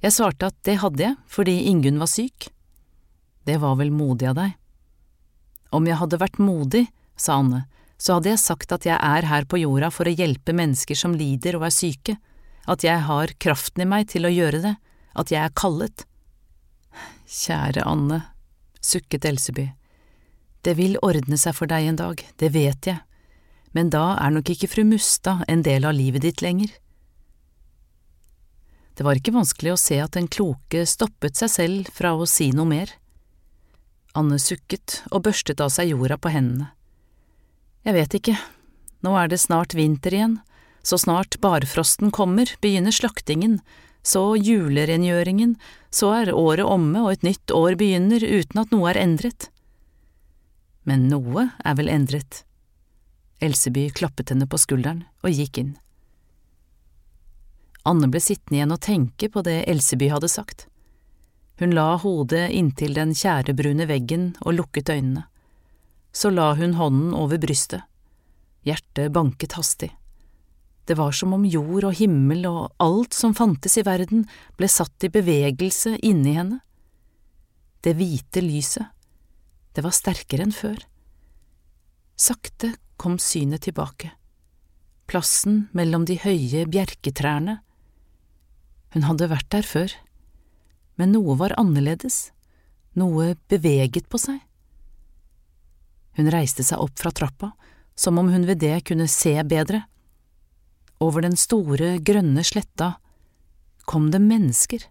Jeg 0.03 0.15
svarte 0.15 0.51
at 0.51 0.59
det 0.67 0.79
hadde 0.83 1.05
jeg 1.05 1.17
fordi 1.31 1.57
Ingunn 1.71 2.01
var 2.03 2.11
syk. 2.11 2.51
Det 3.47 3.57
var 3.63 3.79
vel 3.81 3.93
modig 3.95 4.29
av 4.31 4.37
deg. 4.39 4.55
Om 5.73 5.87
jeg 5.89 6.01
hadde 6.01 6.21
vært 6.21 6.41
modig, 6.43 6.87
sa 7.17 7.39
Anne, 7.41 7.65
så 7.99 8.17
hadde 8.17 8.31
jeg 8.31 8.43
sagt 8.43 8.73
at 8.75 8.87
jeg 8.87 8.97
er 8.97 9.27
her 9.27 9.47
på 9.51 9.59
jorda 9.59 9.91
for 9.91 10.07
å 10.07 10.15
hjelpe 10.15 10.55
mennesker 10.55 10.99
som 10.99 11.17
lider 11.19 11.59
og 11.59 11.67
er 11.67 11.75
syke, 11.75 12.17
at 12.69 12.85
jeg 12.87 13.03
har 13.09 13.35
kraften 13.43 13.83
i 13.83 13.89
meg 13.89 14.09
til 14.13 14.29
å 14.29 14.33
gjøre 14.33 14.63
det, 14.63 14.75
at 15.19 15.33
jeg 15.35 15.43
er 15.43 15.57
kallet. 15.57 16.05
Kjære 17.27 17.85
Anne, 17.89 18.23
sukket 18.85 19.27
Elseby, 19.29 19.67
det 20.63 20.75
vil 20.79 20.99
ordne 21.03 21.39
seg 21.41 21.57
for 21.57 21.71
deg 21.71 21.91
en 21.91 21.99
dag, 21.99 22.23
det 22.39 22.53
vet 22.55 22.91
jeg, 22.91 23.03
men 23.75 23.91
da 23.95 24.17
er 24.19 24.33
nok 24.35 24.51
ikke 24.53 24.71
fru 24.71 24.85
Mustad 24.87 25.45
en 25.51 25.63
del 25.67 25.87
av 25.89 25.97
livet 25.97 26.25
ditt 26.25 26.43
lenger. 26.45 26.71
Det 28.99 29.07
var 29.07 29.19
ikke 29.19 29.37
vanskelig 29.37 29.75
å 29.75 29.79
se 29.79 30.01
at 30.03 30.17
den 30.17 30.27
kloke 30.27 30.83
stoppet 30.87 31.39
seg 31.39 31.53
selv 31.53 31.91
fra 31.95 32.17
å 32.19 32.27
si 32.27 32.51
noe 32.51 32.67
mer. 32.67 32.91
Anne 34.19 34.41
sukket 34.43 35.05
og 35.13 35.23
børstet 35.29 35.63
av 35.63 35.71
seg 35.71 35.93
jorda 35.93 36.17
på 36.19 36.33
hendene. 36.35 36.73
Jeg 37.89 37.97
vet 37.97 38.15
ikke, 38.19 38.35
nå 39.01 39.15
er 39.17 39.31
det 39.33 39.39
snart 39.41 39.73
vinter 39.73 40.13
igjen, 40.13 40.33
så 40.85 40.99
snart 41.01 41.39
barfrosten 41.41 42.11
kommer, 42.13 42.51
begynner 42.61 42.93
slaktingen, 42.93 43.63
så 44.05 44.35
julerengjøringen, 44.37 45.55
så 45.89 46.11
er 46.19 46.35
året 46.37 46.69
omme 46.69 47.01
og 47.01 47.15
et 47.15 47.25
nytt 47.25 47.55
år 47.57 47.79
begynner 47.81 48.21
uten 48.21 48.61
at 48.61 48.75
noe 48.75 48.91
er 48.91 49.01
endret. 49.01 49.49
Men 50.85 51.07
noe 51.09 51.47
er 51.65 51.79
vel 51.81 51.89
endret. 51.89 52.43
Elseby 53.41 53.87
klappet 53.97 54.35
henne 54.35 54.45
på 54.45 54.61
skulderen 54.61 55.07
og 55.25 55.33
gikk 55.33 55.63
inn. 55.65 55.73
Anne 57.89 58.13
ble 58.13 58.21
sittende 58.21 58.61
igjen 58.61 58.77
og 58.77 58.85
tenke 58.85 59.33
på 59.33 59.47
det 59.49 59.63
Elseby 59.65 60.13
hadde 60.13 60.29
sagt. 60.29 60.67
Hun 61.57 61.73
la 61.73 61.95
hodet 62.05 62.51
inntil 62.53 63.01
den 63.01 63.17
tjærebrune 63.17 63.89
veggen 63.89 64.35
og 64.45 64.61
lukket 64.61 64.93
øynene 64.93 65.25
så 66.13 66.31
la 66.33 66.53
hun 66.59 66.75
hånden 66.79 67.15
over 67.15 67.39
brystet. 67.41 67.85
Hjertet 68.67 69.13
banket 69.13 69.55
hastig. 69.59 69.93
Det 70.89 70.97
var 70.97 71.13
som 71.13 71.35
om 71.37 71.45
jord 71.45 71.85
og 71.85 71.99
himmel 71.99 72.47
og 72.49 72.73
alt 72.81 73.13
som 73.13 73.35
fantes 73.37 73.77
i 73.77 73.85
verden, 73.85 74.25
ble 74.57 74.71
satt 74.73 75.05
i 75.05 75.13
bevegelse 75.13 75.99
inni 76.01 76.33
henne. 76.39 76.63
Det 77.85 77.93
hvite 77.99 78.41
lyset, 78.41 78.89
det 79.77 79.85
var 79.85 79.93
sterkere 79.95 80.47
enn 80.47 80.55
før. 80.57 80.81
Sakte 82.19 82.73
kom 82.99 83.21
synet 83.23 83.67
tilbake, 83.69 84.11
plassen 85.07 85.67
mellom 85.77 86.09
de 86.09 86.17
høye 86.19 86.65
bjerketrærne. 86.67 87.61
Hun 88.97 89.07
hadde 89.07 89.29
vært 89.31 89.53
der 89.53 89.69
før, 89.69 89.93
men 90.99 91.13
noe 91.15 91.37
var 91.39 91.55
annerledes, 91.61 92.33
noe 92.99 93.35
beveget 93.53 94.09
på 94.11 94.19
seg. 94.25 94.41
Hun 96.19 96.31
reiste 96.35 96.65
seg 96.67 96.83
opp 96.83 96.99
fra 96.99 97.13
trappa, 97.15 97.53
som 97.95 98.19
om 98.19 98.29
hun 98.33 98.47
ved 98.49 98.59
det 98.63 98.81
kunne 98.91 99.07
se 99.11 99.37
bedre. 99.47 99.85
Over 100.99 101.23
den 101.23 101.39
store, 101.39 101.97
grønne 102.03 102.43
sletta 102.43 102.97
kom 103.89 104.11
det 104.13 104.21
mennesker, 104.21 104.83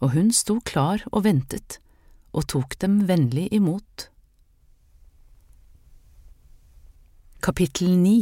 og 0.00 0.16
hun 0.16 0.32
sto 0.34 0.58
klar 0.64 1.04
og 1.12 1.26
ventet 1.28 1.78
og 2.32 2.48
tok 2.50 2.74
dem 2.82 3.02
vennlig 3.08 3.46
imot. 3.54 4.08
Kapittel 7.44 7.92
9 8.00 8.16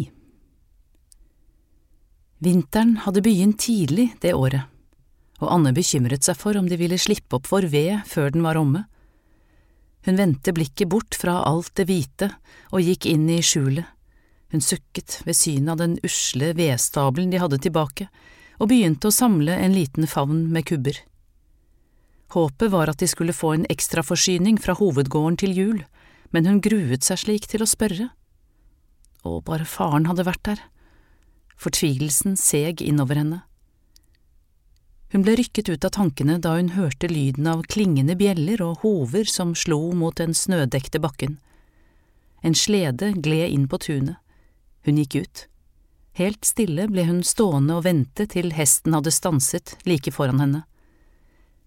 Vinteren 2.45 2.99
hadde 3.07 3.23
begynt 3.25 3.63
tidlig 3.65 4.11
det 4.21 4.35
året, 4.37 4.67
og 5.41 5.49
Anne 5.55 5.73
bekymret 5.77 6.27
seg 6.27 6.37
for 6.37 6.59
om 6.59 6.69
de 6.69 6.77
ville 6.77 6.99
slippe 7.01 7.39
opp 7.39 7.49
for 7.49 7.65
ved 7.71 8.03
før 8.11 8.35
den 8.35 8.45
var 8.45 8.61
omme. 8.61 8.85
Hun 10.07 10.17
vendte 10.21 10.55
blikket 10.55 10.89
bort 10.89 11.19
fra 11.19 11.41
alt 11.43 11.75
det 11.79 11.89
hvite 11.89 12.31
og 12.71 12.85
gikk 12.87 13.09
inn 13.11 13.27
i 13.31 13.41
skjulet. 13.43 13.89
Hun 14.55 14.63
sukket 14.63 15.19
ved 15.27 15.35
synet 15.35 15.73
av 15.75 15.81
den 15.83 15.97
usle 16.07 16.53
vedstabelen 16.55 17.33
de 17.33 17.41
hadde 17.43 17.59
tilbake, 17.65 18.07
og 18.63 18.71
begynte 18.71 19.11
å 19.11 19.15
samle 19.15 19.57
en 19.59 19.75
liten 19.75 20.07
favn 20.09 20.47
med 20.55 20.69
kubber. 20.71 21.01
Håpet 22.35 22.71
var 22.71 22.91
at 22.91 23.03
de 23.03 23.09
skulle 23.11 23.35
få 23.37 23.53
en 23.57 23.67
ekstraforsyning 23.71 24.61
fra 24.63 24.77
hovedgården 24.79 25.37
til 25.43 25.59
jul, 25.59 25.83
men 26.31 26.47
hun 26.47 26.63
gruet 26.63 27.07
seg 27.07 27.21
slik 27.23 27.51
til 27.51 27.67
å 27.67 27.69
spørre. 27.71 28.09
Å, 29.27 29.43
bare 29.43 29.67
faren 29.67 30.07
hadde 30.07 30.27
vært 30.27 30.45
der. 30.47 30.63
Fortvilelsen 31.59 32.39
seg 32.39 32.83
innover 32.85 33.19
henne. 33.19 33.43
Hun 35.15 35.23
ble 35.23 35.37
rykket 35.39 35.69
ut 35.69 35.85
av 35.87 35.93
tankene 35.95 36.39
da 36.43 36.57
hun 36.57 36.73
hørte 36.75 37.09
lyden 37.09 37.47
av 37.47 37.63
klingende 37.71 38.17
bjeller 38.19 38.63
og 38.65 38.83
hover 38.83 39.29
som 39.31 39.55
slo 39.55 39.93
mot 39.95 40.17
den 40.19 40.35
snødekte 40.35 40.99
bakken. 41.03 41.39
En 42.43 42.55
slede 42.59 43.13
gled 43.23 43.53
inn 43.55 43.69
på 43.71 43.79
tunet. 43.79 44.19
Hun 44.87 44.99
gikk 44.99 45.15
ut. 45.23 45.45
Helt 46.19 46.47
stille 46.49 46.89
ble 46.91 47.05
hun 47.07 47.23
stående 47.27 47.77
og 47.77 47.85
vente 47.87 48.27
til 48.31 48.53
hesten 48.57 48.95
hadde 48.97 49.13
stanset 49.15 49.77
like 49.87 50.11
foran 50.15 50.43
henne. 50.43 50.65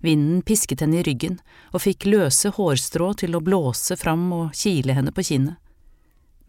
Vinden 0.03 0.41
pisket 0.47 0.81
henne 0.83 0.99
i 0.99 1.03
ryggen 1.03 1.39
og 1.71 1.83
fikk 1.83 2.07
løse 2.07 2.51
hårstrå 2.55 3.11
til 3.19 3.35
å 3.35 3.43
blåse 3.43 3.95
fram 3.99 4.29
og 4.35 4.55
kile 4.55 4.95
henne 4.95 5.11
på 5.15 5.25
kinnet. 5.31 5.59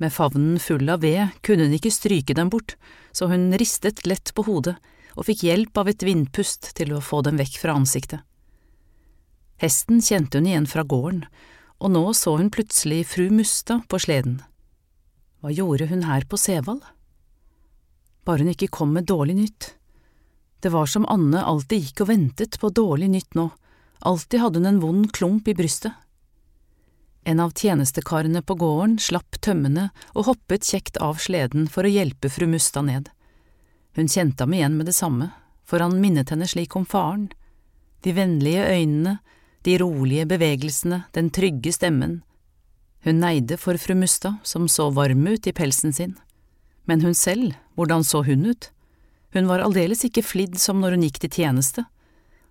Med 0.00 0.14
favnen 0.14 0.56
full 0.62 0.88
av 0.88 1.02
ved 1.04 1.34
kunne 1.44 1.66
hun 1.66 1.74
ikke 1.76 1.92
stryke 1.92 2.34
dem 2.34 2.48
bort, 2.50 2.76
så 3.12 3.28
hun 3.28 3.50
ristet 3.60 4.06
lett 4.08 4.32
på 4.34 4.46
hodet 4.46 4.78
og 5.20 5.26
fikk 5.28 5.44
hjelp 5.44 5.76
av 5.76 5.90
et 5.92 6.02
vindpust 6.02 6.72
til 6.78 6.94
å 6.96 7.02
få 7.04 7.20
dem 7.26 7.36
vekk 7.36 7.58
fra 7.60 7.76
ansiktet. 7.76 8.24
Hesten 9.60 10.00
kjente 10.00 10.40
hun 10.40 10.48
igjen 10.48 10.68
fra 10.70 10.86
gården, 10.88 11.26
og 11.84 11.92
nå 11.92 12.04
så 12.16 12.38
hun 12.40 12.48
plutselig 12.52 13.02
fru 13.12 13.26
Mustad 13.28 13.84
på 13.92 14.00
sleden. 14.00 14.38
Hva 15.44 15.52
gjorde 15.52 15.90
hun 15.92 16.06
her 16.08 16.24
på 16.28 16.40
Sevald? 16.40 16.80
Bare 18.24 18.44
hun 18.44 18.52
ikke 18.54 18.72
kom 18.72 18.94
med 18.96 19.08
dårlig 19.08 19.36
nytt. 19.36 19.74
Det 20.64 20.72
var 20.72 20.88
som 20.88 21.04
Anne 21.08 21.44
alltid 21.44 21.84
gikk 21.84 22.04
og 22.04 22.10
ventet 22.14 22.56
på 22.60 22.72
dårlig 22.72 23.12
nytt 23.12 23.36
nå, 23.36 23.50
alltid 24.00 24.40
hadde 24.40 24.60
hun 24.60 24.72
en 24.72 24.80
vond 24.80 25.12
klump 25.12 25.48
i 25.48 25.56
brystet. 25.56 25.92
En 27.28 27.40
av 27.44 27.52
tjenestekarene 27.52 28.40
på 28.40 28.56
gården 28.60 28.96
slapp 29.00 29.36
tømmene 29.44 29.90
og 30.14 30.30
hoppet 30.32 30.64
kjekt 30.64 30.96
av 31.04 31.20
sleden 31.20 31.68
for 31.68 31.84
å 31.84 31.92
hjelpe 31.92 32.32
fru 32.32 32.48
Mustad 32.48 32.88
ned. 32.88 33.10
Hun 33.96 34.08
kjente 34.08 34.44
ham 34.44 34.54
igjen 34.54 34.76
med 34.78 34.86
det 34.86 34.96
samme, 34.96 35.30
for 35.66 35.82
han 35.82 36.00
minnet 36.00 36.30
henne 36.30 36.48
slik 36.48 36.76
om 36.76 36.86
faren, 36.86 37.28
de 38.00 38.14
vennlige 38.16 38.64
øynene, 38.64 39.18
de 39.62 39.76
rolige 39.78 40.26
bevegelsene, 40.26 41.02
den 41.12 41.30
trygge 41.30 41.72
stemmen. 41.72 42.20
Hun 43.04 43.20
neide 43.20 43.56
for 43.60 43.76
fru 43.80 43.94
Mustad, 43.94 44.40
som 44.42 44.68
så 44.68 44.90
varm 44.90 45.26
ut 45.26 45.46
i 45.46 45.52
pelsen 45.52 45.92
sin. 45.92 46.16
Men 46.84 47.00
hun 47.00 47.14
selv, 47.14 47.54
hvordan 47.76 48.04
så 48.04 48.22
hun 48.24 48.46
ut? 48.46 48.70
Hun 49.32 49.46
var 49.46 49.62
aldeles 49.62 50.04
ikke 50.04 50.24
flidd 50.24 50.58
som 50.58 50.80
når 50.80 50.96
hun 50.96 51.06
gikk 51.06 51.20
til 51.22 51.34
tjeneste. 51.42 51.84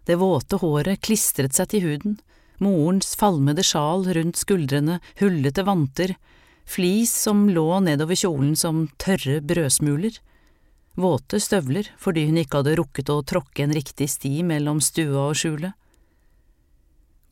Det 0.05 0.17
våte 0.21 0.57
håret 0.61 1.01
klistret 1.05 1.53
seg 1.57 1.69
til 1.73 1.85
huden, 1.85 2.19
morens 2.59 3.15
falmede 3.19 3.63
sjal 3.65 4.07
rundt 4.15 4.39
skuldrene, 4.39 4.99
hullete 5.19 5.65
vanter, 5.67 6.15
flis 6.69 7.13
som 7.25 7.47
lå 7.49 7.67
nedover 7.83 8.17
kjolen 8.17 8.55
som 8.57 8.87
tørre 9.01 9.39
brødsmuler, 9.41 10.17
våte 11.01 11.39
støvler 11.41 11.89
fordi 12.01 12.25
hun 12.29 12.39
ikke 12.41 12.61
hadde 12.61 12.77
rukket 12.79 13.11
å 13.13 13.21
tråkke 13.23 13.65
en 13.65 13.75
riktig 13.75 14.09
sti 14.11 14.41
mellom 14.47 14.81
stua 14.83 15.29
og 15.29 15.37
skjulet. 15.39 15.75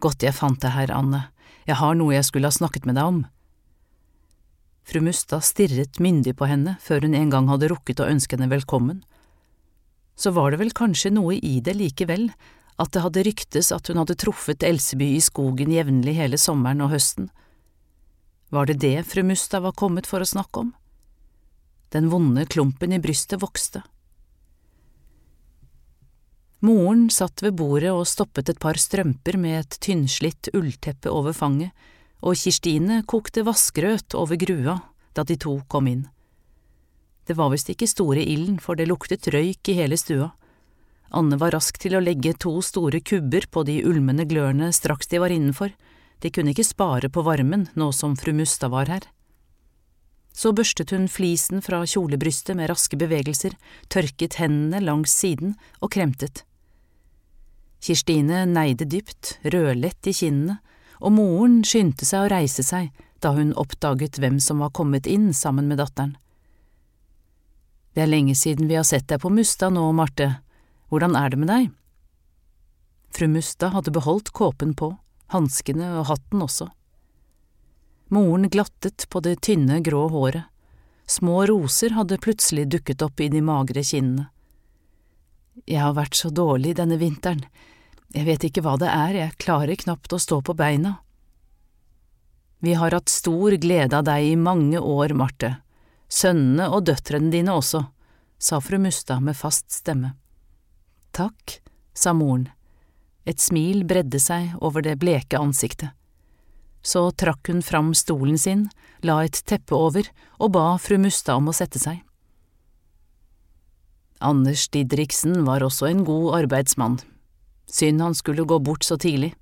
Godt 0.04 0.24
jeg 0.24 0.36
fant 0.38 0.62
deg 0.62 0.76
her, 0.76 0.94
Anne, 0.94 1.28
jeg 1.66 1.80
har 1.80 1.98
noe 1.98 2.16
jeg 2.16 2.28
skulle 2.28 2.50
ha 2.52 2.54
snakket 2.54 2.86
med 2.86 3.00
deg 3.00 3.12
om. 3.12 3.24
Fru 4.88 5.02
Mustad 5.04 5.44
stirret 5.44 6.00
myndig 6.00 6.38
på 6.40 6.48
henne 6.48 6.78
før 6.80 7.04
hun 7.04 7.18
en 7.18 7.32
gang 7.34 7.50
hadde 7.52 7.68
rukket 7.74 8.00
å 8.00 8.08
ønske 8.08 8.38
henne 8.38 8.48
velkommen. 8.54 9.02
Så 10.16 10.32
var 10.32 10.54
det 10.54 10.62
vel 10.62 10.72
kanskje 10.72 11.12
noe 11.12 11.36
i 11.36 11.58
det 11.62 11.76
likevel, 11.76 12.30
at 12.78 12.94
det 12.94 13.04
hadde 13.04 13.26
ryktes 13.26 13.74
at 13.76 13.90
hun 13.90 14.00
hadde 14.00 14.16
truffet 14.22 14.64
Elseby 14.64 15.12
i 15.18 15.24
skogen 15.24 15.74
jevnlig 15.74 16.16
hele 16.18 16.40
sommeren 16.40 16.86
og 16.86 16.94
høsten. 16.94 17.28
Var 18.54 18.70
det 18.70 18.78
det 18.86 18.98
fru 19.10 19.26
Mustad 19.28 19.66
var 19.66 19.76
kommet 19.76 20.08
for 20.08 20.24
å 20.24 20.30
snakke 20.30 20.64
om? 20.64 20.72
Den 21.94 22.10
vonde 22.12 22.46
klumpen 22.46 22.94
i 22.94 23.00
brystet 23.00 23.42
vokste. 23.42 23.84
Moren 26.60 27.06
satt 27.14 27.44
ved 27.46 27.54
bordet 27.60 27.94
og 27.94 28.08
stoppet 28.10 28.50
et 28.50 28.60
par 28.60 28.80
strømper 28.82 29.38
med 29.38 29.60
et 29.60 29.78
tynnslitt 29.84 30.50
ullteppe 30.58 31.12
over 31.14 31.36
fanget, 31.38 31.72
og 32.26 32.34
Kirstine 32.34 33.04
kokte 33.06 33.44
vassgrøt 33.46 34.16
over 34.18 34.40
grua 34.42 34.80
da 35.14 35.24
de 35.24 35.38
to 35.38 35.60
kom 35.70 35.88
inn. 35.90 36.08
Det 37.28 37.36
var 37.38 37.52
visst 37.52 37.70
ikke 37.70 37.90
store 37.90 38.24
ilden, 38.24 38.58
for 38.62 38.78
det 38.78 38.88
luktet 38.88 39.28
røyk 39.34 39.70
i 39.70 39.78
hele 39.78 39.98
stua. 40.00 40.32
Anne 41.12 41.38
var 41.40 41.54
rask 41.56 41.78
til 41.80 41.98
å 41.98 42.04
legge 42.04 42.34
to 42.40 42.54
store 42.64 43.02
kubber 43.02 43.48
på 43.52 43.64
de 43.68 43.82
ulmende 43.88 44.26
glørne 44.28 44.72
straks 44.76 45.12
de 45.12 45.22
var 45.24 45.34
innenfor, 45.34 45.74
de 46.24 46.32
kunne 46.34 46.54
ikke 46.54 46.66
spare 46.66 47.12
på 47.14 47.24
varmen 47.26 47.68
nå 47.78 47.92
som 47.94 48.16
fru 48.18 48.34
Mustad 48.34 48.74
var 48.74 48.90
her. 48.90 49.04
Så 50.38 50.52
børstet 50.54 50.94
hun 50.94 51.08
flisen 51.10 51.64
fra 51.66 51.82
kjolebrystet 51.90 52.58
med 52.60 52.70
raske 52.70 52.98
bevegelser, 53.00 53.56
tørket 53.90 54.38
hendene 54.38 54.84
langs 54.84 55.16
siden 55.18 55.56
og 55.82 55.96
kremtet. 55.96 56.44
Kirstine 57.82 58.44
neide 58.46 58.86
dypt, 58.86 59.38
rødlett 59.42 60.10
i 60.10 60.14
kinnene, 60.14 60.60
og 61.02 61.14
moren 61.18 61.60
skyndte 61.66 62.06
seg 62.06 62.26
å 62.26 62.32
reise 62.34 62.66
seg 62.66 62.90
da 63.22 63.34
hun 63.34 63.54
oppdaget 63.58 64.20
hvem 64.22 64.38
som 64.42 64.62
var 64.62 64.74
kommet 64.78 65.10
inn 65.10 65.32
sammen 65.34 65.70
med 65.70 65.82
datteren. 65.82 66.16
Det 67.98 68.04
er 68.06 68.12
lenge 68.12 68.36
siden 68.38 68.70
vi 68.70 68.78
har 68.78 68.86
sett 68.86 69.08
deg 69.10 69.22
på 69.24 69.34
Mustad 69.34 69.74
nå, 69.74 69.88
Marte, 69.98 70.36
hvordan 70.94 71.18
er 71.18 71.34
det 71.34 71.42
med 71.42 71.50
deg? 71.50 71.70
Fru 73.10 73.26
Mustad 73.32 73.74
hadde 73.74 73.94
beholdt 73.94 74.30
kåpen 74.38 74.76
på, 74.78 74.92
hanskene 75.34 75.96
og 75.98 76.12
hatten 76.12 76.44
også. 76.46 76.70
Moren 78.10 78.50
glattet 78.50 79.10
på 79.10 79.20
det 79.20 79.42
tynne, 79.44 79.82
grå 79.84 80.08
håret, 80.08 80.48
små 81.08 81.46
roser 81.50 81.96
hadde 81.98 82.20
plutselig 82.24 82.68
dukket 82.72 83.02
opp 83.04 83.20
i 83.20 83.28
de 83.32 83.42
magre 83.44 83.84
kinnene. 83.84 84.30
Jeg 85.66 85.82
har 85.82 85.96
vært 85.98 86.16
så 86.16 86.30
dårlig 86.30 86.76
denne 86.78 87.00
vinteren, 87.02 87.44
jeg 88.16 88.24
vet 88.24 88.46
ikke 88.48 88.64
hva 88.64 88.78
det 88.80 88.88
er, 88.88 89.16
jeg 89.20 89.40
klarer 89.42 89.76
knapt 89.76 90.14
å 90.16 90.22
stå 90.22 90.40
på 90.46 90.56
beina. 90.56 91.02
Vi 92.64 92.74
har 92.80 92.96
hatt 92.96 93.12
stor 93.12 93.58
glede 93.60 94.00
av 94.00 94.08
deg 94.08 94.32
i 94.32 94.38
mange 94.40 94.80
år, 94.80 95.14
Marte, 95.14 95.58
sønnene 96.08 96.70
og 96.72 96.88
døtrene 96.88 97.34
dine 97.34 97.54
også, 97.54 97.84
sa 98.40 98.62
fru 98.64 98.80
Mustad 98.80 99.20
med 99.26 99.36
fast 99.38 99.68
stemme. 99.74 100.14
Takk, 101.12 101.60
sa 101.94 102.14
moren. 102.14 102.48
Et 103.28 103.40
smil 103.42 103.84
bredde 103.84 104.22
seg 104.24 104.54
over 104.64 104.86
det 104.86 104.96
bleke 105.02 105.42
ansiktet. 105.42 105.97
Så 106.82 107.10
trakk 107.12 107.50
hun 107.52 107.62
fram 107.66 107.94
stolen 107.98 108.38
sin, 108.38 108.68
la 109.04 109.24
et 109.26 109.42
teppe 109.46 109.76
over 109.76 110.08
og 110.40 110.54
ba 110.56 110.66
fru 110.82 110.98
Mustad 111.02 111.40
om 111.42 111.52
å 111.52 111.56
sette 111.56 111.82
seg. 111.82 112.02
Anders 114.24 114.66
Didriksen 114.74 115.44
var 115.46 115.62
også 115.62 115.92
en 115.92 116.02
god 116.08 116.40
arbeidsmann, 116.40 116.98
Synd 117.68 118.02
han 118.02 118.16
skulle 118.16 118.44
gå 118.44 118.60
bort 118.60 118.84
så 118.84 118.98
tidlig. 118.98 119.36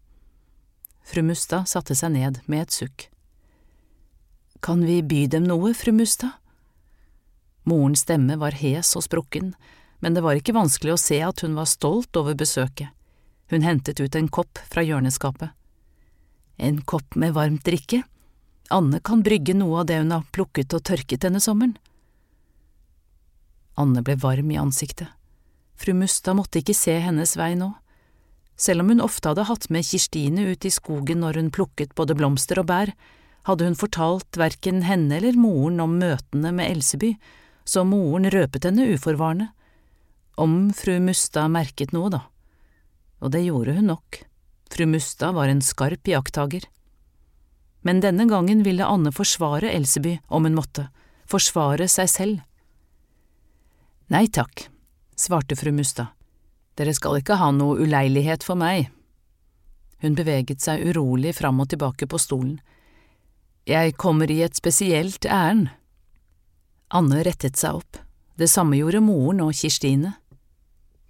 Fru 1.06 1.22
Mustad 1.22 1.70
satte 1.70 1.96
seg 1.96 2.16
ned 2.16 2.40
med 2.50 2.66
et 2.66 2.74
sukk. 2.74 3.10
Kan 4.66 4.82
vi 4.86 5.04
by 5.06 5.28
dem 5.30 5.46
noe, 5.46 5.76
fru 5.78 5.94
Mustad? 5.94 6.34
Morens 7.70 8.02
stemme 8.06 8.38
var 8.42 8.58
hes 8.58 8.96
og 8.98 9.06
sprukken, 9.06 9.54
men 10.02 10.18
det 10.18 10.24
var 10.26 10.38
ikke 10.38 10.58
vanskelig 10.58 10.96
å 10.96 11.02
se 11.02 11.20
at 11.22 11.46
hun 11.46 11.54
var 11.58 11.70
stolt 11.70 12.18
over 12.18 12.38
besøket. 12.38 12.90
Hun 13.54 13.62
hentet 13.62 14.02
ut 14.02 14.18
en 14.18 14.30
kopp 14.30 14.58
fra 14.70 14.82
hjørneskapet. 14.82 15.54
En 16.58 16.82
kopp 16.82 17.16
med 17.16 17.34
varmt 17.36 17.66
drikke? 17.66 18.04
Anne 18.74 19.00
kan 19.00 19.24
brygge 19.24 19.54
noe 19.54 19.82
av 19.82 19.90
det 19.90 20.00
hun 20.02 20.14
har 20.16 20.26
plukket 20.34 20.74
og 20.74 20.86
tørket 20.88 21.26
denne 21.26 21.42
sommeren. 21.44 21.76
Anne 23.76 24.02
ble 24.06 24.16
varm 24.18 24.52
i 24.52 24.60
ansiktet. 24.60 25.10
Fru 25.76 25.94
Mustad 25.94 26.38
måtte 26.38 26.62
ikke 26.62 26.78
se 26.78 26.96
hennes 27.04 27.36
vei 27.38 27.54
nå. 27.60 27.74
Selv 28.56 28.86
om 28.86 28.94
hun 28.94 29.04
ofte 29.04 29.30
hadde 29.30 29.48
hatt 29.50 29.68
med 29.70 29.84
Kirstine 29.84 30.48
ut 30.48 30.66
i 30.66 30.72
skogen 30.72 31.20
når 31.20 31.42
hun 31.42 31.52
plukket 31.52 31.92
både 31.96 32.16
blomster 32.16 32.62
og 32.62 32.70
bær, 32.72 32.94
hadde 33.46 33.68
hun 33.68 33.76
fortalt 33.78 34.40
verken 34.40 34.86
henne 34.88 35.20
eller 35.20 35.36
moren 35.38 35.84
om 35.84 35.98
møtene 36.00 36.54
med 36.56 36.72
Elseby, 36.72 37.12
så 37.68 37.84
moren 37.86 38.30
røpet 38.32 38.66
henne 38.70 38.88
uforvarende. 38.96 39.50
Om 40.40 40.72
fru 40.76 40.98
Mustad 41.04 41.52
merket 41.52 41.92
noe, 41.96 42.10
da. 42.14 42.24
Og 43.20 43.36
det 43.36 43.44
gjorde 43.46 43.76
hun 43.76 43.92
nok. 43.92 44.24
Fru 44.70 44.86
Mustad 44.86 45.36
var 45.36 45.48
en 45.48 45.62
skarp 45.62 46.08
jakttager. 46.08 46.66
Men 47.86 48.02
denne 48.02 48.26
gangen 48.26 48.64
ville 48.66 48.86
Anne 48.86 49.12
forsvare 49.14 49.72
Elseby 49.72 50.18
om 50.28 50.48
hun 50.48 50.58
måtte, 50.58 50.88
forsvare 51.30 51.88
seg 51.92 52.10
selv. 52.10 52.44
Nei 54.10 54.26
takk, 54.28 54.68
svarte 55.16 55.58
fru 55.58 55.72
Mustad. 55.72 56.14
Dere 56.76 56.94
skal 56.98 57.22
ikke 57.22 57.38
ha 57.40 57.52
noe 57.56 57.80
uleilighet 57.86 58.44
for 58.44 58.60
meg. 58.60 58.90
Hun 60.04 60.18
beveget 60.18 60.62
seg 60.62 60.84
urolig 60.90 61.36
fram 61.38 61.62
og 61.64 61.70
tilbake 61.72 62.08
på 62.10 62.20
stolen. 62.20 62.58
Jeg 63.66 63.96
kommer 63.98 64.30
i 64.30 64.42
et 64.46 64.58
spesielt 64.58 65.26
ærend. 65.26 65.72
Anne 66.94 67.24
rettet 67.26 67.58
seg 67.58 67.80
opp, 67.80 67.98
det 68.38 68.50
samme 68.52 68.78
gjorde 68.78 69.02
moren 69.02 69.42
og 69.46 69.56
Kirstine. 69.58 70.14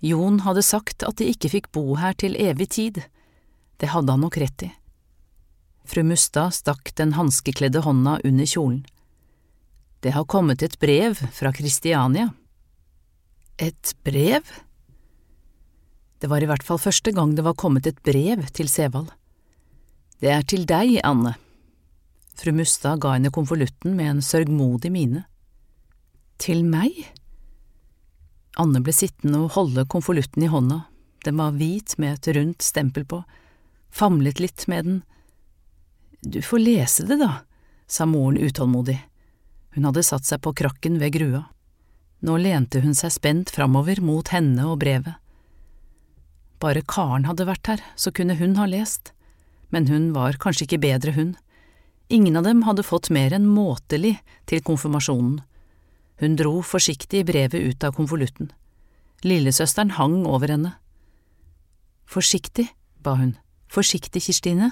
Jon 0.05 0.39
hadde 0.45 0.63
sagt 0.63 1.03
at 1.03 1.17
de 1.19 1.31
ikke 1.33 1.51
fikk 1.51 1.71
bo 1.75 1.97
her 1.99 2.15
til 2.15 2.37
evig 2.39 2.69
tid, 2.77 3.01
det 3.81 3.91
hadde 3.91 4.13
han 4.15 4.23
nok 4.23 4.37
rett 4.41 4.67
i. 4.67 4.71
Fru 5.85 6.03
Mustad 6.03 6.53
stakk 6.55 6.93
den 6.97 7.13
hanskekledde 7.13 7.83
hånda 7.85 8.19
under 8.23 8.45
kjolen. 8.49 8.85
Det 10.01 10.13
har 10.13 10.25
kommet 10.29 10.63
et 10.63 10.79
brev 10.79 11.17
fra 11.33 11.51
Kristiania. 11.53 12.31
Et 13.57 13.95
brev? 14.03 14.41
Det 16.19 16.29
var 16.29 16.41
i 16.41 16.49
hvert 16.49 16.65
fall 16.65 16.81
første 16.81 17.13
gang 17.13 17.35
det 17.37 17.45
var 17.45 17.57
kommet 17.57 17.87
et 17.87 18.01
brev 18.03 18.47
til 18.53 18.69
Sevald. 18.69 19.11
Det 20.21 20.31
er 20.31 20.45
til 20.47 20.65
deg, 20.69 20.99
Anne. 21.03 21.35
Fru 22.35 22.51
Mustad 22.55 22.99
ga 23.03 23.15
henne 23.15 23.31
konvolutten 23.33 23.95
med 23.97 24.09
en 24.09 24.25
sørgmodig 24.25 24.91
mine. 24.91 25.25
Til 26.41 26.65
meg? 26.67 26.97
Anne 28.59 28.81
ble 28.83 28.93
sittende 28.95 29.45
og 29.45 29.55
holde 29.55 29.85
konvolutten 29.91 30.43
i 30.43 30.51
hånda, 30.51 30.85
den 31.25 31.39
var 31.39 31.55
hvit 31.57 31.95
med 31.99 32.19
et 32.19 32.29
rundt 32.37 32.63
stempel 32.63 33.05
på, 33.07 33.23
famlet 33.95 34.39
litt 34.43 34.67
med 34.67 34.85
den. 34.85 35.01
Du 36.21 36.41
får 36.41 36.59
lese 36.59 37.05
det, 37.07 37.19
da, 37.21 37.45
sa 37.87 38.05
moren 38.05 38.37
utålmodig. 38.37 38.97
Hun 39.75 39.87
hadde 39.87 40.03
satt 40.03 40.27
seg 40.27 40.41
på 40.43 40.53
krakken 40.55 40.99
ved 40.99 41.15
grua. 41.15 41.45
Nå 42.25 42.37
lente 42.41 42.81
hun 42.83 42.95
seg 42.97 43.13
spent 43.13 43.51
framover 43.53 44.01
mot 44.03 44.27
henne 44.33 44.65
og 44.67 44.81
brevet. 44.83 45.15
Bare 46.59 46.83
Karen 46.87 47.27
hadde 47.27 47.47
vært 47.47 47.67
her, 47.69 47.83
så 47.95 48.11
kunne 48.15 48.37
hun 48.39 48.55
ha 48.59 48.65
lest, 48.67 49.11
men 49.69 49.87
hun 49.91 50.11
var 50.15 50.39
kanskje 50.41 50.65
ikke 50.65 50.81
bedre, 50.87 51.13
hun. 51.15 51.35
Ingen 52.09 52.39
av 52.39 52.47
dem 52.47 52.63
hadde 52.65 52.85
fått 52.87 53.11
mer 53.13 53.35
enn 53.35 53.47
måtelig 53.49 54.15
til 54.49 54.63
konfirmasjonen. 54.65 55.39
Hun 56.23 56.37
dro 56.39 56.61
forsiktig 56.63 57.25
brevet 57.27 57.59
ut 57.59 57.83
av 57.83 57.95
konvolutten. 57.97 58.51
Lillesøsteren 59.25 59.95
hang 59.99 60.23
over 60.25 60.51
henne. 60.51 60.75
Forsiktig, 62.07 62.69
ba 63.03 63.17
hun, 63.19 63.35
forsiktig, 63.75 64.23
Kirstine. 64.25 64.71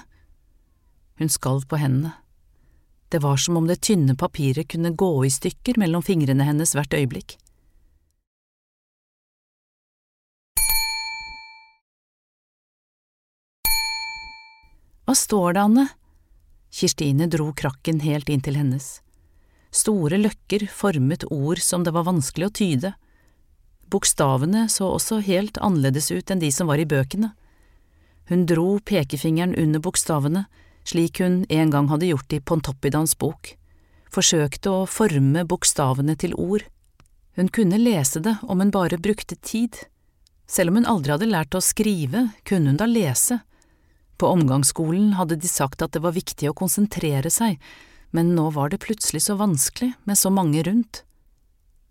Hun 1.20 1.30
skalv 1.30 1.68
på 1.68 1.78
hendene. 1.78 2.16
Det 3.12 3.20
var 3.22 3.36
som 3.38 3.56
om 3.60 3.68
det 3.68 3.82
tynne 3.84 4.16
papiret 4.18 4.68
kunne 4.72 4.90
gå 4.90 5.12
i 5.26 5.30
stykker 5.30 5.78
mellom 5.78 6.02
fingrene 6.02 6.46
hennes 6.48 6.72
hvert 6.74 6.96
øyeblikk. 6.96 7.36
Hva 15.04 15.14
står 15.14 15.54
det, 15.54 15.62
Anne? 15.62 15.86
Kirstine 16.74 17.28
dro 17.30 17.52
krakken 17.54 18.00
helt 18.02 18.30
inn 18.32 18.42
til 18.42 18.56
hennes. 18.58 18.98
Store 19.74 20.16
løkker 20.18 20.64
formet 20.72 21.26
ord 21.30 21.60
som 21.62 21.84
det 21.84 21.92
var 21.94 22.08
vanskelig 22.08 22.48
å 22.48 22.54
tyde. 22.56 22.94
Bokstavene 23.92 24.64
så 24.72 24.88
også 24.96 25.20
helt 25.26 25.60
annerledes 25.60 26.10
ut 26.10 26.32
enn 26.32 26.40
de 26.42 26.50
som 26.54 26.70
var 26.70 26.80
i 26.82 26.88
bøkene. 26.88 27.34
Hun 28.28 28.46
dro 28.46 28.78
pekefingeren 28.80 29.54
under 29.54 29.80
bokstavene, 29.80 30.44
slik 30.84 31.20
hun 31.20 31.44
en 31.48 31.70
gang 31.70 31.88
hadde 31.88 32.08
gjort 32.08 32.32
i 32.32 32.40
Pontoppidans 32.40 33.16
bok, 33.20 33.54
forsøkte 34.12 34.70
å 34.70 34.86
forme 34.88 35.44
bokstavene 35.48 36.16
til 36.16 36.36
ord. 36.40 36.64
Hun 37.36 37.50
kunne 37.52 37.80
lese 37.80 38.22
det 38.24 38.36
om 38.42 38.62
hun 38.62 38.72
bare 38.72 39.00
brukte 39.00 39.36
tid. 39.36 39.76
Selv 40.46 40.70
om 40.70 40.80
hun 40.80 40.88
aldri 40.88 41.12
hadde 41.14 41.28
lært 41.32 41.56
å 41.56 41.64
skrive, 41.64 42.28
kunne 42.48 42.72
hun 42.72 42.80
da 42.80 42.88
lese. 42.88 43.40
På 44.16 44.30
omgangsskolen 44.32 45.16
hadde 45.18 45.36
de 45.40 45.50
sagt 45.50 45.82
at 45.82 45.92
det 45.92 46.04
var 46.04 46.14
viktig 46.14 46.48
å 46.48 46.56
konsentrere 46.56 47.32
seg, 47.32 47.58
men 48.14 48.34
nå 48.36 48.50
var 48.54 48.70
det 48.70 48.84
plutselig 48.84 49.24
så 49.26 49.34
vanskelig 49.40 49.92
med 50.06 50.18
så 50.18 50.30
mange 50.30 50.62
rundt. 50.62 51.02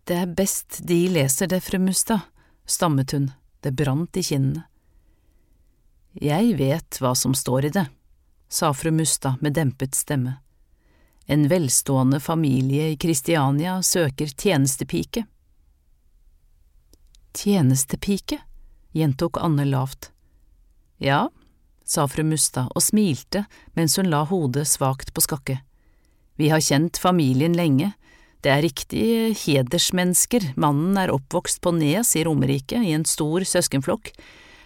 Det 0.07 0.15
er 0.23 0.35
best 0.37 0.79
de 0.87 1.03
leser 1.11 1.51
det, 1.51 1.59
fru 1.63 1.79
Mustad, 1.83 2.23
stammet 2.65 3.11
hun, 3.11 3.31
det 3.61 3.75
brant 3.75 4.17
i 4.17 4.23
kinnene. 4.23 4.63
Jeg 6.13 6.55
vet 6.59 6.99
hva 7.01 7.15
som 7.17 7.33
står 7.33 7.65
i 7.65 7.73
det, 7.73 7.85
sa 8.49 8.73
fru 8.73 8.91
Mustad 8.93 9.41
med 9.41 9.55
dempet 9.57 9.95
stemme. 9.95 10.37
En 11.25 11.47
velstående 11.47 12.19
familie 12.19 12.91
i 12.91 12.97
Kristiania 12.97 13.81
søker 13.81 14.27
tjenestepike. 14.27 15.25
Tjenestepike? 17.33 18.37
gjentok 18.93 19.39
Anne 19.41 19.65
lavt. 19.65 20.11
Ja, 20.97 21.29
sa 21.85 22.05
fru 22.07 22.23
Mustad 22.23 22.69
og 22.75 22.83
smilte 22.85 23.45
mens 23.73 23.97
hun 23.97 24.11
la 24.11 24.21
hodet 24.29 24.67
svakt 24.69 25.13
på 25.15 25.23
skakke. 25.25 25.57
Vi 26.37 26.49
har 26.53 26.61
kjent 26.61 26.97
familien 27.01 27.57
lenge, 27.57 27.93
det 28.43 28.51
er 28.51 28.63
riktig 28.65 29.05
hedersmennesker, 29.45 30.51
mannen 30.59 30.97
er 30.99 31.13
oppvokst 31.13 31.61
på 31.63 31.71
Nes 31.77 32.13
i 32.19 32.25
Romerike 32.27 32.81
i 32.83 32.91
en 32.91 33.05
stor 33.07 33.45
søskenflokk. 33.47 34.11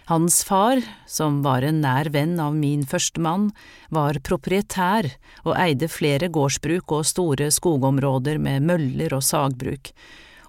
Hans 0.08 0.44
far, 0.44 0.80
som 1.06 1.42
var 1.44 1.62
en 1.68 1.82
nær 1.84 2.08
venn 2.08 2.38
av 2.40 2.54
min 2.56 2.86
førstemann, 2.88 3.50
var 3.92 4.16
proprietær 4.24 5.10
og 5.42 5.52
eide 5.60 5.84
flere 5.92 6.30
gårdsbruk 6.32 6.94
og 6.96 7.04
store 7.04 7.50
skogområder 7.52 8.40
med 8.40 8.64
møller 8.70 9.12
og 9.18 9.26
sagbruk, 9.26 9.90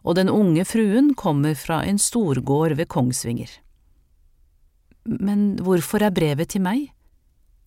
og 0.07 0.15
den 0.15 0.31
unge 0.31 0.63
fruen 0.63 1.11
kommer 1.11 1.59
fra 1.59 1.81
en 1.83 1.99
storgård 1.99 2.77
ved 2.79 2.87
Kongsvinger. 2.87 3.51
Men 5.03 5.57
hvorfor 5.59 6.07
er 6.07 6.15
brevet 6.15 6.55
til 6.55 6.63
meg? 6.63 6.87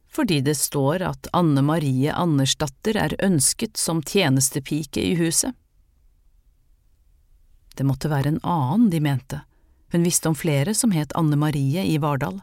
Fordi 0.08 0.40
det 0.48 0.56
står 0.56 1.04
at 1.04 1.28
Anne 1.36 1.60
Marie 1.60 2.08
Andersdatter 2.08 2.96
er 3.04 3.20
ønsket 3.20 3.76
som 3.76 4.00
tjenestepike 4.00 5.04
i 5.12 5.12
huset. 5.20 5.52
Det 7.76 7.84
måtte 7.84 8.08
være 8.08 8.32
en 8.32 8.44
annen 8.48 8.88
de 8.88 9.04
mente, 9.04 9.44
hun 9.92 10.02
visste 10.02 10.28
om 10.28 10.34
flere 10.34 10.74
som 10.74 10.92
het 10.96 11.12
Anne 11.18 11.36
Marie 11.36 11.84
i 11.84 11.98
Vardal. 12.00 12.40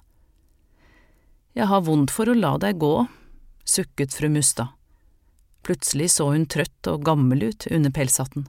Jeg 1.57 1.65
har 1.67 1.81
vondt 1.81 2.13
for 2.13 2.29
å 2.29 2.37
la 2.37 2.53
deg 2.61 2.77
gå, 2.81 3.07
sukket 3.65 4.13
fru 4.13 4.29
Mustad. 4.29 4.69
Plutselig 5.65 6.11
så 6.15 6.29
hun 6.31 6.45
trøtt 6.47 6.87
og 6.87 7.03
gammel 7.05 7.49
ut 7.49 7.67
under 7.71 7.91
pelshatten. 7.91 8.45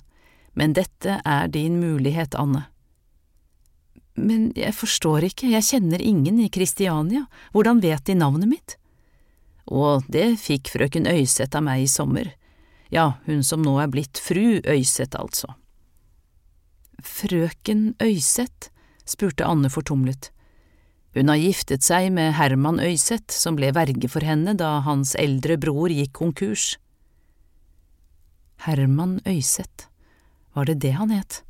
Men 0.53 0.75
dette 0.77 1.21
er 1.25 1.49
din 1.49 1.81
mulighet, 1.81 2.37
Anne. 2.39 2.67
Men 4.21 4.51
jeg 4.59 4.75
forstår 4.77 5.31
ikke, 5.31 5.49
jeg 5.55 5.67
kjenner 5.67 6.03
ingen 6.03 6.41
i 6.43 6.51
Kristiania, 6.53 7.25
hvordan 7.55 7.81
vet 7.81 8.05
de 8.07 8.19
navnet 8.19 8.51
mitt? 8.51 8.77
Og 9.71 10.05
det 10.13 10.35
fikk 10.43 10.69
frøken 10.75 11.09
Øyseth 11.09 11.57
av 11.57 11.65
meg 11.65 11.87
i 11.87 11.91
sommer, 11.91 12.35
ja, 12.91 13.15
hun 13.25 13.45
som 13.47 13.63
nå 13.63 13.77
er 13.79 13.91
blitt 13.91 14.19
fru 14.19 14.59
Øyseth, 14.67 15.15
altså. 15.15 15.55
Frøken 17.01 17.95
Øyseth? 18.03 18.69
Spurte 19.11 19.47
Anne 19.47 19.71
fortumlet. 19.73 20.31
Hun 21.17 21.31
har 21.33 21.41
giftet 21.43 21.83
seg 21.83 22.13
med 22.15 22.37
Herman 22.39 22.79
Øyseth, 22.79 23.35
som 23.35 23.57
ble 23.59 23.73
verge 23.75 24.09
for 24.11 24.23
henne 24.23 24.55
da 24.55 24.79
hans 24.87 25.17
eldre 25.19 25.57
bror 25.59 25.91
gikk 25.91 26.13
konkurs. 26.21 26.77
Herman 28.63 29.19
Øyseth, 29.27 29.89
var 30.55 30.71
det 30.71 30.79
det 30.85 30.95
han 30.99 31.11
het? 31.11 31.43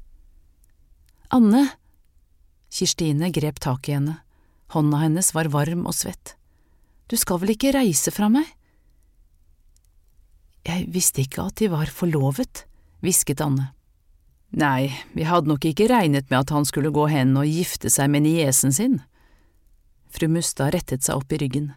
Anne, 1.31 1.67
Kirstine 2.71 3.29
grep 3.35 3.59
tak 3.61 3.89
i 3.91 3.97
henne, 3.99 4.21
hånda 4.73 5.03
hennes 5.03 5.33
var 5.35 5.51
varm 5.53 5.85
og 5.91 5.97
svett. 5.99 6.37
Du 7.11 7.19
skal 7.19 7.43
vel 7.43 7.53
ikke 7.57 7.75
reise 7.75 8.13
fra 8.15 8.31
meg? 8.33 8.47
Jeg 10.65 10.87
visste 10.95 11.25
ikke 11.25 11.49
at 11.51 11.59
de 11.59 11.69
var 11.73 11.91
forlovet, 11.93 12.65
hvisket 13.03 13.43
Anne. 13.45 13.73
Nei, 14.51 14.91
vi 15.15 15.27
hadde 15.29 15.51
nok 15.51 15.65
ikke 15.69 15.87
regnet 15.91 16.31
med 16.31 16.41
at 16.43 16.51
han 16.51 16.67
skulle 16.67 16.91
gå 16.91 17.07
hen 17.13 17.37
og 17.39 17.47
gifte 17.47 17.91
seg 17.93 18.11
med 18.11 18.25
niesen 18.27 18.75
sin. 18.75 18.99
Fru 20.11 20.27
Mustad 20.27 20.75
rettet 20.75 21.07
seg 21.07 21.21
opp 21.23 21.31
i 21.33 21.39
ryggen. 21.39 21.71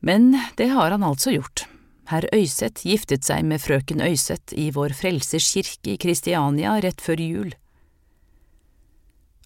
Men 0.00 0.32
det 0.56 0.70
har 0.72 0.90
han 0.90 1.04
altså 1.04 1.34
gjort. 1.34 1.66
Herr 2.10 2.24
Øyseth 2.34 2.82
giftet 2.88 3.24
seg 3.28 3.44
med 3.46 3.60
frøken 3.62 4.02
Øyseth 4.02 4.56
i 4.58 4.70
Vår 4.74 4.96
Frelsers 4.96 5.52
kirke 5.52 5.94
i 5.94 5.98
Kristiania 6.00 6.74
rett 6.82 7.00
før 7.00 7.20
jul. 7.22 7.52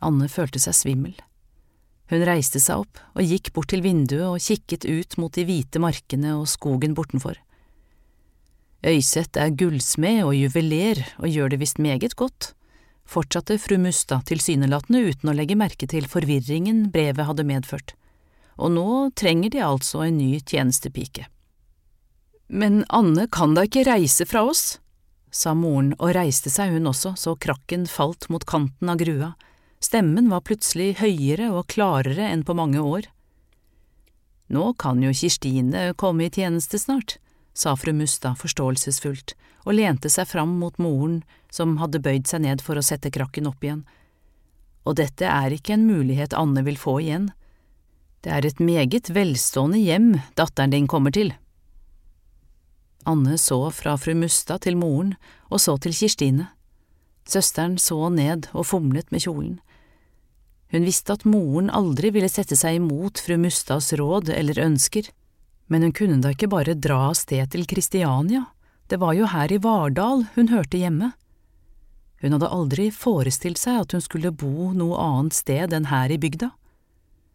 Anne 0.07 0.29
følte 0.31 0.63
seg 0.63 0.77
svimmel. 0.77 1.17
Hun 2.11 2.23
reiste 2.23 2.63
seg 2.63 2.85
opp 2.85 3.01
og 3.19 3.27
gikk 3.27 3.51
bort 3.57 3.73
til 3.73 3.83
vinduet 3.83 4.29
og 4.29 4.43
kikket 4.43 4.87
ut 4.87 5.19
mot 5.19 5.35
de 5.35 5.45
hvite 5.49 5.83
markene 5.83 6.37
og 6.39 6.47
skogen 6.49 6.95
bortenfor. 6.95 7.35
Øyseth 8.85 9.39
er 9.41 9.55
gullsmed 9.57 10.25
og 10.27 10.35
juveler 10.37 11.01
og 11.17 11.31
gjør 11.33 11.55
det 11.55 11.61
visst 11.63 11.79
meget 11.81 12.17
godt, 12.19 12.53
fortsatte 13.07 13.57
fru 13.63 13.79
Mustad 13.81 14.27
tilsynelatende 14.29 15.01
uten 15.09 15.31
å 15.31 15.37
legge 15.37 15.57
merke 15.57 15.89
til 15.89 16.09
forvirringen 16.11 16.91
brevet 16.93 17.29
hadde 17.29 17.47
medført, 17.47 17.95
og 18.59 18.75
nå 18.77 18.89
trenger 19.17 19.55
de 19.55 19.63
altså 19.65 20.05
en 20.05 20.19
ny 20.19 20.41
tjenestepike. 20.41 21.29
Men 22.49 22.85
Anne 22.95 23.27
kan 23.33 23.57
da 23.57 23.65
ikke 23.67 23.87
reise 23.89 24.27
fra 24.29 24.45
oss, 24.47 24.79
sa 25.33 25.55
moren 25.57 25.93
og 25.99 26.15
reiste 26.17 26.53
seg 26.53 26.77
hun 26.77 26.87
også 26.93 27.17
så 27.19 27.35
krakken 27.37 27.89
falt 27.91 28.29
mot 28.33 28.45
kanten 28.47 28.93
av 28.93 29.01
grua. 29.01 29.35
Stemmen 29.83 30.31
var 30.31 30.45
plutselig 30.47 30.97
høyere 31.01 31.51
og 31.53 31.67
klarere 31.73 32.31
enn 32.31 32.45
på 32.47 32.55
mange 32.57 32.81
år. 32.81 33.09
Nå 34.53 34.73
kan 34.79 35.03
jo 35.03 35.13
Kirstine 35.13 35.91
komme 35.99 36.29
i 36.29 36.33
tjeneste 36.33 36.79
snart, 36.79 37.19
sa 37.57 37.73
fru 37.77 37.95
Mustad 37.97 38.37
forståelsesfullt 38.41 39.35
og 39.67 39.75
lente 39.79 40.11
seg 40.13 40.29
fram 40.31 40.59
mot 40.61 40.77
moren 40.79 41.23
som 41.53 41.79
hadde 41.81 42.03
bøyd 42.05 42.29
seg 42.29 42.45
ned 42.45 42.63
for 42.63 42.79
å 42.79 42.85
sette 42.85 43.11
krakken 43.15 43.49
opp 43.51 43.65
igjen. 43.65 43.83
Og 44.87 44.99
dette 45.01 45.27
er 45.27 45.57
ikke 45.57 45.75
en 45.75 45.89
mulighet 45.89 46.37
Anne 46.37 46.63
vil 46.67 46.79
få 46.79 47.01
igjen. 47.03 47.31
Det 48.23 48.31
er 48.35 48.47
et 48.47 48.63
meget 48.63 49.11
velstående 49.15 49.81
hjem 49.83 50.13
datteren 50.39 50.75
din 50.75 50.87
kommer 50.91 51.15
til. 51.15 51.33
Anne 53.07 53.39
så 53.39 53.59
fra 53.75 53.97
fru 53.99 54.15
Mustad 54.19 54.67
til 54.67 54.79
moren 54.79 55.15
og 55.51 55.63
så 55.63 55.77
til 55.83 55.95
Kirstine. 55.95 56.51
Søsteren 57.27 57.79
så 57.83 58.09
ned 58.15 58.47
og 58.53 58.69
fomlet 58.71 59.11
med 59.11 59.25
kjolen. 59.27 59.57
Hun 60.75 60.87
visste 60.87 61.15
at 61.15 61.27
moren 61.27 61.71
aldri 61.71 62.11
ville 62.15 62.31
sette 62.31 62.59
seg 62.59 62.81
imot 62.81 63.23
fru 63.23 63.39
Mustads 63.39 63.93
råd 63.99 64.31
eller 64.35 64.59
ønsker, 64.63 65.07
men 65.67 65.83
hun 65.83 65.95
kunne 65.97 66.21
da 66.23 66.33
ikke 66.35 66.51
bare 66.53 66.77
dra 66.79 67.09
av 67.11 67.17
sted 67.19 67.51
til 67.53 67.67
Kristiania, 67.67 68.45
det 68.87 69.01
var 69.03 69.17
jo 69.19 69.27
her 69.27 69.51
i 69.51 69.59
Vardal 69.59 70.27
hun 70.37 70.53
hørte 70.53 70.79
hjemme. 70.79 71.11
Hun 72.23 72.37
hadde 72.37 72.53
aldri 72.55 72.87
forestilt 72.95 73.59
seg 73.59 73.83
at 73.83 73.97
hun 73.97 74.05
skulle 74.05 74.33
bo 74.33 74.71
noe 74.77 74.97
annet 75.03 75.37
sted 75.37 75.75
enn 75.75 75.91
her 75.91 76.13
i 76.15 76.21
bygda. 76.23 76.53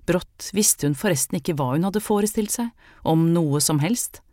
Brått 0.07 0.49
visste 0.57 0.87
hun 0.87 0.97
forresten 0.97 1.37
ikke 1.37 1.57
hva 1.59 1.73
hun 1.75 1.85
hadde 1.85 2.01
forestilt 2.01 2.53
seg, 2.55 2.71
om 3.03 3.29
noe 3.35 3.61
som 3.61 3.83
helst. 3.83 4.23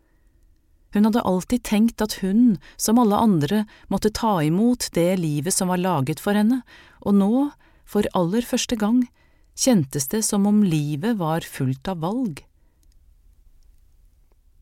Hun 0.95 1.05
hadde 1.05 1.21
alltid 1.21 1.63
tenkt 1.67 2.01
at 2.01 2.17
hun, 2.23 2.57
som 2.75 2.97
alle 2.97 3.19
andre, 3.19 3.65
måtte 3.93 4.09
ta 4.09 4.39
imot 4.41 4.89
det 4.95 5.19
livet 5.21 5.53
som 5.53 5.69
var 5.69 5.81
laget 5.83 6.23
for 6.23 6.33
henne, 6.33 6.63
og 7.05 7.19
nå 7.19 7.33
for 7.85 8.09
aller 8.17 8.45
første 8.45 8.79
gang 8.79 9.03
kjentes 9.59 10.09
det 10.09 10.23
som 10.25 10.47
om 10.49 10.63
livet 10.65 11.19
var 11.19 11.45
fullt 11.45 11.91
av 11.91 12.01
valg. 12.01 12.41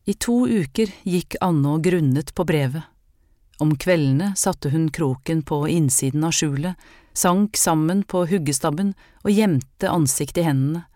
I 0.08 0.14
to 0.14 0.46
uker 0.48 0.88
gikk 1.04 1.36
Anne 1.44 1.74
og 1.76 1.82
grunnet 1.84 2.30
på 2.32 2.46
brevet. 2.48 2.86
Om 3.60 3.74
kveldene 3.76 4.30
satte 4.40 4.70
hun 4.72 4.86
kroken 4.94 5.42
på 5.44 5.58
innsiden 5.68 6.24
av 6.24 6.32
skjulet, 6.32 6.78
sank 7.12 7.58
sammen 7.60 8.00
på 8.08 8.22
huggestabben 8.30 8.94
og 9.26 9.34
gjemte 9.34 9.90
ansiktet 9.92 10.40
i 10.40 10.46
hendene. 10.46 10.86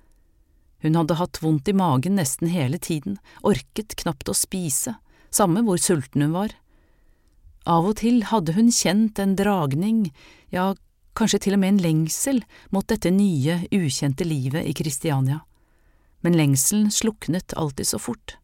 Hun 0.81 0.97
hadde 0.97 1.19
hatt 1.21 1.43
vondt 1.45 1.69
i 1.69 1.77
magen 1.77 2.17
nesten 2.17 2.49
hele 2.55 2.81
tiden, 2.81 3.19
orket 3.45 3.99
knapt 4.01 4.33
å 4.33 4.39
spise, 4.39 4.97
samme 5.29 5.61
hvor 5.67 5.77
sulten 5.77 6.25
hun 6.25 6.33
var. 6.33 6.57
Av 7.69 7.85
og 7.85 8.01
til 8.01 8.25
hadde 8.33 8.57
hun 8.57 8.73
kjent 8.73 9.21
en 9.21 9.37
dragning, 9.37 10.07
ja, 10.51 10.73
kanskje 11.13 11.45
til 11.45 11.59
og 11.59 11.63
med 11.67 11.77
en 11.77 11.85
lengsel 11.85 12.41
mot 12.73 12.89
dette 12.89 13.13
nye, 13.13 13.61
ukjente 13.69 14.25
livet 14.25 14.65
i 14.65 14.73
Kristiania. 14.73 15.43
Men 16.25 16.39
lengselen 16.39 16.89
sluknet 16.89 17.53
alltid 17.61 17.93
så 17.93 18.01
fort. 18.01 18.39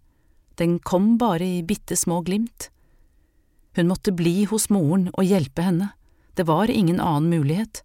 Den 0.58 0.78
kom 0.78 1.16
bare 1.18 1.46
i 1.46 1.62
bitte 1.62 1.96
små 1.96 2.20
glimt. 2.26 2.70
Hun 3.78 3.88
måtte 3.90 4.12
bli 4.12 4.42
hos 4.50 4.68
moren 4.74 5.08
og 5.14 5.26
hjelpe 5.26 5.62
henne, 5.62 5.92
det 6.34 6.46
var 6.46 6.70
ingen 6.70 7.00
annen 7.02 7.30
mulighet, 7.30 7.82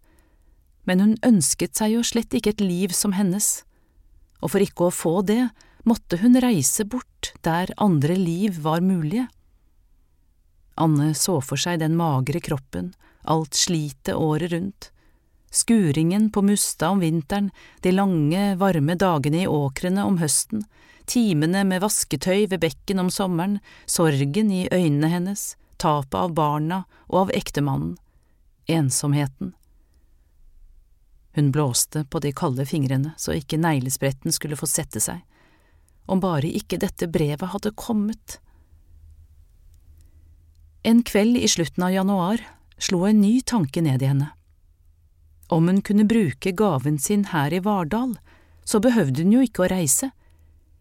men 0.86 1.00
hun 1.00 1.14
ønsket 1.26 1.78
seg 1.80 1.96
jo 1.96 2.04
slett 2.06 2.34
ikke 2.34 2.54
et 2.54 2.64
liv 2.64 2.94
som 2.94 3.16
hennes, 3.18 3.64
og 4.44 4.54
for 4.54 4.64
ikke 4.64 4.90
å 4.90 4.94
få 4.94 5.22
det 5.26 5.48
måtte 5.88 6.20
hun 6.22 6.38
reise 6.42 6.86
bort 6.86 7.32
der 7.46 7.72
andre 7.82 8.18
liv 8.20 8.60
var 8.64 8.84
mulige. 8.84 9.28
Anne 10.76 11.14
så 11.18 11.40
for 11.42 11.60
seg 11.62 11.80
den 11.82 11.98
magre 11.98 12.42
kroppen, 12.44 12.94
alt 13.24 13.56
slitet 13.58 14.16
året 14.18 14.52
rundt, 14.54 14.90
skuringen 15.54 16.32
på 16.34 16.42
Musta 16.42 16.90
om 16.90 17.04
vinteren, 17.04 17.52
de 17.82 17.94
lange, 17.94 18.56
varme 18.58 18.98
dagene 18.98 19.44
i 19.44 19.50
åkrene 19.50 20.06
om 20.06 20.18
høsten, 20.22 20.66
timene 21.10 21.64
med 21.68 21.84
vasketøy 21.84 22.47
ved 22.51 22.62
bekken 22.64 23.01
om 23.04 23.10
sommeren, 23.12 23.60
sorgen 23.86 24.51
i 24.51 24.68
øynene 24.72 25.10
hennes, 25.12 25.54
tapet 25.78 26.16
av 26.20 26.34
barna 26.38 26.84
og 27.10 27.26
av 27.26 27.36
ektemannen, 27.36 27.97
ensomheten. 28.68 29.54
Hun 31.34 31.51
blåste 31.51 32.06
på 32.06 32.22
de 32.22 32.32
kalde 32.36 32.66
fingrene 32.70 33.16
så 33.18 33.34
ikke 33.34 33.58
neglespretten 33.58 34.34
skulle 34.34 34.58
få 34.60 34.70
sette 34.70 35.01
seg. 35.01 35.24
Om 36.06 36.22
bare 36.22 36.49
ikke 36.49 36.78
dette 36.82 37.08
brevet 37.10 37.49
hadde 37.56 37.74
kommet. 37.80 38.38
En 40.84 41.01
kveld 41.04 41.39
i 41.39 41.49
slutten 41.49 41.88
av 41.88 41.95
januar 41.95 42.43
slo 42.78 43.06
en 43.08 43.22
ny 43.24 43.39
tanke 43.41 43.82
ned 43.82 44.04
i 44.04 44.12
henne. 44.12 44.30
Om 45.54 45.68
hun 45.70 45.82
kunne 45.86 46.06
bruke 46.10 46.51
gaven 46.51 46.99
sin 46.99 47.26
her 47.32 47.54
i 47.54 47.62
Vardal, 47.64 48.18
så 48.64 48.80
behøvde 48.84 49.24
hun 49.24 49.34
jo 49.36 49.43
ikke 49.43 49.66
å 49.66 49.72
reise, 49.72 50.12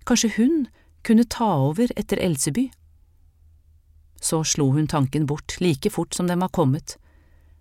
kanskje 0.08 0.34
hun 0.36 0.66
kunne 1.02 1.24
ta 1.24 1.48
over 1.68 1.90
etter 1.96 2.20
Elseby. 2.22 2.70
Så 4.22 4.44
slo 4.46 4.70
hun 4.70 4.86
tanken 4.86 5.26
bort 5.26 5.56
like 5.60 5.90
fort 5.90 6.14
som 6.14 6.28
den 6.30 6.42
var 6.42 6.52
kommet. 6.54 6.96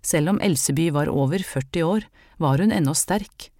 Selv 0.02 0.30
om 0.30 0.40
Elseby 0.40 0.90
var 0.90 1.10
over 1.10 1.38
40 1.38 1.82
år, 1.82 2.06
var 2.38 2.58
hun 2.58 2.72
ennå 2.72 2.94
sterk, 2.94 3.50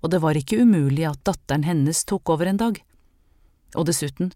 og 0.00 0.10
det 0.12 0.20
var 0.24 0.36
ikke 0.36 0.60
umulig 0.64 1.04
at 1.08 1.24
datteren 1.24 1.64
hennes 1.64 2.04
tok 2.04 2.32
over 2.32 2.48
en 2.48 2.60
dag. 2.60 2.80
Og 3.76 3.86
dessuten, 3.88 4.32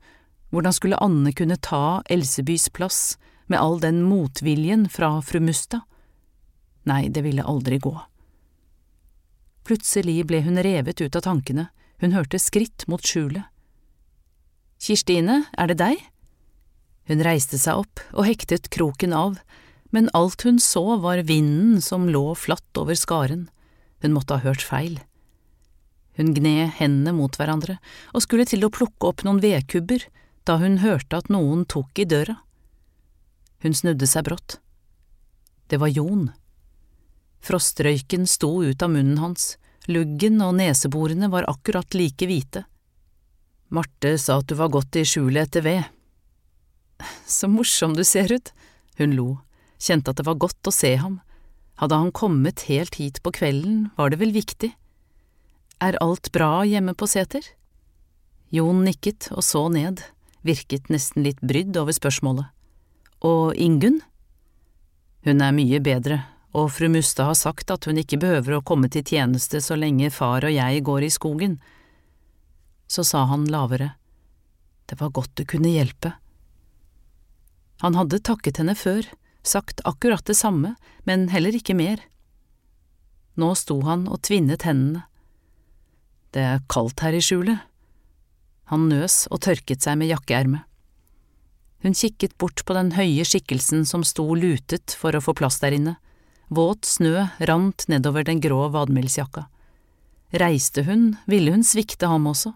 hvordan 0.52 0.72
skulle 0.72 1.00
Anne 1.02 1.32
kunne 1.36 1.58
ta 1.60 2.02
Elsebys 2.08 2.68
plass 2.72 3.16
med 3.46 3.60
all 3.60 3.80
den 3.80 4.02
motviljen 4.04 4.86
fra 4.88 5.18
fru 5.24 5.40
Musta? 5.40 5.82
Nei, 6.86 7.08
det 7.08 7.24
ville 7.26 7.44
aldri 7.44 7.80
gå. 7.82 7.94
Plutselig 9.66 10.20
ble 10.28 10.44
hun 10.46 10.60
revet 10.62 11.00
ut 11.02 11.16
av 11.18 11.24
tankene, 11.26 11.68
hun 11.98 12.14
hørte 12.14 12.38
skritt 12.38 12.86
mot 12.86 13.02
skjulet. 13.02 13.48
Kirstine, 14.82 15.44
er 15.56 15.72
det 15.72 15.78
deg? 15.80 16.00
Hun 17.06 17.22
reiste 17.24 17.58
seg 17.58 17.84
opp 17.84 18.02
og 18.12 18.26
hektet 18.28 18.68
kroken 18.74 19.14
av, 19.16 19.38
men 19.94 20.10
alt 20.16 20.42
hun 20.44 20.58
så 20.62 20.98
var 21.00 21.22
vinden 21.28 21.80
som 21.82 22.08
lå 22.10 22.34
flatt 22.36 22.80
over 22.80 22.98
skaren, 22.98 23.46
hun 24.02 24.12
måtte 24.16 24.36
ha 24.36 24.44
hørt 24.44 24.64
feil. 24.64 24.98
Hun 26.16 26.34
gned 26.36 26.76
hendene 26.78 27.14
mot 27.16 27.34
hverandre 27.36 27.78
og 28.12 28.24
skulle 28.24 28.46
til 28.48 28.64
å 28.66 28.72
plukke 28.72 29.10
opp 29.10 29.24
noen 29.26 29.40
vedkubber 29.42 30.04
da 30.48 30.58
hun 30.60 30.80
hørte 30.82 31.20
at 31.20 31.30
noen 31.32 31.64
tok 31.68 31.98
i 32.00 32.08
døra. 32.08 32.38
Hun 33.64 33.74
snudde 33.74 34.08
seg 34.08 34.26
brått. 34.28 34.58
Det 35.66 35.80
var 35.82 35.90
Jon. 35.90 36.30
Frostrøyken 37.42 38.26
sto 38.30 38.50
ut 38.62 38.82
av 38.82 38.92
munnen 38.92 39.18
hans, 39.20 39.56
luggen 39.90 40.40
og 40.44 40.56
neseborene 40.58 41.30
var 41.32 41.48
akkurat 41.50 41.94
like 41.94 42.28
hvite. 42.28 42.64
Marte 43.68 44.14
sa 44.18 44.38
at 44.40 44.48
du 44.48 44.54
var 44.58 44.70
gått 44.74 44.96
i 44.96 45.04
skjulet 45.06 45.48
etter 45.48 45.64
ved. 45.66 45.84
Så 47.26 47.48
morsom 47.50 47.96
du 47.96 48.04
ser 48.06 48.32
ut, 48.32 48.52
hun 48.98 49.16
lo, 49.18 49.28
kjente 49.82 50.12
at 50.12 50.20
det 50.20 50.26
var 50.28 50.38
godt 50.40 50.70
å 50.70 50.74
se 50.74 50.94
ham, 51.00 51.20
hadde 51.76 51.98
han 51.98 52.12
kommet 52.14 52.66
helt 52.70 52.96
hit 52.96 53.20
på 53.22 53.34
kvelden, 53.36 53.90
var 53.98 54.10
det 54.10 54.20
vel 54.22 54.32
viktig. 54.32 54.72
Er 55.84 55.98
alt 56.00 56.30
bra 56.32 56.64
hjemme 56.64 56.94
på 56.96 57.08
seter? 57.10 57.44
Jon 58.54 58.84
nikket 58.86 59.28
og 59.34 59.44
så 59.44 59.66
ned, 59.68 60.00
virket 60.46 60.88
nesten 60.88 61.26
litt 61.26 61.42
brydd 61.44 61.76
over 61.76 61.92
spørsmålet. 61.92 62.48
Og 63.26 63.52
Ingunn? 63.60 64.00
Hun 65.26 65.42
er 65.42 65.52
mye 65.52 65.82
bedre, 65.82 66.22
og 66.56 66.70
fru 66.72 66.88
Mustad 66.88 67.28
har 67.28 67.36
sagt 67.36 67.72
at 67.74 67.84
hun 67.88 67.98
ikke 68.00 68.20
behøver 68.22 68.56
å 68.56 68.64
komme 68.64 68.88
til 68.92 69.04
tjeneste 69.04 69.60
så 69.60 69.76
lenge 69.76 70.12
far 70.14 70.46
og 70.46 70.54
jeg 70.54 70.84
går 70.86 71.08
i 71.08 71.12
skogen. 71.12 71.58
Så 72.86 73.04
sa 73.04 73.24
han 73.26 73.48
lavere, 73.50 73.94
det 74.86 75.00
var 75.00 75.14
godt 75.14 75.34
du 75.34 75.44
kunne 75.48 75.72
hjelpe. 75.74 76.12
Han 77.82 77.96
hadde 77.98 78.22
takket 78.22 78.60
henne 78.62 78.76
før, 78.78 79.08
sagt 79.42 79.82
akkurat 79.84 80.24
det 80.26 80.38
samme, 80.38 80.76
men 81.04 81.28
heller 81.34 81.56
ikke 81.56 81.76
mer. 81.76 82.00
Nå 83.36 83.52
sto 83.58 83.80
han 83.84 84.06
og 84.08 84.22
tvinnet 84.24 84.64
hendene. 84.64 85.04
Det 86.32 86.44
er 86.44 86.64
kaldt 86.72 87.02
her 87.04 87.16
i 87.16 87.22
skjulet. 87.24 87.60
Han 88.72 88.88
nøs 88.90 89.26
og 89.30 89.42
tørket 89.46 89.84
seg 89.84 89.98
med 90.00 90.10
jakkeermet. 90.10 90.64
Hun 91.84 91.94
kikket 91.94 92.34
bort 92.40 92.64
på 92.66 92.74
den 92.74 92.94
høye 92.96 93.24
skikkelsen 93.28 93.84
som 93.86 94.02
sto 94.06 94.24
lutet 94.34 94.96
for 94.98 95.14
å 95.14 95.22
få 95.22 95.36
plass 95.38 95.60
der 95.62 95.76
inne. 95.76 95.94
Våt 96.48 96.88
snø 96.88 97.28
rant 97.46 97.84
nedover 97.90 98.26
den 98.26 98.40
grå 98.42 98.66
vadmelsjakka. 98.74 99.46
Reiste 100.34 100.82
hun, 100.88 101.12
ville 101.30 101.52
hun 101.54 101.62
svikte 101.66 102.08
ham 102.10 102.26
også. 102.30 102.54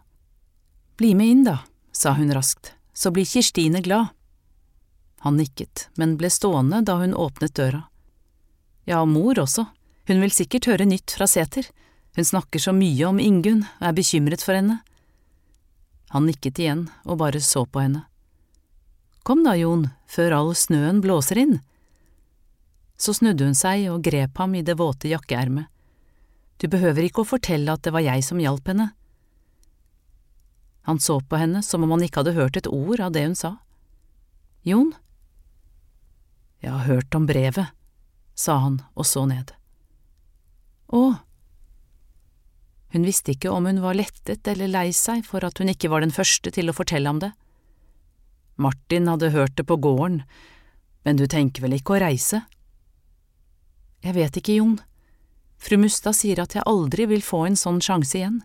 Bli 1.00 1.14
med 1.16 1.26
inn, 1.32 1.44
da, 1.44 1.62
sa 1.92 2.12
hun 2.12 2.28
raskt, 2.36 2.74
så 2.92 3.08
blir 3.10 3.24
Kirstine 3.24 3.80
glad. 3.80 4.12
Han 5.24 5.38
nikket, 5.40 5.86
men 5.96 6.18
ble 6.20 6.28
stående 6.28 6.82
da 6.84 6.98
hun 7.00 7.14
åpnet 7.16 7.54
døra. 7.56 7.86
Ja, 8.84 8.98
mor 9.08 9.40
også, 9.40 9.64
hun 10.10 10.20
vil 10.20 10.34
sikkert 10.36 10.68
høre 10.68 10.84
nytt 10.84 11.14
fra 11.16 11.24
Sæter, 11.24 11.70
hun 12.18 12.28
snakker 12.28 12.60
så 12.60 12.76
mye 12.76 13.08
om 13.08 13.16
Ingunn 13.16 13.64
og 13.78 13.88
er 13.88 13.96
bekymret 13.96 14.44
for 14.44 14.58
henne. 14.58 14.82
Han 16.12 16.28
nikket 16.28 16.60
igjen 16.60 16.84
og 17.06 17.22
bare 17.24 17.40
så 17.40 17.64
på 17.64 17.80
henne. 17.80 18.04
Kom 19.24 19.40
da, 19.48 19.56
Jon, 19.56 19.88
før 20.04 20.36
all 20.42 20.52
snøen 20.52 21.00
blåser 21.00 21.40
inn. 21.46 21.58
Så 23.00 23.16
snudde 23.16 23.48
hun 23.48 23.56
seg 23.56 23.88
og 23.88 24.04
grep 24.04 24.36
ham 24.36 24.52
i 24.52 24.66
det 24.68 24.76
våte 24.76 25.08
jakkeermet. 25.08 25.72
Du 26.60 26.68
behøver 26.68 27.08
ikke 27.08 27.24
å 27.24 27.32
fortelle 27.32 27.72
at 27.72 27.88
det 27.88 27.96
var 27.96 28.04
jeg 28.04 28.28
som 28.28 28.44
hjalp 28.44 28.68
henne. 28.68 28.92
Han 30.88 31.00
så 31.00 31.20
på 31.20 31.36
henne 31.40 31.62
som 31.62 31.84
om 31.84 31.92
han 31.94 32.04
ikke 32.06 32.22
hadde 32.22 32.36
hørt 32.38 32.56
et 32.56 32.68
ord 32.70 33.00
av 33.00 33.12
det 33.14 33.24
hun 33.26 33.36
sa. 33.38 33.56
Jon? 34.66 34.92
Jeg 36.60 36.72
har 36.72 36.88
hørt 36.88 37.16
om 37.16 37.26
brevet, 37.28 37.72
sa 38.36 38.58
han 38.64 38.82
og 38.94 39.08
så 39.08 39.24
ned. 39.28 39.52
Å, 40.92 41.20
hun 42.90 43.06
visste 43.06 43.36
ikke 43.36 43.52
om 43.54 43.68
hun 43.68 43.80
var 43.84 43.94
lettet 43.94 44.48
eller 44.50 44.70
lei 44.70 44.88
seg 44.96 45.22
for 45.26 45.44
at 45.46 45.60
hun 45.62 45.70
ikke 45.70 45.90
var 45.92 46.02
den 46.02 46.14
første 46.14 46.50
til 46.54 46.70
å 46.70 46.76
fortelle 46.76 47.10
om 47.10 47.20
det. 47.22 47.30
Martin 48.60 49.08
hadde 49.08 49.30
hørt 49.32 49.54
det 49.56 49.64
på 49.68 49.78
gården, 49.80 50.22
men 51.06 51.16
du 51.16 51.24
tenker 51.30 51.64
vel 51.64 51.78
ikke 51.78 51.96
å 51.96 52.02
reise? 52.02 52.42
Jeg 54.04 54.16
vet 54.16 54.36
ikke, 54.36 54.58
Jon. 54.58 54.78
Fru 55.60 55.76
Mustad 55.80 56.16
sier 56.16 56.40
at 56.42 56.56
jeg 56.56 56.66
aldri 56.68 57.06
vil 57.08 57.22
få 57.24 57.44
en 57.46 57.56
sånn 57.56 57.80
sjanse 57.84 58.18
igjen. 58.18 58.40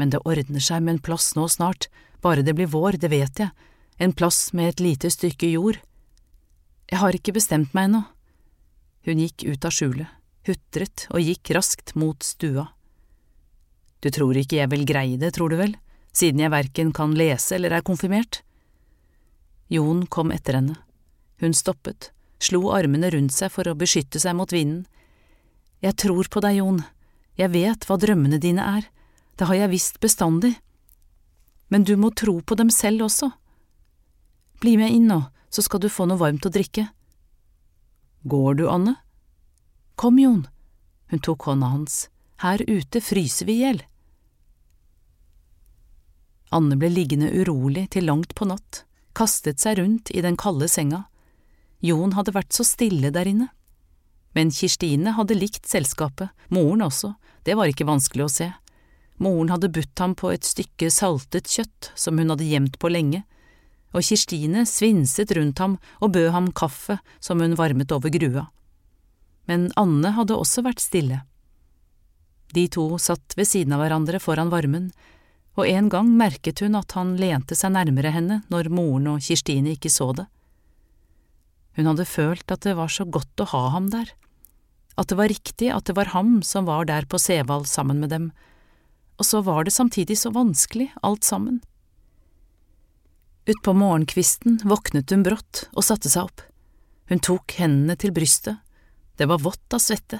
Men 0.00 0.12
det 0.12 0.22
ordner 0.24 0.62
seg 0.62 0.82
med 0.82 0.96
en 0.96 1.04
plass 1.04 1.32
nå 1.36 1.46
snart, 1.52 1.88
bare 2.22 2.44
det 2.46 2.54
blir 2.56 2.70
vår, 2.70 2.98
det 3.02 3.10
vet 3.12 3.42
jeg, 3.42 3.50
en 3.98 4.14
plass 4.16 4.52
med 4.56 4.72
et 4.72 4.82
lite 4.82 5.10
stykke 5.12 5.50
jord. 5.52 5.78
Jeg 6.90 7.00
har 7.02 7.16
ikke 7.16 7.34
bestemt 7.36 7.74
meg 7.76 7.90
ennå. 7.90 8.02
Hun 9.06 9.20
gikk 9.22 9.44
ut 9.48 9.64
av 9.66 9.74
skjulet, 9.74 10.08
hutret 10.46 11.06
og 11.10 11.22
gikk 11.22 11.52
raskt 11.56 11.94
mot 11.98 12.22
stua. 12.22 12.68
Du 14.02 14.10
tror 14.10 14.38
ikke 14.38 14.58
jeg 14.58 14.70
vil 14.72 14.86
greie 14.86 15.18
det, 15.18 15.34
tror 15.36 15.52
du 15.52 15.58
vel, 15.60 15.76
siden 16.14 16.42
jeg 16.42 16.52
verken 16.52 16.90
kan 16.94 17.14
lese 17.18 17.56
eller 17.56 17.74
er 17.76 17.86
konfirmert? 17.86 18.42
Jon 19.72 20.06
kom 20.06 20.32
etter 20.34 20.58
henne. 20.58 20.76
Hun 21.42 21.54
stoppet, 21.56 22.10
slo 22.42 22.68
armene 22.74 23.10
rundt 23.14 23.34
seg 23.34 23.50
for 23.54 23.66
å 23.70 23.78
beskytte 23.78 24.20
seg 24.22 24.36
mot 24.38 24.52
vinden. 24.52 24.84
Jeg 25.82 25.96
tror 25.98 26.28
på 26.30 26.42
deg, 26.44 26.60
Jon, 26.60 26.82
jeg 27.38 27.50
vet 27.54 27.86
hva 27.88 27.96
drømmene 27.98 28.38
dine 28.42 28.66
er, 28.78 28.90
det 29.42 29.48
har 29.50 29.56
jeg 29.58 29.72
visst 29.72 29.96
bestandig. 29.98 30.52
Men 31.66 31.82
du 31.82 31.96
må 31.98 32.12
tro 32.14 32.36
på 32.46 32.54
dem 32.54 32.68
selv 32.70 33.08
også. 33.08 33.32
Bli 34.62 34.76
med 34.78 34.94
inn 34.94 35.08
nå, 35.10 35.16
så 35.50 35.64
skal 35.66 35.82
du 35.82 35.88
få 35.90 36.06
noe 36.06 36.20
varmt 36.20 36.46
å 36.46 36.52
drikke. 36.54 36.84
Går 38.22 38.60
du, 38.60 38.68
Anne? 38.70 38.94
Kom, 39.98 40.20
Jon. 40.22 40.44
Hun 41.10 41.24
tok 41.26 41.48
hånda 41.50 41.72
hans. 41.72 42.06
Her 42.38 42.62
ute 42.70 43.02
fryser 43.02 43.50
vi 43.50 43.58
i 43.58 43.64
hjel. 43.64 43.82
Anne 46.54 46.78
ble 46.78 46.92
liggende 46.94 47.34
urolig 47.34 47.88
til 47.96 48.06
langt 48.06 48.38
på 48.38 48.46
natt, 48.46 48.84
kastet 49.10 49.58
seg 49.58 49.80
rundt 49.82 50.14
i 50.14 50.22
den 50.22 50.38
kalde 50.38 50.70
senga. 50.70 51.08
Jon 51.82 52.14
hadde 52.14 52.38
vært 52.38 52.54
så 52.54 52.62
stille 52.62 53.10
der 53.10 53.26
inne. 53.26 53.50
Men 54.38 54.54
Kirstine 54.54 55.18
hadde 55.18 55.34
likt 55.34 55.66
selskapet, 55.66 56.30
moren 56.46 56.86
også, 56.86 57.16
det 57.42 57.58
var 57.58 57.66
ikke 57.66 57.90
vanskelig 57.90 58.30
å 58.30 58.34
se. 58.38 58.52
Moren 59.22 59.52
hadde 59.52 59.70
budt 59.70 60.00
ham 60.02 60.16
på 60.18 60.32
et 60.34 60.46
stykke 60.46 60.88
saltet 60.90 61.50
kjøtt 61.50 61.92
som 61.94 62.18
hun 62.18 62.32
hadde 62.32 62.48
gjemt 62.48 62.78
på 62.82 62.90
lenge, 62.90 63.22
og 63.92 64.02
Kirstine 64.02 64.64
svinset 64.66 65.34
rundt 65.36 65.60
ham 65.62 65.76
og 66.00 66.14
bød 66.16 66.30
ham 66.34 66.48
kaffe 66.56 66.98
som 67.20 67.42
hun 67.44 67.54
varmet 67.58 67.92
over 67.94 68.10
grua. 68.10 68.48
Men 69.46 69.70
Anne 69.78 70.14
hadde 70.16 70.38
også 70.38 70.64
vært 70.66 70.82
stille. 70.82 71.22
De 72.52 72.66
to 72.72 72.86
satt 73.00 73.36
ved 73.36 73.48
siden 73.48 73.74
av 73.76 73.82
hverandre 73.82 74.20
foran 74.20 74.52
varmen, 74.52 74.90
og 75.56 75.68
en 75.68 75.88
gang 75.92 76.08
merket 76.16 76.62
hun 76.64 76.76
at 76.78 76.94
han 76.96 77.14
lente 77.20 77.56
seg 77.56 77.74
nærmere 77.74 78.12
henne 78.14 78.40
når 78.52 78.72
moren 78.72 79.10
og 79.14 79.24
Kirstine 79.24 79.76
ikke 79.76 79.92
så 79.92 80.10
det. 80.16 80.26
Hun 81.76 81.88
hadde 81.88 82.08
følt 82.08 82.52
at 82.52 82.64
det 82.66 82.74
var 82.76 82.90
så 82.92 83.06
godt 83.08 83.44
å 83.44 83.48
ha 83.52 83.66
ham 83.76 83.90
der, 83.92 84.10
at 84.96 85.08
det 85.08 85.16
var 85.16 85.30
riktig 85.32 85.70
at 85.72 85.86
det 85.88 85.96
var 85.96 86.12
ham 86.12 86.40
som 86.44 86.66
var 86.68 86.88
der 86.88 87.06
på 87.08 87.20
Sevald 87.20 87.68
sammen 87.68 88.00
med 88.02 88.12
dem, 88.12 88.32
og 89.22 89.26
så 89.26 89.40
var 89.46 89.64
det 89.64 89.70
samtidig 89.70 90.18
så 90.18 90.32
vanskelig, 90.34 90.88
alt 91.02 91.24
sammen. 91.24 91.60
Utpå 93.46 93.72
morgenkvisten 93.72 94.58
våknet 94.66 95.10
hun 95.14 95.22
brått 95.22 95.68
og 95.70 95.86
satte 95.86 96.10
seg 96.10 96.26
opp. 96.26 96.42
Hun 97.06 97.22
tok 97.22 97.54
hendene 97.60 97.94
til 97.94 98.10
brystet, 98.14 98.58
det 99.16 99.28
var 99.30 99.38
vått 99.44 99.74
av 99.74 99.78
svette. 99.78 100.18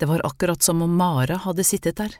Det 0.00 0.08
var 0.08 0.24
akkurat 0.24 0.62
som 0.62 0.80
om 0.82 0.94
Mara 0.96 1.36
hadde 1.44 1.64
sittet 1.64 1.98
der. 2.00 2.14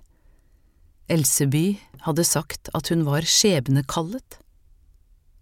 Elseby 1.09 1.79
hadde 2.05 2.25
sagt 2.29 2.69
at 2.77 2.91
hun 2.93 3.07
var 3.07 3.25
skjebnekallet. 3.25 4.37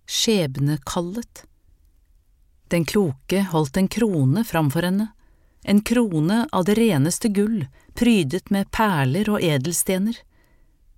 Skjebnekallet. 0.07 1.46
Den 2.70 2.86
kloke 2.86 3.42
holdt 3.50 3.80
en 3.80 3.90
krone 3.90 4.44
framfor 4.46 4.86
henne, 4.86 5.09
en 5.62 5.82
krone 5.82 6.44
av 6.52 6.68
det 6.68 6.78
reneste 6.78 7.32
gull, 7.32 7.64
prydet 7.98 8.50
med 8.55 8.70
perler 8.70 9.30
og 9.32 9.42
edelstener, 9.42 10.18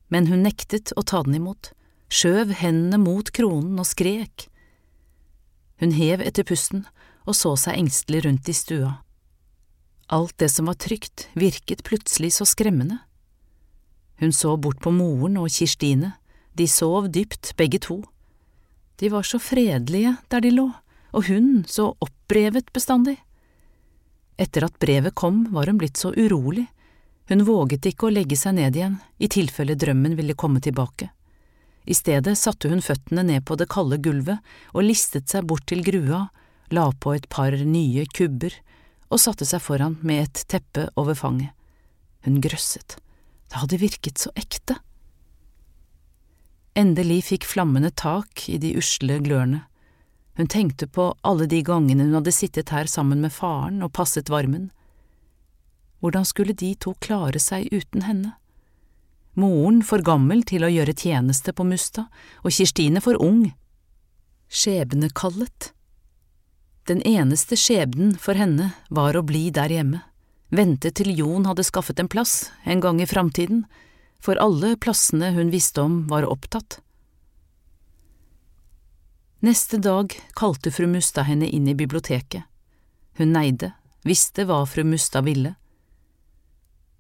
men 0.08 0.28
hun 0.30 0.44
nektet 0.46 0.92
å 0.96 1.02
ta 1.02 1.22
den 1.26 1.38
imot, 1.40 1.72
skjøv 2.12 2.54
hendene 2.60 3.00
mot 3.02 3.30
kronen 3.34 3.80
og 3.82 3.88
skrek. 3.88 4.46
Hun 5.82 5.92
hev 5.96 6.22
etter 6.24 6.46
pusten 6.46 6.86
og 7.26 7.34
så 7.36 7.56
seg 7.58 7.80
engstelig 7.80 8.22
rundt 8.26 8.48
i 8.48 8.54
stua. 8.56 8.92
Alt 10.06 10.36
det 10.38 10.48
som 10.54 10.70
var 10.70 10.78
trygt, 10.78 11.26
virket 11.34 11.82
plutselig 11.86 12.36
så 12.36 12.46
skremmende. 12.46 13.00
Hun 14.22 14.32
så 14.32 14.54
bort 14.56 14.78
på 14.80 14.92
moren 14.94 15.36
og 15.40 15.50
Kirstine, 15.52 16.14
de 16.56 16.68
sov 16.70 17.10
dypt 17.12 17.52
begge 17.58 17.82
to. 17.82 17.98
De 18.96 19.10
var 19.12 19.26
så 19.26 19.40
fredelige 19.42 20.14
der 20.32 20.44
de 20.44 20.54
lå, 20.54 20.70
og 21.12 21.26
hun 21.28 21.66
så 21.68 21.90
opprevet 22.00 22.70
bestandig. 22.72 23.18
Etter 24.40 24.68
at 24.68 24.78
brevet 24.80 25.16
kom, 25.18 25.44
var 25.52 25.68
hun 25.68 25.80
blitt 25.80 25.98
så 26.00 26.14
urolig, 26.14 26.68
hun 27.28 27.44
våget 27.44 27.86
ikke 27.88 28.08
å 28.08 28.14
legge 28.14 28.38
seg 28.38 28.56
ned 28.58 28.76
igjen, 28.78 28.98
i 29.18 29.28
tilfelle 29.28 29.74
drømmen 29.78 30.14
ville 30.18 30.36
komme 30.38 30.62
tilbake. 30.62 31.10
I 31.86 31.94
stedet 31.94 32.34
satte 32.38 32.70
hun 32.70 32.82
føttene 32.82 33.22
ned 33.26 33.44
på 33.46 33.56
det 33.58 33.68
kalde 33.70 33.98
gulvet 34.02 34.42
og 34.72 34.86
listet 34.86 35.30
seg 35.30 35.46
bort 35.46 35.66
til 35.70 35.84
grua, 35.86 36.26
la 36.74 36.88
på 36.90 37.14
et 37.14 37.28
par 37.30 37.54
nye 37.54 38.06
kubber 38.10 38.54
og 39.06 39.22
satte 39.22 39.46
seg 39.46 39.62
foran 39.62 39.98
med 40.02 40.24
et 40.24 40.42
teppe 40.50 40.88
over 40.98 41.14
fanget. 41.14 41.52
Hun 42.26 42.40
grøsset, 42.42 42.98
det 43.50 43.62
hadde 43.62 43.78
virket 43.78 44.18
så 44.18 44.32
ekte. 44.34 44.80
Endelig 46.76 47.22
fikk 47.30 47.46
flammene 47.48 47.92
tak 47.94 48.48
i 48.50 48.58
de 48.60 48.74
usle 48.76 49.20
glørne. 49.22 49.62
Hun 50.36 50.50
tenkte 50.52 50.88
på 50.90 51.12
alle 51.24 51.46
de 51.48 51.62
gangene 51.64 52.04
hun 52.04 52.18
hadde 52.18 52.34
sittet 52.34 52.74
her 52.74 52.90
sammen 52.90 53.22
med 53.22 53.32
faren 53.32 53.78
og 53.86 53.94
passet 53.96 54.28
varmen. 54.28 54.68
Hvordan 56.00 56.24
skulle 56.28 56.52
de 56.52 56.74
to 56.74 56.94
klare 57.00 57.40
seg 57.40 57.70
uten 57.72 58.04
henne? 58.06 58.34
Moren 59.36 59.82
for 59.84 60.00
gammel 60.00 60.42
til 60.48 60.64
å 60.64 60.72
gjøre 60.72 60.96
tjeneste 60.96 61.52
på 61.52 61.64
Musta, 61.68 62.06
og 62.40 62.54
Kirstine 62.56 63.02
for 63.04 63.20
ung. 63.20 63.50
Skjebnekallet. 64.48 65.72
Den 66.88 67.02
eneste 67.02 67.58
skjebnen 67.58 68.14
for 68.20 68.38
henne 68.38 68.70
var 68.88 69.16
å 69.18 69.24
bli 69.26 69.50
der 69.50 69.72
hjemme, 69.74 70.00
vente 70.48 70.92
til 70.94 71.10
Jon 71.18 71.48
hadde 71.48 71.66
skaffet 71.66 72.00
en 72.00 72.08
plass 72.08 72.52
en 72.64 72.80
gang 72.80 73.02
i 73.02 73.08
framtiden, 73.10 73.66
for 74.22 74.40
alle 74.40 74.76
plassene 74.80 75.32
hun 75.36 75.52
visste 75.52 75.82
om 75.82 76.04
var 76.08 76.24
opptatt. 76.24 76.78
Neste 79.44 79.76
dag 79.82 80.14
kalte 80.34 80.72
fru 80.72 80.86
Mustad 80.88 81.28
henne 81.28 81.46
inn 81.46 81.68
i 81.68 81.76
biblioteket. 81.76 82.46
Hun 83.20 83.36
neide, 83.36 83.74
visste 84.02 84.46
hva 84.48 84.62
fru 84.66 84.86
Mustad 84.86 85.26
ville. 85.28 85.52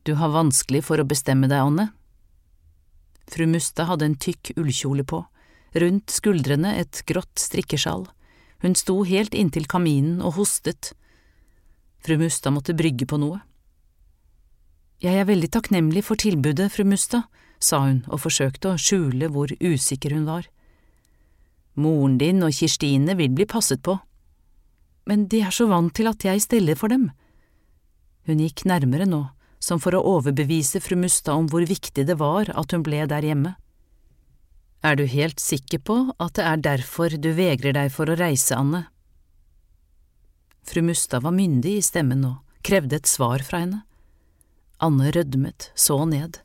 Du 0.06 0.14
har 0.14 0.30
vanskelig 0.30 0.84
for 0.86 1.02
å 1.02 1.08
bestemme 1.08 1.50
deg, 1.50 1.66
Anne. 1.66 1.90
Fru 3.26 3.48
Musta 3.50 3.88
hadde 3.88 4.06
en 4.06 4.20
tykk 4.22 4.54
ullkjole 4.54 5.02
på, 5.02 5.24
rundt 5.74 6.14
skuldrene 6.14 6.76
et 6.78 7.02
grått 7.10 7.42
strikkesjal 7.42 8.06
hun 8.58 8.74
sto 8.74 9.02
helt 9.04 9.34
inntil 9.36 9.66
kaminen 9.68 10.22
og 10.24 10.38
hostet. 10.40 10.94
Fru 12.04 12.16
Musta 12.20 12.52
måtte 12.54 12.76
brygge 12.76 13.08
på 13.08 13.18
noe. 13.20 13.42
Jeg 15.02 15.20
er 15.20 15.28
veldig 15.28 15.50
takknemlig 15.52 16.06
for 16.06 16.16
tilbudet, 16.16 16.70
fru 16.72 16.86
Musta, 16.88 17.26
sa 17.60 17.82
hun 17.84 18.00
og 18.08 18.22
forsøkte 18.24 18.72
å 18.72 18.80
skjule 18.80 19.28
hvor 19.32 19.52
usikker 19.60 20.14
hun 20.16 20.24
var. 20.28 20.48
Moren 21.76 22.16
din 22.18 22.40
og 22.42 22.54
Kirstine 22.56 23.16
vil 23.18 23.34
bli 23.36 23.44
passet 23.44 23.82
på. 23.84 23.98
Men 25.06 25.26
de 25.28 25.42
er 25.44 25.52
så 25.52 25.68
vant 25.68 25.92
til 25.94 26.08
at 26.08 26.24
jeg 26.24 26.42
steller 26.42 26.78
for 26.80 26.88
dem. 26.88 27.10
Hun 28.26 28.40
gikk 28.40 28.64
nærmere 28.66 29.04
nå, 29.06 29.26
som 29.58 29.80
for 29.82 29.96
å 29.96 30.04
overbevise 30.16 30.80
fru 30.84 30.96
Mustad 31.00 31.34
om 31.34 31.48
hvor 31.50 31.64
viktig 31.66 32.06
det 32.06 32.18
var 32.20 32.50
at 32.52 32.74
hun 32.74 32.84
ble 32.86 33.04
der 33.10 33.24
hjemme. 33.24 33.54
Er 34.84 34.96
du 34.98 35.06
helt 35.10 35.40
sikker 35.40 35.80
på 35.82 35.96
at 36.22 36.36
det 36.38 36.44
er 36.46 36.62
derfor 36.62 37.16
du 37.18 37.32
vegrer 37.34 37.74
deg 37.74 37.90
for 37.94 38.10
å 38.10 38.18
reise, 38.18 38.54
Anne? 38.54 38.86
Fru 40.66 40.82
Mustad 40.82 41.24
var 41.24 41.34
myndig 41.34 41.78
i 41.78 41.84
stemmen 41.84 42.22
nå, 42.22 42.32
krevde 42.66 43.00
et 43.00 43.10
svar 43.10 43.42
fra 43.46 43.62
henne. 43.64 43.82
Anne 44.82 45.10
rødmet, 45.14 45.70
så 45.74 46.02
ned. 46.04 46.40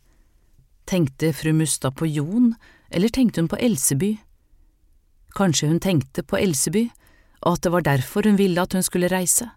Tenkte 0.90 1.34
fru 1.36 1.52
Mustad 1.54 1.98
på 2.00 2.08
Jon, 2.08 2.54
eller 2.90 3.10
tenkte 3.10 3.42
hun 3.42 3.52
på 3.52 3.60
Elseby? 3.60 4.16
Kanskje 5.36 5.70
hun 5.72 5.82
tenkte 5.84 6.24
på 6.24 6.40
Elseby, 6.40 6.88
og 7.42 7.58
at 7.58 7.66
det 7.66 7.74
var 7.74 7.86
derfor 7.86 8.28
hun 8.28 8.40
ville 8.40 8.62
at 8.62 8.74
hun 8.74 8.86
skulle 8.86 9.12
reise? 9.12 9.50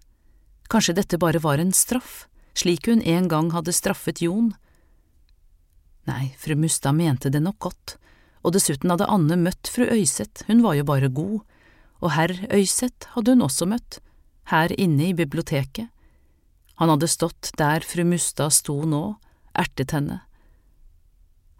Kanskje 0.72 0.96
dette 0.96 1.20
bare 1.20 1.42
var 1.44 1.60
en 1.60 1.72
straff, 1.76 2.26
slik 2.54 2.86
hun 2.88 3.02
en 3.02 3.28
gang 3.28 3.52
hadde 3.52 3.74
straffet 3.74 4.22
Jon? 4.22 4.54
Nei, 6.08 6.34
fru 6.38 6.56
Mustad 6.56 6.96
mente 6.96 7.30
det 7.32 7.42
nok 7.42 7.58
godt 7.58 7.98
og 8.44 8.52
dessuten 8.52 8.92
hadde 8.92 9.08
Anne 9.08 9.38
møtt 9.40 9.70
fru 9.72 9.86
Øyseth, 9.88 10.44
hun 10.48 10.60
var 10.64 10.76
jo 10.76 10.84
bare 10.86 11.08
god, 11.08 11.40
og 12.04 12.12
herr 12.12 12.34
Øyseth 12.52 13.08
hadde 13.16 13.34
hun 13.34 13.46
også 13.46 13.66
møtt, 13.68 13.98
her 14.52 14.72
inne 14.76 15.08
i 15.08 15.16
biblioteket. 15.16 15.88
Han 16.76 16.92
hadde 16.92 17.08
stått 17.08 17.54
der 17.58 17.84
fru 17.86 18.04
Mustad 18.04 18.52
sto 18.52 18.82
nå, 18.84 19.16
ertet 19.56 19.94
henne. 19.96 20.20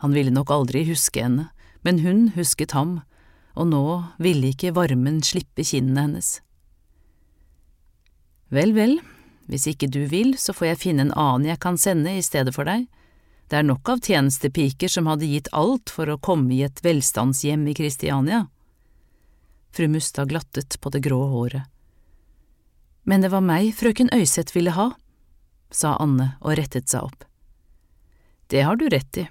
Han 0.05 0.13
ville 0.13 0.35
nok 0.35 0.53
aldri 0.53 0.85
huske 0.91 1.23
henne, 1.25 1.49
men 1.87 2.03
hun 2.05 2.29
husket 2.37 2.77
ham, 2.77 3.01
og 3.57 3.71
nå 3.71 3.85
ville 4.21 4.53
ikke 4.53 4.75
varmen 4.77 5.23
slippe 5.25 5.65
kinnene 5.65 6.05
hennes. 6.05 6.31
Vel, 8.53 8.75
vel, 8.77 8.99
hvis 9.51 9.67
ikke 9.69 9.91
du 9.93 10.05
vil, 10.09 10.35
så 10.41 10.55
får 10.57 10.71
jeg 10.73 10.81
finne 10.81 11.07
en 11.07 11.17
annen 11.19 11.51
jeg 11.51 11.61
kan 11.61 11.77
sende 11.81 12.15
i 12.17 12.25
stedet 12.25 12.55
for 12.57 12.69
deg. 12.69 12.87
Det 13.49 13.61
er 13.61 13.67
nok 13.67 13.89
av 13.93 14.01
tjenestepiker 14.01 14.89
som 14.89 15.09
hadde 15.11 15.29
gitt 15.29 15.51
alt 15.53 15.93
for 15.93 16.09
å 16.09 16.19
komme 16.19 16.55
i 16.57 16.63
et 16.65 16.81
velstandshjem 16.85 17.67
i 17.69 17.77
Kristiania. 17.77 18.47
Fru 19.75 19.89
Mustad 19.93 20.31
glattet 20.33 20.79
på 20.81 20.91
det 20.95 21.03
grå 21.05 21.21
håret. 21.29 21.69
Men 23.05 23.21
det 23.21 23.35
var 23.35 23.45
meg 23.45 23.75
frøken 23.77 24.09
Øyseth 24.17 24.57
ville 24.57 24.73
ha, 24.73 24.95
sa 25.69 25.97
Anne 26.01 26.35
og 26.41 26.57
rettet 26.57 26.89
seg 26.89 27.05
opp. 27.05 27.27
Det 28.49 28.63
har 28.65 28.81
du 28.81 28.87
rett 28.89 29.19
i. 29.21 29.27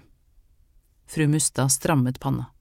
Fru 1.09 1.25
Mustad 1.31 1.73
strammet 1.73 2.19
panna. 2.21 2.51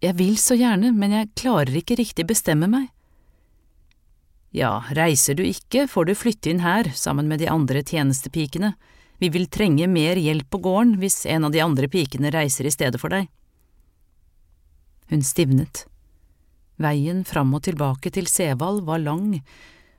Jeg 0.00 0.16
vil 0.16 0.38
så 0.40 0.56
gjerne, 0.56 0.94
men 0.96 1.12
jeg 1.12 1.32
klarer 1.36 1.76
ikke 1.76 1.98
riktig 2.00 2.24
bestemme 2.30 2.70
meg. 2.70 2.88
Ja, 4.50 4.80
reiser 4.96 5.36
du 5.38 5.44
ikke, 5.46 5.86
får 5.86 6.08
du 6.08 6.14
flytte 6.18 6.50
inn 6.50 6.64
her 6.64 6.90
sammen 6.98 7.28
med 7.30 7.38
de 7.38 7.46
andre 7.50 7.84
tjenestepikene, 7.86 8.74
vi 9.20 9.28
vil 9.28 9.46
trenge 9.52 9.86
mer 9.86 10.16
hjelp 10.16 10.48
på 10.50 10.58
gården 10.64 10.94
hvis 10.98 11.26
en 11.28 11.44
av 11.44 11.52
de 11.52 11.60
andre 11.60 11.90
pikene 11.92 12.32
reiser 12.32 12.66
i 12.66 12.72
stedet 12.72 12.98
for 12.98 13.12
deg. 13.12 13.28
Hun 15.12 15.22
stivnet. 15.26 15.84
Veien 16.80 17.20
fram 17.28 17.52
og 17.54 17.66
tilbake 17.66 18.10
til 18.14 18.30
Sevald 18.30 18.80
var 18.86 19.02
lang, 19.04 19.42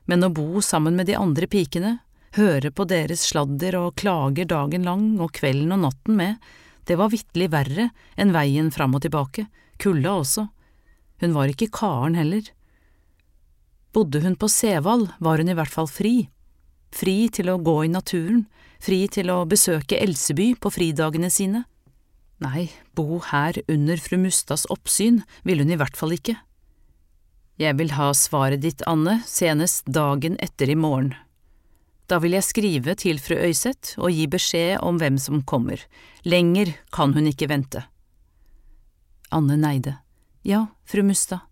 men 0.10 0.26
å 0.26 0.32
bo 0.34 0.64
sammen 0.66 0.98
med 0.98 1.12
de 1.12 1.20
andre 1.20 1.46
pikene, 1.46 2.00
høre 2.34 2.72
på 2.74 2.88
deres 2.90 3.28
sladder 3.30 3.78
og 3.78 4.00
klager 4.02 4.50
dagen 4.50 4.88
lang 4.88 5.06
og 5.22 5.36
kvelden 5.38 5.76
og 5.76 5.84
natten 5.86 6.18
med, 6.18 6.40
det 6.90 6.98
var 6.98 7.12
vitterlig 7.14 7.52
verre 7.54 7.92
enn 8.18 8.34
veien 8.34 8.72
fram 8.74 8.98
og 8.98 9.06
tilbake, 9.06 9.46
kulda 9.78 10.16
også. 10.24 10.48
Hun 11.22 11.38
var 11.38 11.52
ikke 11.54 11.70
Karen 11.70 12.18
heller. 12.18 12.50
Bodde 13.92 14.22
hun 14.24 14.38
på 14.40 14.48
Sevald, 14.48 15.10
var 15.20 15.42
hun 15.42 15.52
i 15.52 15.56
hvert 15.58 15.74
fall 15.74 15.90
fri, 15.92 16.30
fri 16.96 17.28
til 17.34 17.52
å 17.52 17.60
gå 17.60 17.82
i 17.86 17.92
naturen, 17.92 18.46
fri 18.80 19.04
til 19.12 19.32
å 19.34 19.44
besøke 19.50 20.00
Elseby 20.00 20.54
på 20.60 20.72
fridagene 20.72 21.30
sine. 21.32 21.66
Nei, 22.42 22.72
bo 22.98 23.20
her 23.28 23.60
under 23.70 24.00
fru 24.02 24.18
Mustads 24.18 24.64
oppsyn 24.74 25.22
ville 25.46 25.66
hun 25.66 25.76
i 25.76 25.80
hvert 25.82 26.00
fall 26.00 26.16
ikke, 26.16 26.40
Jeg 27.62 27.78
vil 27.78 27.92
ha 27.94 28.08
svaret 28.18 28.64
ditt, 28.64 28.82
Anne, 28.90 29.20
senest 29.28 29.86
dagen 29.86 30.38
etter 30.42 30.70
i 30.72 30.76
morgen. 30.76 31.12
Da 32.10 32.18
vil 32.18 32.34
jeg 32.34 32.48
skrive 32.48 32.96
til 32.98 33.20
fru 33.22 33.36
Øyseth 33.38 34.00
og 34.02 34.10
gi 34.12 34.26
beskjed 34.26 34.82
om 34.82 34.98
hvem 34.98 35.20
som 35.22 35.44
kommer. 35.46 35.84
Lenger 36.26 36.74
kan 36.92 37.14
hun 37.14 37.30
ikke 37.30 37.52
vente. 37.52 37.84
Anne 39.30 39.60
neide. 39.62 40.00
Ja, 40.42 40.66
fru 40.90 41.06
Mustad. 41.06 41.51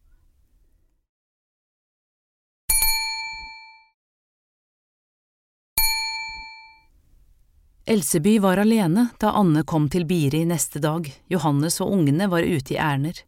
Elseby 7.90 8.40
var 8.40 8.58
alene 8.62 9.08
da 9.18 9.32
Anne 9.34 9.64
kom 9.66 9.88
til 9.90 10.04
Biri 10.06 10.44
neste 10.46 10.78
dag, 10.78 11.08
Johannes 11.26 11.80
og 11.82 11.90
ungene 11.96 12.28
var 12.30 12.46
ute 12.46 12.76
i 12.76 12.78
ærender. 12.78 13.24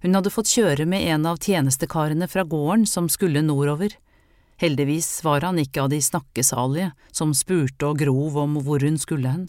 Hun 0.00 0.16
hadde 0.16 0.32
fått 0.32 0.54
kjøre 0.56 0.86
med 0.88 1.04
en 1.12 1.26
av 1.28 1.36
tjenestekarene 1.44 2.24
fra 2.32 2.46
gården 2.48 2.86
som 2.88 3.10
skulle 3.12 3.42
nordover. 3.44 3.92
Heldigvis 4.56 5.10
var 5.26 5.44
han 5.44 5.60
ikke 5.60 5.84
av 5.84 5.92
de 5.92 6.00
snakkesalige 6.00 6.94
som 7.12 7.36
spurte 7.36 7.90
og 7.90 8.00
grov 8.00 8.38
om 8.40 8.56
hvor 8.64 8.80
hun 8.80 8.96
skulle 8.96 9.28
hen. 9.28 9.44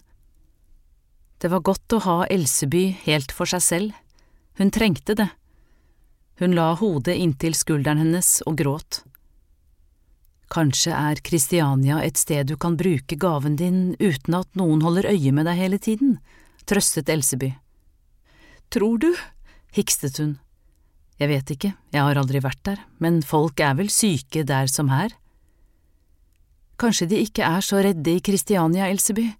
Det 1.40 1.48
var 1.48 1.64
godt 1.64 1.96
å 1.96 2.04
ha 2.04 2.18
Elseby 2.28 2.90
helt 3.06 3.32
for 3.32 3.48
seg 3.48 3.64
selv, 3.64 3.96
hun 4.60 4.68
trengte 4.68 5.16
det. 5.16 5.30
Hun 6.44 6.52
la 6.52 6.74
hodet 6.76 7.16
inntil 7.16 7.56
skulderen 7.56 8.04
hennes 8.04 8.42
og 8.44 8.60
gråt. 8.60 9.00
Kanskje 10.52 10.94
er 10.94 11.20
Kristiania 11.26 11.98
et 12.06 12.18
sted 12.20 12.46
du 12.46 12.56
kan 12.56 12.76
bruke 12.78 13.18
gaven 13.18 13.56
din 13.58 13.96
uten 13.98 14.36
at 14.38 14.48
noen 14.54 14.82
holder 14.84 15.08
øye 15.10 15.32
med 15.34 15.48
deg 15.48 15.58
hele 15.58 15.78
tiden, 15.82 16.18
trøstet 16.66 17.10
Elseby. 17.10 17.52
Tror 18.70 18.98
du? 19.02 19.10
hikstet 19.76 20.18
hun. 20.22 20.36
Jeg 21.20 21.30
vet 21.30 21.50
ikke, 21.52 21.72
jeg 21.92 22.02
har 22.02 22.18
aldri 22.20 22.40
vært 22.44 22.62
der, 22.64 22.80
men 23.00 23.22
folk 23.24 23.60
er 23.60 23.74
vel 23.78 23.90
syke 23.92 24.44
der 24.46 24.68
som 24.70 24.90
her. 24.92 25.14
Kanskje 26.76 27.08
de 27.08 27.20
ikke 27.24 27.44
er 27.44 27.64
så 27.64 27.80
redde 27.84 28.12
i 28.12 28.20
Kristiania, 28.20 28.88
Elseby? 28.92 29.30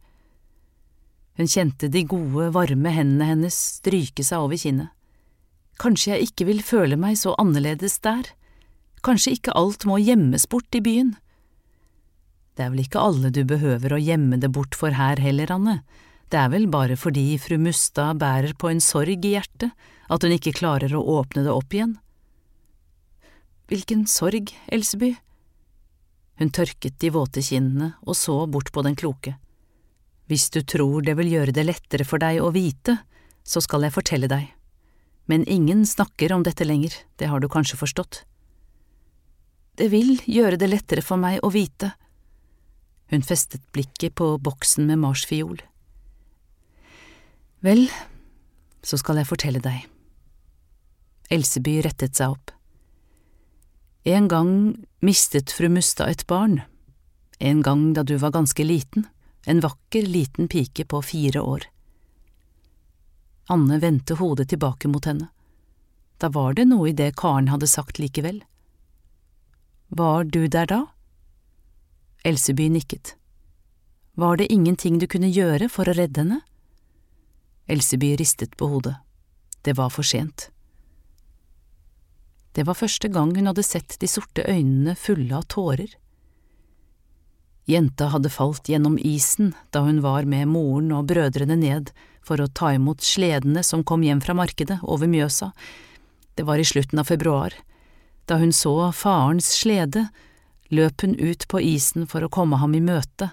Hun 1.36 1.50
kjente 1.52 1.90
de 1.92 2.02
gode, 2.08 2.48
varme 2.54 2.92
hendene 2.96 3.28
hennes 3.28 3.56
stryke 3.76 4.24
seg 4.24 4.40
over 4.40 4.56
kinnet. 4.56 4.88
Kanskje 5.76 6.14
jeg 6.14 6.30
ikke 6.30 6.46
vil 6.48 6.62
føle 6.64 6.96
meg 6.96 7.18
så 7.20 7.34
annerledes 7.36 7.98
der? 8.00 8.30
Kanskje 9.06 9.36
ikke 9.36 9.54
alt 9.54 9.86
må 9.86 10.00
gjemmes 10.02 10.48
bort 10.50 10.74
i 10.74 10.82
byen? 10.82 11.14
Det 12.56 12.64
er 12.64 12.72
vel 12.72 12.82
ikke 12.82 13.02
alle 13.04 13.30
du 13.30 13.44
behøver 13.46 13.94
å 13.94 14.00
gjemme 14.02 14.40
det 14.42 14.50
bort 14.50 14.74
for 14.74 14.96
her 14.96 15.20
heller, 15.22 15.52
Anne, 15.52 15.76
det 16.32 16.40
er 16.40 16.50
vel 16.50 16.66
bare 16.66 16.96
fordi 16.98 17.36
fru 17.38 17.54
Mustad 17.62 18.18
bærer 18.18 18.56
på 18.58 18.72
en 18.72 18.82
sorg 18.82 19.22
i 19.22 19.36
hjertet 19.36 19.70
at 20.10 20.24
hun 20.24 20.34
ikke 20.34 20.56
klarer 20.58 20.94
å 20.96 21.04
åpne 21.20 21.44
det 21.46 21.54
opp 21.54 21.76
igjen. 21.76 21.94
Hvilken 23.70 24.06
sorg, 24.10 24.50
Elseby? 24.72 25.14
Hun 26.40 26.50
tørket 26.54 26.98
de 27.02 27.10
våte 27.14 27.42
kinnene 27.42 27.94
og 28.02 28.18
så 28.18 28.40
bort 28.50 28.72
på 28.74 28.82
den 28.86 28.98
kloke. 28.98 29.36
Hvis 30.26 30.50
du 30.50 30.62
tror 30.66 31.06
det 31.06 31.14
vil 31.18 31.30
gjøre 31.30 31.54
det 31.54 31.66
lettere 31.66 32.06
for 32.06 32.22
deg 32.22 32.42
å 32.42 32.50
vite, 32.54 32.98
så 33.46 33.62
skal 33.62 33.86
jeg 33.86 33.94
fortelle 33.94 34.30
deg. 34.30 34.50
Men 35.30 35.46
ingen 35.46 35.86
snakker 35.86 36.34
om 36.34 36.42
dette 36.46 36.66
lenger, 36.66 36.94
det 37.18 37.30
har 37.30 37.42
du 37.42 37.46
kanskje 37.50 37.78
forstått. 37.78 38.24
Det 39.76 39.90
vil 39.92 40.16
gjøre 40.24 40.56
det 40.56 40.70
lettere 40.72 41.04
for 41.04 41.20
meg 41.20 41.42
å 41.44 41.52
vite. 41.52 41.92
Hun 43.12 43.22
festet 43.22 43.60
blikket 43.76 44.16
på 44.16 44.32
boksen 44.40 44.88
med 44.88 45.02
marsfiol. 45.02 45.60
Vel, 47.60 47.86
så 48.82 48.96
skal 49.00 49.20
jeg 49.20 49.28
fortelle 49.28 49.60
deg. 49.60 49.84
Elseby 51.32 51.80
rettet 51.84 52.16
seg 52.16 52.36
opp. 52.36 52.52
En 54.06 54.28
gang 54.30 54.50
mistet 55.02 55.50
fru 55.52 55.68
Mustad 55.68 56.12
et 56.12 56.26
barn, 56.30 56.60
en 57.38 57.62
gang 57.62 57.88
da 57.92 58.04
du 58.06 58.14
var 58.22 58.32
ganske 58.32 58.64
liten, 58.64 59.08
en 59.46 59.60
vakker, 59.60 60.06
liten 60.06 60.48
pike 60.48 60.86
på 60.86 61.02
fire 61.02 61.42
år. 61.42 61.66
Anne 63.50 63.80
vendte 63.82 64.16
hodet 64.18 64.48
tilbake 64.50 64.88
mot 64.88 65.04
henne. 65.06 65.28
Da 66.18 66.30
var 66.32 66.54
det 66.54 66.64
noe 66.70 66.88
i 66.90 66.96
det 66.96 67.12
Karen 67.18 67.50
hadde 67.52 67.68
sagt 67.70 68.00
likevel. 68.00 68.40
Var 69.88 70.24
du 70.24 70.46
der 70.48 70.66
da? 70.66 70.86
Elseby 72.24 72.68
nikket. 72.70 73.14
Var 74.14 74.36
det 74.36 74.52
ingenting 74.52 74.98
du 74.98 75.06
kunne 75.06 75.30
gjøre 75.30 75.68
for 75.68 75.86
å 75.86 75.94
redde 75.94 76.24
henne? 76.24 76.40
Elseby 77.70 78.16
ristet 78.18 78.56
på 78.56 78.66
hodet. 78.70 78.96
Det 79.62 79.76
var 79.78 79.90
for 79.90 80.06
sent. 80.06 80.50
Det 82.56 82.64
var 82.66 82.78
første 82.78 83.08
gang 83.12 83.34
hun 83.36 83.50
hadde 83.50 83.62
sett 83.66 83.98
de 84.00 84.08
sorte 84.08 84.42
øynene 84.48 84.96
fulle 84.96 85.36
av 85.36 85.46
tårer. 85.52 85.90
Jenta 87.66 88.08
hadde 88.14 88.30
falt 88.30 88.70
gjennom 88.70 88.96
isen 88.98 89.52
da 89.74 89.82
hun 89.86 90.00
var 90.02 90.26
med 90.26 90.48
moren 90.48 90.92
og 90.94 91.08
brødrene 91.10 91.58
ned 91.60 91.90
for 92.26 92.40
å 92.42 92.48
ta 92.48 92.72
imot 92.74 93.02
sledene 93.06 93.62
som 93.66 93.84
kom 93.84 94.02
hjem 94.06 94.22
fra 94.22 94.34
markedet 94.38 94.78
over 94.82 95.10
Mjøsa. 95.10 95.52
Det 96.34 96.46
var 96.46 96.62
i 96.62 96.66
slutten 96.66 97.02
av 97.02 97.10
februar. 97.10 97.54
Da 98.26 98.38
hun 98.40 98.52
så 98.52 98.90
farens 98.92 99.48
slede, 99.60 100.08
løp 100.74 101.02
hun 101.02 101.14
ut 101.14 101.46
på 101.48 101.62
isen 101.62 102.06
for 102.10 102.26
å 102.26 102.30
komme 102.32 102.58
ham 102.58 102.74
i 102.74 102.82
møte. 102.82 103.30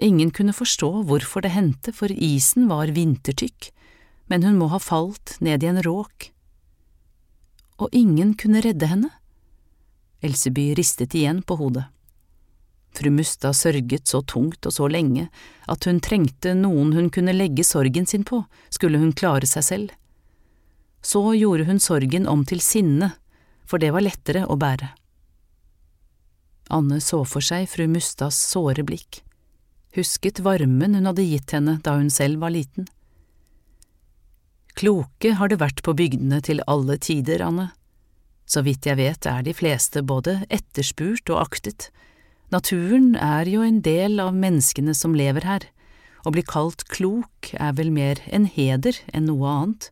Ingen 0.00 0.30
kunne 0.32 0.56
forstå 0.56 1.04
hvorfor 1.08 1.44
det 1.44 1.52
hendte, 1.52 1.92
for 1.92 2.08
isen 2.08 2.70
var 2.70 2.94
vintertykk, 2.96 3.68
men 4.32 4.46
hun 4.46 4.56
må 4.56 4.70
ha 4.72 4.80
falt 4.80 5.36
ned 5.44 5.62
i 5.62 5.68
en 5.68 5.82
råk. 5.84 6.30
Og 7.76 7.92
ingen 7.92 8.32
kunne 8.38 8.62
redde 8.64 8.88
henne. 8.88 9.10
Elseby 10.24 10.72
ristet 10.78 11.14
igjen 11.18 11.42
på 11.44 11.58
hodet. 11.60 11.84
Fru 12.92 13.10
Mustad 13.10 13.56
sørget 13.56 14.08
så 14.08 14.20
tungt 14.28 14.66
og 14.68 14.72
så 14.72 14.86
lenge 14.88 15.28
at 15.68 15.84
hun 15.88 16.00
trengte 16.04 16.52
noen 16.56 16.92
hun 16.92 17.08
kunne 17.12 17.32
legge 17.32 17.64
sorgen 17.64 18.06
sin 18.06 18.24
på, 18.24 18.42
skulle 18.68 19.00
hun 19.00 19.14
klare 19.16 19.48
seg 19.48 19.64
selv. 19.64 19.94
Så 21.02 21.32
gjorde 21.34 21.66
hun 21.66 21.80
sorgen 21.80 22.28
om 22.30 22.44
til 22.46 22.60
sinne 22.62 23.14
for 23.72 23.80
det 23.80 23.94
var 23.96 24.04
lettere 24.04 24.44
å 24.44 24.58
bære. 24.60 24.90
Anne 26.76 27.00
så 27.00 27.22
for 27.24 27.44
seg 27.44 27.64
fru 27.72 27.86
Mustads 27.88 28.36
såre 28.52 28.84
blikk, 28.84 29.22
husket 29.96 30.42
varmen 30.44 30.98
hun 30.98 31.08
hadde 31.08 31.24
gitt 31.24 31.54
henne 31.56 31.78
da 31.84 31.96
hun 31.96 32.12
selv 32.12 32.44
var 32.44 32.52
liten. 32.52 32.84
Kloke 34.76 35.34
har 35.36 35.48
det 35.48 35.60
vært 35.60 35.80
på 35.84 35.94
bygdene 35.96 36.40
til 36.44 36.60
alle 36.68 36.98
tider, 37.00 37.44
Anne. 37.44 37.70
Så 38.48 38.60
vidt 38.64 38.88
jeg 38.88 38.98
vet 39.00 39.28
er 39.28 39.44
de 39.44 39.54
fleste 39.56 40.02
både 40.04 40.42
etterspurt 40.52 41.32
og 41.32 41.42
aktet. 41.46 41.88
Naturen 42.52 43.14
er 43.16 43.48
jo 43.48 43.64
en 43.64 43.80
del 43.84 44.20
av 44.20 44.36
menneskene 44.36 44.92
som 44.96 45.16
lever 45.16 45.48
her. 45.48 45.68
Å 46.24 46.32
bli 46.32 46.44
kalt 46.44 46.84
klok 46.92 47.52
er 47.56 47.72
vel 47.78 47.92
mer 47.92 48.20
en 48.28 48.44
heder 48.48 48.98
enn 49.12 49.28
noe 49.30 49.48
annet. 49.48 49.88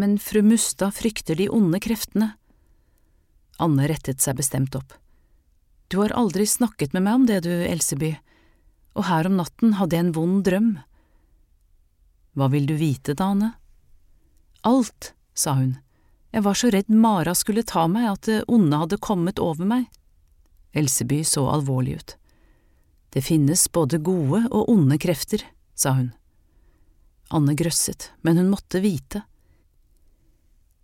Men 0.00 0.16
fru 0.20 0.40
Mustad 0.44 0.96
frykter 0.96 1.36
de 1.36 1.50
onde 1.52 1.80
kreftene, 1.84 2.32
Anne 3.62 3.86
rettet 3.90 4.22
seg 4.24 4.38
bestemt 4.40 4.76
opp. 4.78 4.94
Du 5.88 6.00
har 6.00 6.14
aldri 6.16 6.46
snakket 6.48 6.94
med 6.96 7.04
meg 7.06 7.20
om 7.20 7.26
det, 7.28 7.42
du, 7.44 7.52
Elseby, 7.52 8.14
og 8.96 9.06
her 9.08 9.28
om 9.28 9.38
natten 9.38 9.76
hadde 9.78 9.96
jeg 9.96 10.06
en 10.06 10.14
vond 10.16 10.42
drøm. 10.46 10.70
Hva 12.36 12.48
vil 12.52 12.66
du 12.68 12.74
vite 12.80 13.14
da, 13.16 13.32
Anne? 13.34 13.50
Alt, 14.68 15.12
sa 15.34 15.56
hun, 15.58 15.76
jeg 16.32 16.46
var 16.46 16.56
så 16.56 16.70
redd 16.72 16.88
Mara 16.88 17.34
skulle 17.36 17.64
ta 17.68 17.84
meg 17.92 18.08
at 18.08 18.28
det 18.28 18.38
onde 18.48 18.78
hadde 18.84 19.00
kommet 19.04 19.42
over 19.42 19.68
meg. 19.68 19.88
Elseby 20.72 21.20
så 21.28 21.44
alvorlig 21.52 21.98
ut. 22.00 22.14
Det 23.12 23.20
finnes 23.26 23.66
både 23.68 24.00
gode 24.00 24.46
og 24.48 24.70
onde 24.72 24.96
krefter, 24.96 25.44
sa 25.76 25.92
hun. 25.98 26.08
Anne 27.28 27.52
grøsset, 27.56 28.10
men 28.24 28.40
hun 28.40 28.48
måtte 28.52 28.80
vite. 28.80 29.26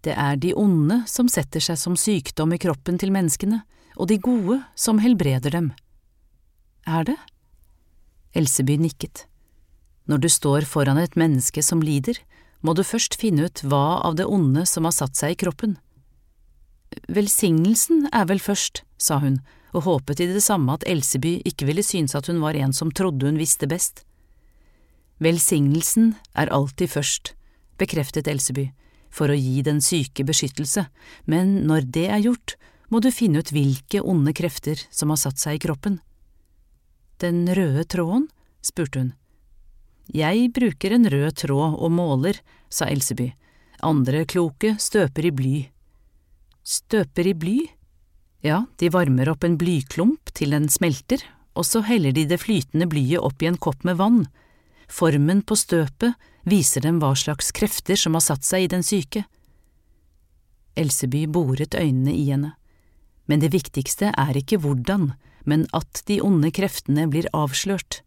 Det 0.06 0.14
er 0.14 0.36
de 0.38 0.52
onde 0.54 1.00
som 1.10 1.28
setter 1.30 1.62
seg 1.62 1.78
som 1.80 1.96
sykdom 1.98 2.54
i 2.54 2.60
kroppen 2.62 2.98
til 3.00 3.10
menneskene, 3.14 3.64
og 3.98 4.10
de 4.10 4.18
gode 4.22 4.60
som 4.78 5.00
helbreder 5.02 5.50
dem. 5.50 5.72
Er 6.86 7.04
det? 7.08 7.16
Elseby 8.38 8.78
nikket. 8.78 9.26
Når 10.06 10.22
du 10.22 10.28
står 10.30 10.68
foran 10.70 11.00
et 11.02 11.18
menneske 11.18 11.62
som 11.64 11.82
lider, 11.82 12.20
må 12.62 12.74
du 12.74 12.84
først 12.86 13.18
finne 13.18 13.48
ut 13.48 13.62
hva 13.66 14.00
av 14.06 14.16
det 14.18 14.26
onde 14.26 14.64
som 14.66 14.86
har 14.86 14.94
satt 14.94 15.18
seg 15.18 15.34
i 15.34 15.40
kroppen. 15.42 15.76
Velsignelsen 17.10 18.06
er 18.14 18.28
vel 18.30 18.40
først, 18.40 18.84
sa 18.96 19.18
hun, 19.22 19.42
og 19.74 19.84
håpet 19.84 20.22
i 20.24 20.30
det 20.30 20.42
samme 20.46 20.78
at 20.78 20.86
Elseby 20.88 21.40
ikke 21.46 21.68
ville 21.68 21.84
synes 21.84 22.14
at 22.16 22.30
hun 22.30 22.40
var 22.40 22.56
en 22.56 22.72
som 22.72 22.94
trodde 22.94 23.26
hun 23.28 23.38
visste 23.38 23.68
best. 23.68 24.06
Velsignelsen 25.20 26.14
er 26.38 26.54
alltid 26.54 26.94
først, 26.94 27.34
bekreftet 27.78 28.30
Elseby 28.30 28.70
for 29.18 29.32
å 29.32 29.38
gi 29.38 29.62
den 29.66 29.80
syke 29.82 30.22
beskyttelse, 30.26 30.86
men 31.26 31.64
når 31.66 31.88
det 31.94 32.06
er 32.14 32.22
gjort, 32.22 32.54
må 32.88 33.02
du 33.02 33.10
finne 33.12 33.42
ut 33.42 33.52
hvilke 33.52 34.00
onde 34.00 34.32
krefter 34.36 34.80
som 34.94 35.10
har 35.12 35.20
satt 35.20 35.40
seg 35.42 35.58
i 35.58 35.64
kroppen. 35.66 35.98
Den 37.18 37.46
røde 37.50 37.84
tråden? 37.84 38.28
spurte 38.62 39.02
hun. 39.02 39.10
Jeg 40.08 40.52
bruker 40.56 40.94
en 40.94 41.08
rød 41.10 41.42
tråd 41.42 41.76
og 41.76 41.92
måler, 41.92 42.38
sa 42.72 42.88
Elseby, 42.88 43.32
andre 43.84 44.24
kloke 44.28 44.76
støper 44.80 45.28
i 45.28 45.32
bly. 45.34 45.56
Støper 46.64 47.28
i 47.28 47.34
bly? 47.36 47.58
Ja, 48.44 48.62
de 48.78 48.88
varmer 48.94 49.32
opp 49.32 49.44
en 49.44 49.58
blyklump 49.60 50.32
til 50.38 50.54
den 50.54 50.68
smelter, 50.72 51.20
og 51.58 51.66
så 51.66 51.82
heller 51.84 52.14
de 52.14 52.24
det 52.30 52.40
flytende 52.40 52.86
blyet 52.88 53.20
opp 53.24 53.42
i 53.42 53.50
en 53.50 53.58
kopp 53.58 53.84
med 53.84 53.98
vann. 53.98 54.22
Formen 54.88 55.42
på 55.42 55.58
støpet 55.58 56.14
viser 56.44 56.84
dem 56.84 57.00
hva 57.02 57.14
slags 57.16 57.50
krefter 57.52 57.98
som 57.98 58.14
har 58.14 58.24
satt 58.24 58.46
seg 58.46 58.66
i 58.66 58.70
den 58.72 58.84
syke. 58.86 59.24
Elseby 60.78 61.26
boret 61.26 61.74
øynene 61.74 62.14
i 62.14 62.28
henne. 62.30 62.54
Men 63.26 63.42
det 63.42 63.52
viktigste 63.52 64.12
er 64.16 64.36
ikke 64.38 64.60
hvordan, 64.62 65.12
men 65.44 65.66
at 65.76 66.02
de 66.08 66.20
onde 66.24 66.50
kreftene 66.54 67.08
blir 67.10 67.28
avslørt. 67.36 68.00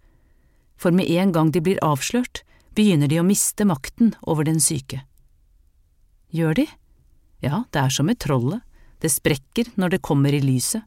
For 0.79 0.93
med 0.95 1.09
en 1.11 1.33
gang 1.35 1.51
de 1.53 1.61
blir 1.61 1.81
avslørt, 1.85 2.41
begynner 2.73 3.11
de 3.11 3.19
å 3.21 3.27
miste 3.27 3.67
makten 3.67 4.15
over 4.23 4.47
den 4.47 4.61
syke. 4.63 5.03
Gjør 6.31 6.61
de? 6.61 6.67
Ja, 7.43 7.65
det 7.69 7.81
er 7.81 7.93
som 7.93 8.07
med 8.07 8.21
trollet, 8.23 8.63
det 9.01 9.11
sprekker 9.11 9.73
når 9.75 9.95
det 9.97 10.05
kommer 10.05 10.33
i 10.33 10.41
lyset. 10.41 10.85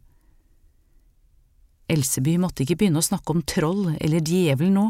Elseby 1.90 2.38
måtte 2.40 2.64
ikke 2.64 2.78
begynne 2.80 3.02
å 3.02 3.04
snakke 3.04 3.34
om 3.34 3.42
troll 3.44 3.90
eller 3.98 4.24
djevel 4.24 4.70
nå, 4.72 4.86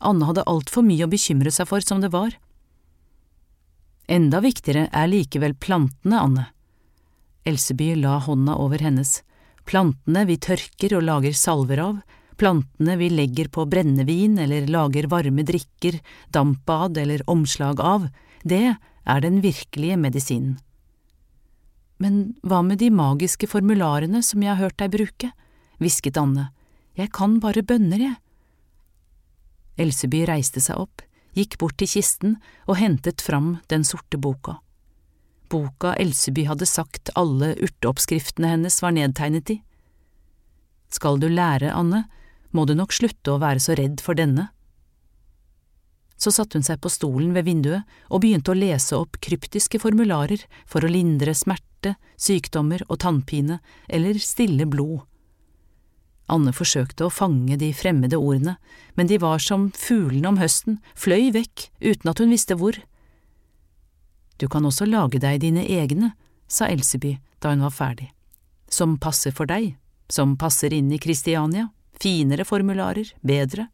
Anne 0.00 0.26
hadde 0.28 0.46
altfor 0.48 0.84
mye 0.86 1.04
å 1.04 1.10
bekymre 1.12 1.52
seg 1.52 1.68
for 1.68 1.84
som 1.84 2.00
det 2.00 2.12
var. 2.14 2.32
Enda 4.10 4.40
viktigere 4.42 4.88
er 4.90 5.10
likevel 5.10 5.54
plantene, 5.54 6.18
Anne. 6.18 6.46
Elseby 7.46 7.94
la 8.00 8.18
hånda 8.24 8.56
over 8.58 8.82
hennes. 8.82 9.20
Plantene 9.68 10.24
vi 10.26 10.38
tørker 10.40 10.96
og 10.98 11.04
lager 11.06 11.36
salver 11.36 11.82
av, 11.84 12.00
plantene 12.40 12.96
vi 12.98 13.10
legger 13.12 13.50
på 13.52 13.66
brennevin 13.70 14.38
eller 14.40 14.66
lager 14.66 15.06
varme 15.12 15.44
drikker, 15.46 16.00
dampbad 16.32 16.98
eller 16.98 17.22
omslag 17.30 17.80
av, 17.80 18.08
det 18.42 18.74
er 19.04 19.22
den 19.22 19.40
virkelige 19.44 19.98
medisinen. 20.00 20.56
Men 22.00 22.32
hva 22.40 22.62
med 22.64 22.80
de 22.80 22.88
magiske 22.90 23.46
formularene 23.50 24.22
som 24.24 24.40
jeg 24.40 24.54
har 24.54 24.62
hørt 24.64 24.80
deg 24.80 24.94
bruke? 24.94 25.30
hvisket 25.80 26.16
Anne, 26.20 26.48
jeg 26.96 27.12
kan 27.12 27.38
bare 27.40 27.62
bønner, 27.64 28.00
jeg. 28.00 28.16
Elseby 29.78 30.24
reiste 30.28 30.62
seg 30.62 30.80
opp, 30.82 31.04
gikk 31.36 31.58
bort 31.60 31.78
til 31.78 31.90
kisten 31.90 32.36
og 32.66 32.80
hentet 32.80 33.22
fram 33.22 33.58
den 33.70 33.84
sorte 33.86 34.18
boka. 34.18 34.58
Boka 35.50 35.94
Elseby 35.98 36.46
hadde 36.46 36.66
sagt 36.68 37.10
alle 37.18 37.54
urteoppskriftene 37.58 38.52
hennes 38.54 38.78
var 38.82 38.94
nedtegnet 38.94 39.50
i. 39.56 39.58
Skal 40.90 41.18
du 41.22 41.28
lære, 41.30 41.72
Anne, 41.74 42.04
må 42.50 42.66
du 42.66 42.74
nok 42.74 42.94
slutte 42.94 43.34
å 43.34 43.42
være 43.42 43.62
så 43.62 43.76
redd 43.78 44.02
for 44.02 44.18
denne. 44.18 44.48
Så 46.20 46.32
satte 46.34 46.58
hun 46.58 46.66
seg 46.66 46.82
på 46.82 46.90
stolen 46.92 47.32
ved 47.32 47.46
vinduet 47.46 47.86
og 48.10 48.22
begynte 48.22 48.52
å 48.52 48.58
lese 48.58 48.98
opp 48.98 49.16
kryptiske 49.24 49.80
formularer 49.80 50.42
for 50.68 50.84
å 50.84 50.90
lindre 50.90 51.32
smerte, 51.34 51.94
sykdommer 52.20 52.84
og 52.88 53.00
tannpine 53.06 53.60
eller 53.88 54.18
stille 54.20 54.66
blod. 54.68 55.06
Anne 56.30 56.52
forsøkte 56.54 57.06
å 57.06 57.12
fange 57.12 57.58
de 57.60 57.72
fremmede 57.76 58.18
ordene, 58.18 58.56
men 58.94 59.10
de 59.10 59.18
var 59.20 59.42
som 59.42 59.68
fuglene 59.76 60.30
om 60.30 60.38
høsten, 60.40 60.78
fløy 60.94 61.30
vekk 61.34 61.68
uten 61.82 62.12
at 62.12 62.22
hun 62.22 62.32
visste 62.32 62.56
hvor. 62.58 62.78
Du 64.40 64.48
kan 64.48 64.64
også 64.64 64.88
lage 64.88 65.20
deg 65.20 65.42
dine 65.42 65.66
egne, 65.66 66.14
sa 66.48 66.70
Elseby 66.70 67.18
da 67.42 67.52
hun 67.52 67.64
var 67.66 67.74
ferdig, 67.74 68.08
som 68.70 68.96
passer 69.00 69.34
for 69.36 69.50
deg, 69.50 69.74
som 70.10 70.36
passer 70.40 70.72
inn 70.74 70.90
i 70.92 71.00
Kristiania, 71.02 71.68
finere 72.00 72.46
formularer, 72.48 73.12
bedre. 73.20 73.68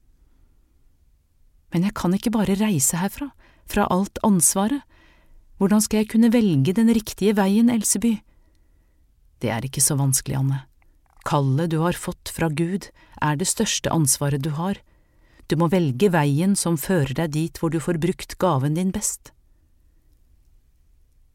Men 1.73 1.87
jeg 1.87 1.97
kan 1.99 2.15
ikke 2.15 2.35
bare 2.35 2.59
reise 2.59 2.99
herfra, 3.01 3.31
fra 3.67 3.87
alt 3.91 4.21
ansvaret, 4.27 4.83
hvordan 5.59 5.81
skal 5.83 6.03
jeg 6.03 6.11
kunne 6.13 6.33
velge 6.35 6.75
den 6.77 6.93
riktige 6.93 7.35
veien, 7.37 7.71
Elseby? 7.73 8.19
Det 9.41 9.51
er 9.53 9.65
ikke 9.65 9.83
så 9.85 9.97
vanskelig, 9.99 10.37
Anne. 10.39 10.65
Kallet 11.27 11.73
du 11.73 11.81
har 11.83 11.99
fått 11.99 12.31
fra 12.31 12.49
Gud, 12.49 12.87
er 13.19 13.35
det 13.37 13.49
største 13.51 13.91
ansvaret 13.91 14.45
du 14.45 14.53
har. 14.55 14.79
Du 15.51 15.57
må 15.59 15.67
velge 15.73 16.11
veien 16.15 16.55
som 16.59 16.79
fører 16.79 17.15
deg 17.19 17.33
dit 17.35 17.59
hvor 17.59 17.73
du 17.75 17.81
får 17.83 17.99
brukt 18.03 18.37
gaven 18.39 18.77
din 18.79 18.93
best. 18.95 19.33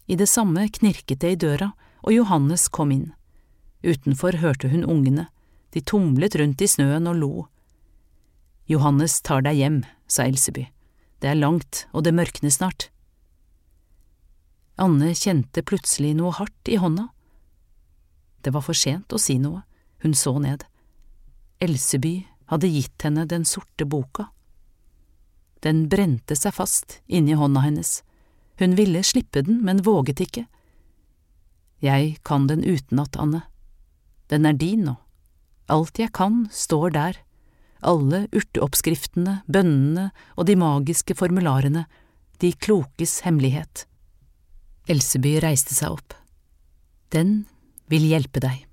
I 0.07 0.15
det 0.15 0.29
samme 0.31 0.63
knirket 0.79 1.21
det 1.23 1.31
i 1.35 1.39
døra, 1.39 1.71
og 2.03 2.15
Johannes 2.15 2.67
kom 2.71 2.91
inn. 2.91 3.11
Utenfor 3.83 4.39
hørte 4.41 4.71
hun 4.71 4.83
ungene, 4.87 5.27
de 5.71 5.83
tumlet 5.83 6.35
rundt 6.39 6.61
i 6.61 6.67
snøen 6.67 7.07
og 7.07 7.19
lo. 7.19 7.33
Johannes 8.71 9.19
tar 9.23 9.43
deg 9.43 9.59
hjem, 9.59 9.81
sa 10.07 10.23
Elseby, 10.27 10.67
det 11.19 11.31
er 11.31 11.39
langt 11.39 11.85
og 11.91 12.05
det 12.07 12.15
mørkner 12.15 12.53
snart. 12.53 12.89
Anne 14.81 15.11
kjente 15.17 15.63
plutselig 15.67 16.13
noe 16.17 16.31
hardt 16.35 16.71
i 16.71 16.79
hånda. 16.79 17.09
Det 18.41 18.53
var 18.55 18.63
for 18.65 18.77
sent 18.77 19.13
å 19.13 19.19
si 19.21 19.37
noe. 19.39 19.61
Hun 20.01 20.13
så 20.17 20.37
ned. 20.41 20.65
Elseby 21.61 22.23
hadde 22.51 22.69
gitt 22.73 23.05
henne 23.05 23.27
den 23.29 23.45
sorte 23.45 23.85
boka. 23.85 24.27
Den 25.61 25.85
brente 25.89 26.35
seg 26.35 26.55
fast 26.57 26.99
inni 27.07 27.37
hånda 27.37 27.61
hennes. 27.61 28.01
Hun 28.57 28.75
ville 28.77 29.03
slippe 29.05 29.43
den, 29.45 29.61
men 29.65 29.83
våget 29.85 30.23
ikke. 30.23 30.47
Jeg 31.81 32.17
kan 32.25 32.47
den 32.49 32.65
utenat, 32.65 33.17
Anne. 33.17 33.43
Den 34.29 34.45
er 34.45 34.57
din 34.57 34.85
nå. 34.89 34.95
Alt 35.71 36.01
jeg 36.01 36.11
kan, 36.13 36.47
står 36.51 36.93
der. 36.97 37.21
Alle 37.81 38.25
urteoppskriftene, 38.35 39.41
bønnene 39.49 40.09
og 40.35 40.45
de 40.49 40.57
magiske 40.59 41.15
formularene, 41.17 41.85
de 42.41 42.51
klokes 42.53 43.21
hemmelighet. 43.25 43.85
Elseby 44.89 45.37
reiste 45.41 45.77
seg 45.77 45.93
opp. 45.93 46.17
Den 47.13 47.45
vil 47.89 48.05
hjelpe 48.09 48.41
deg. 48.43 48.65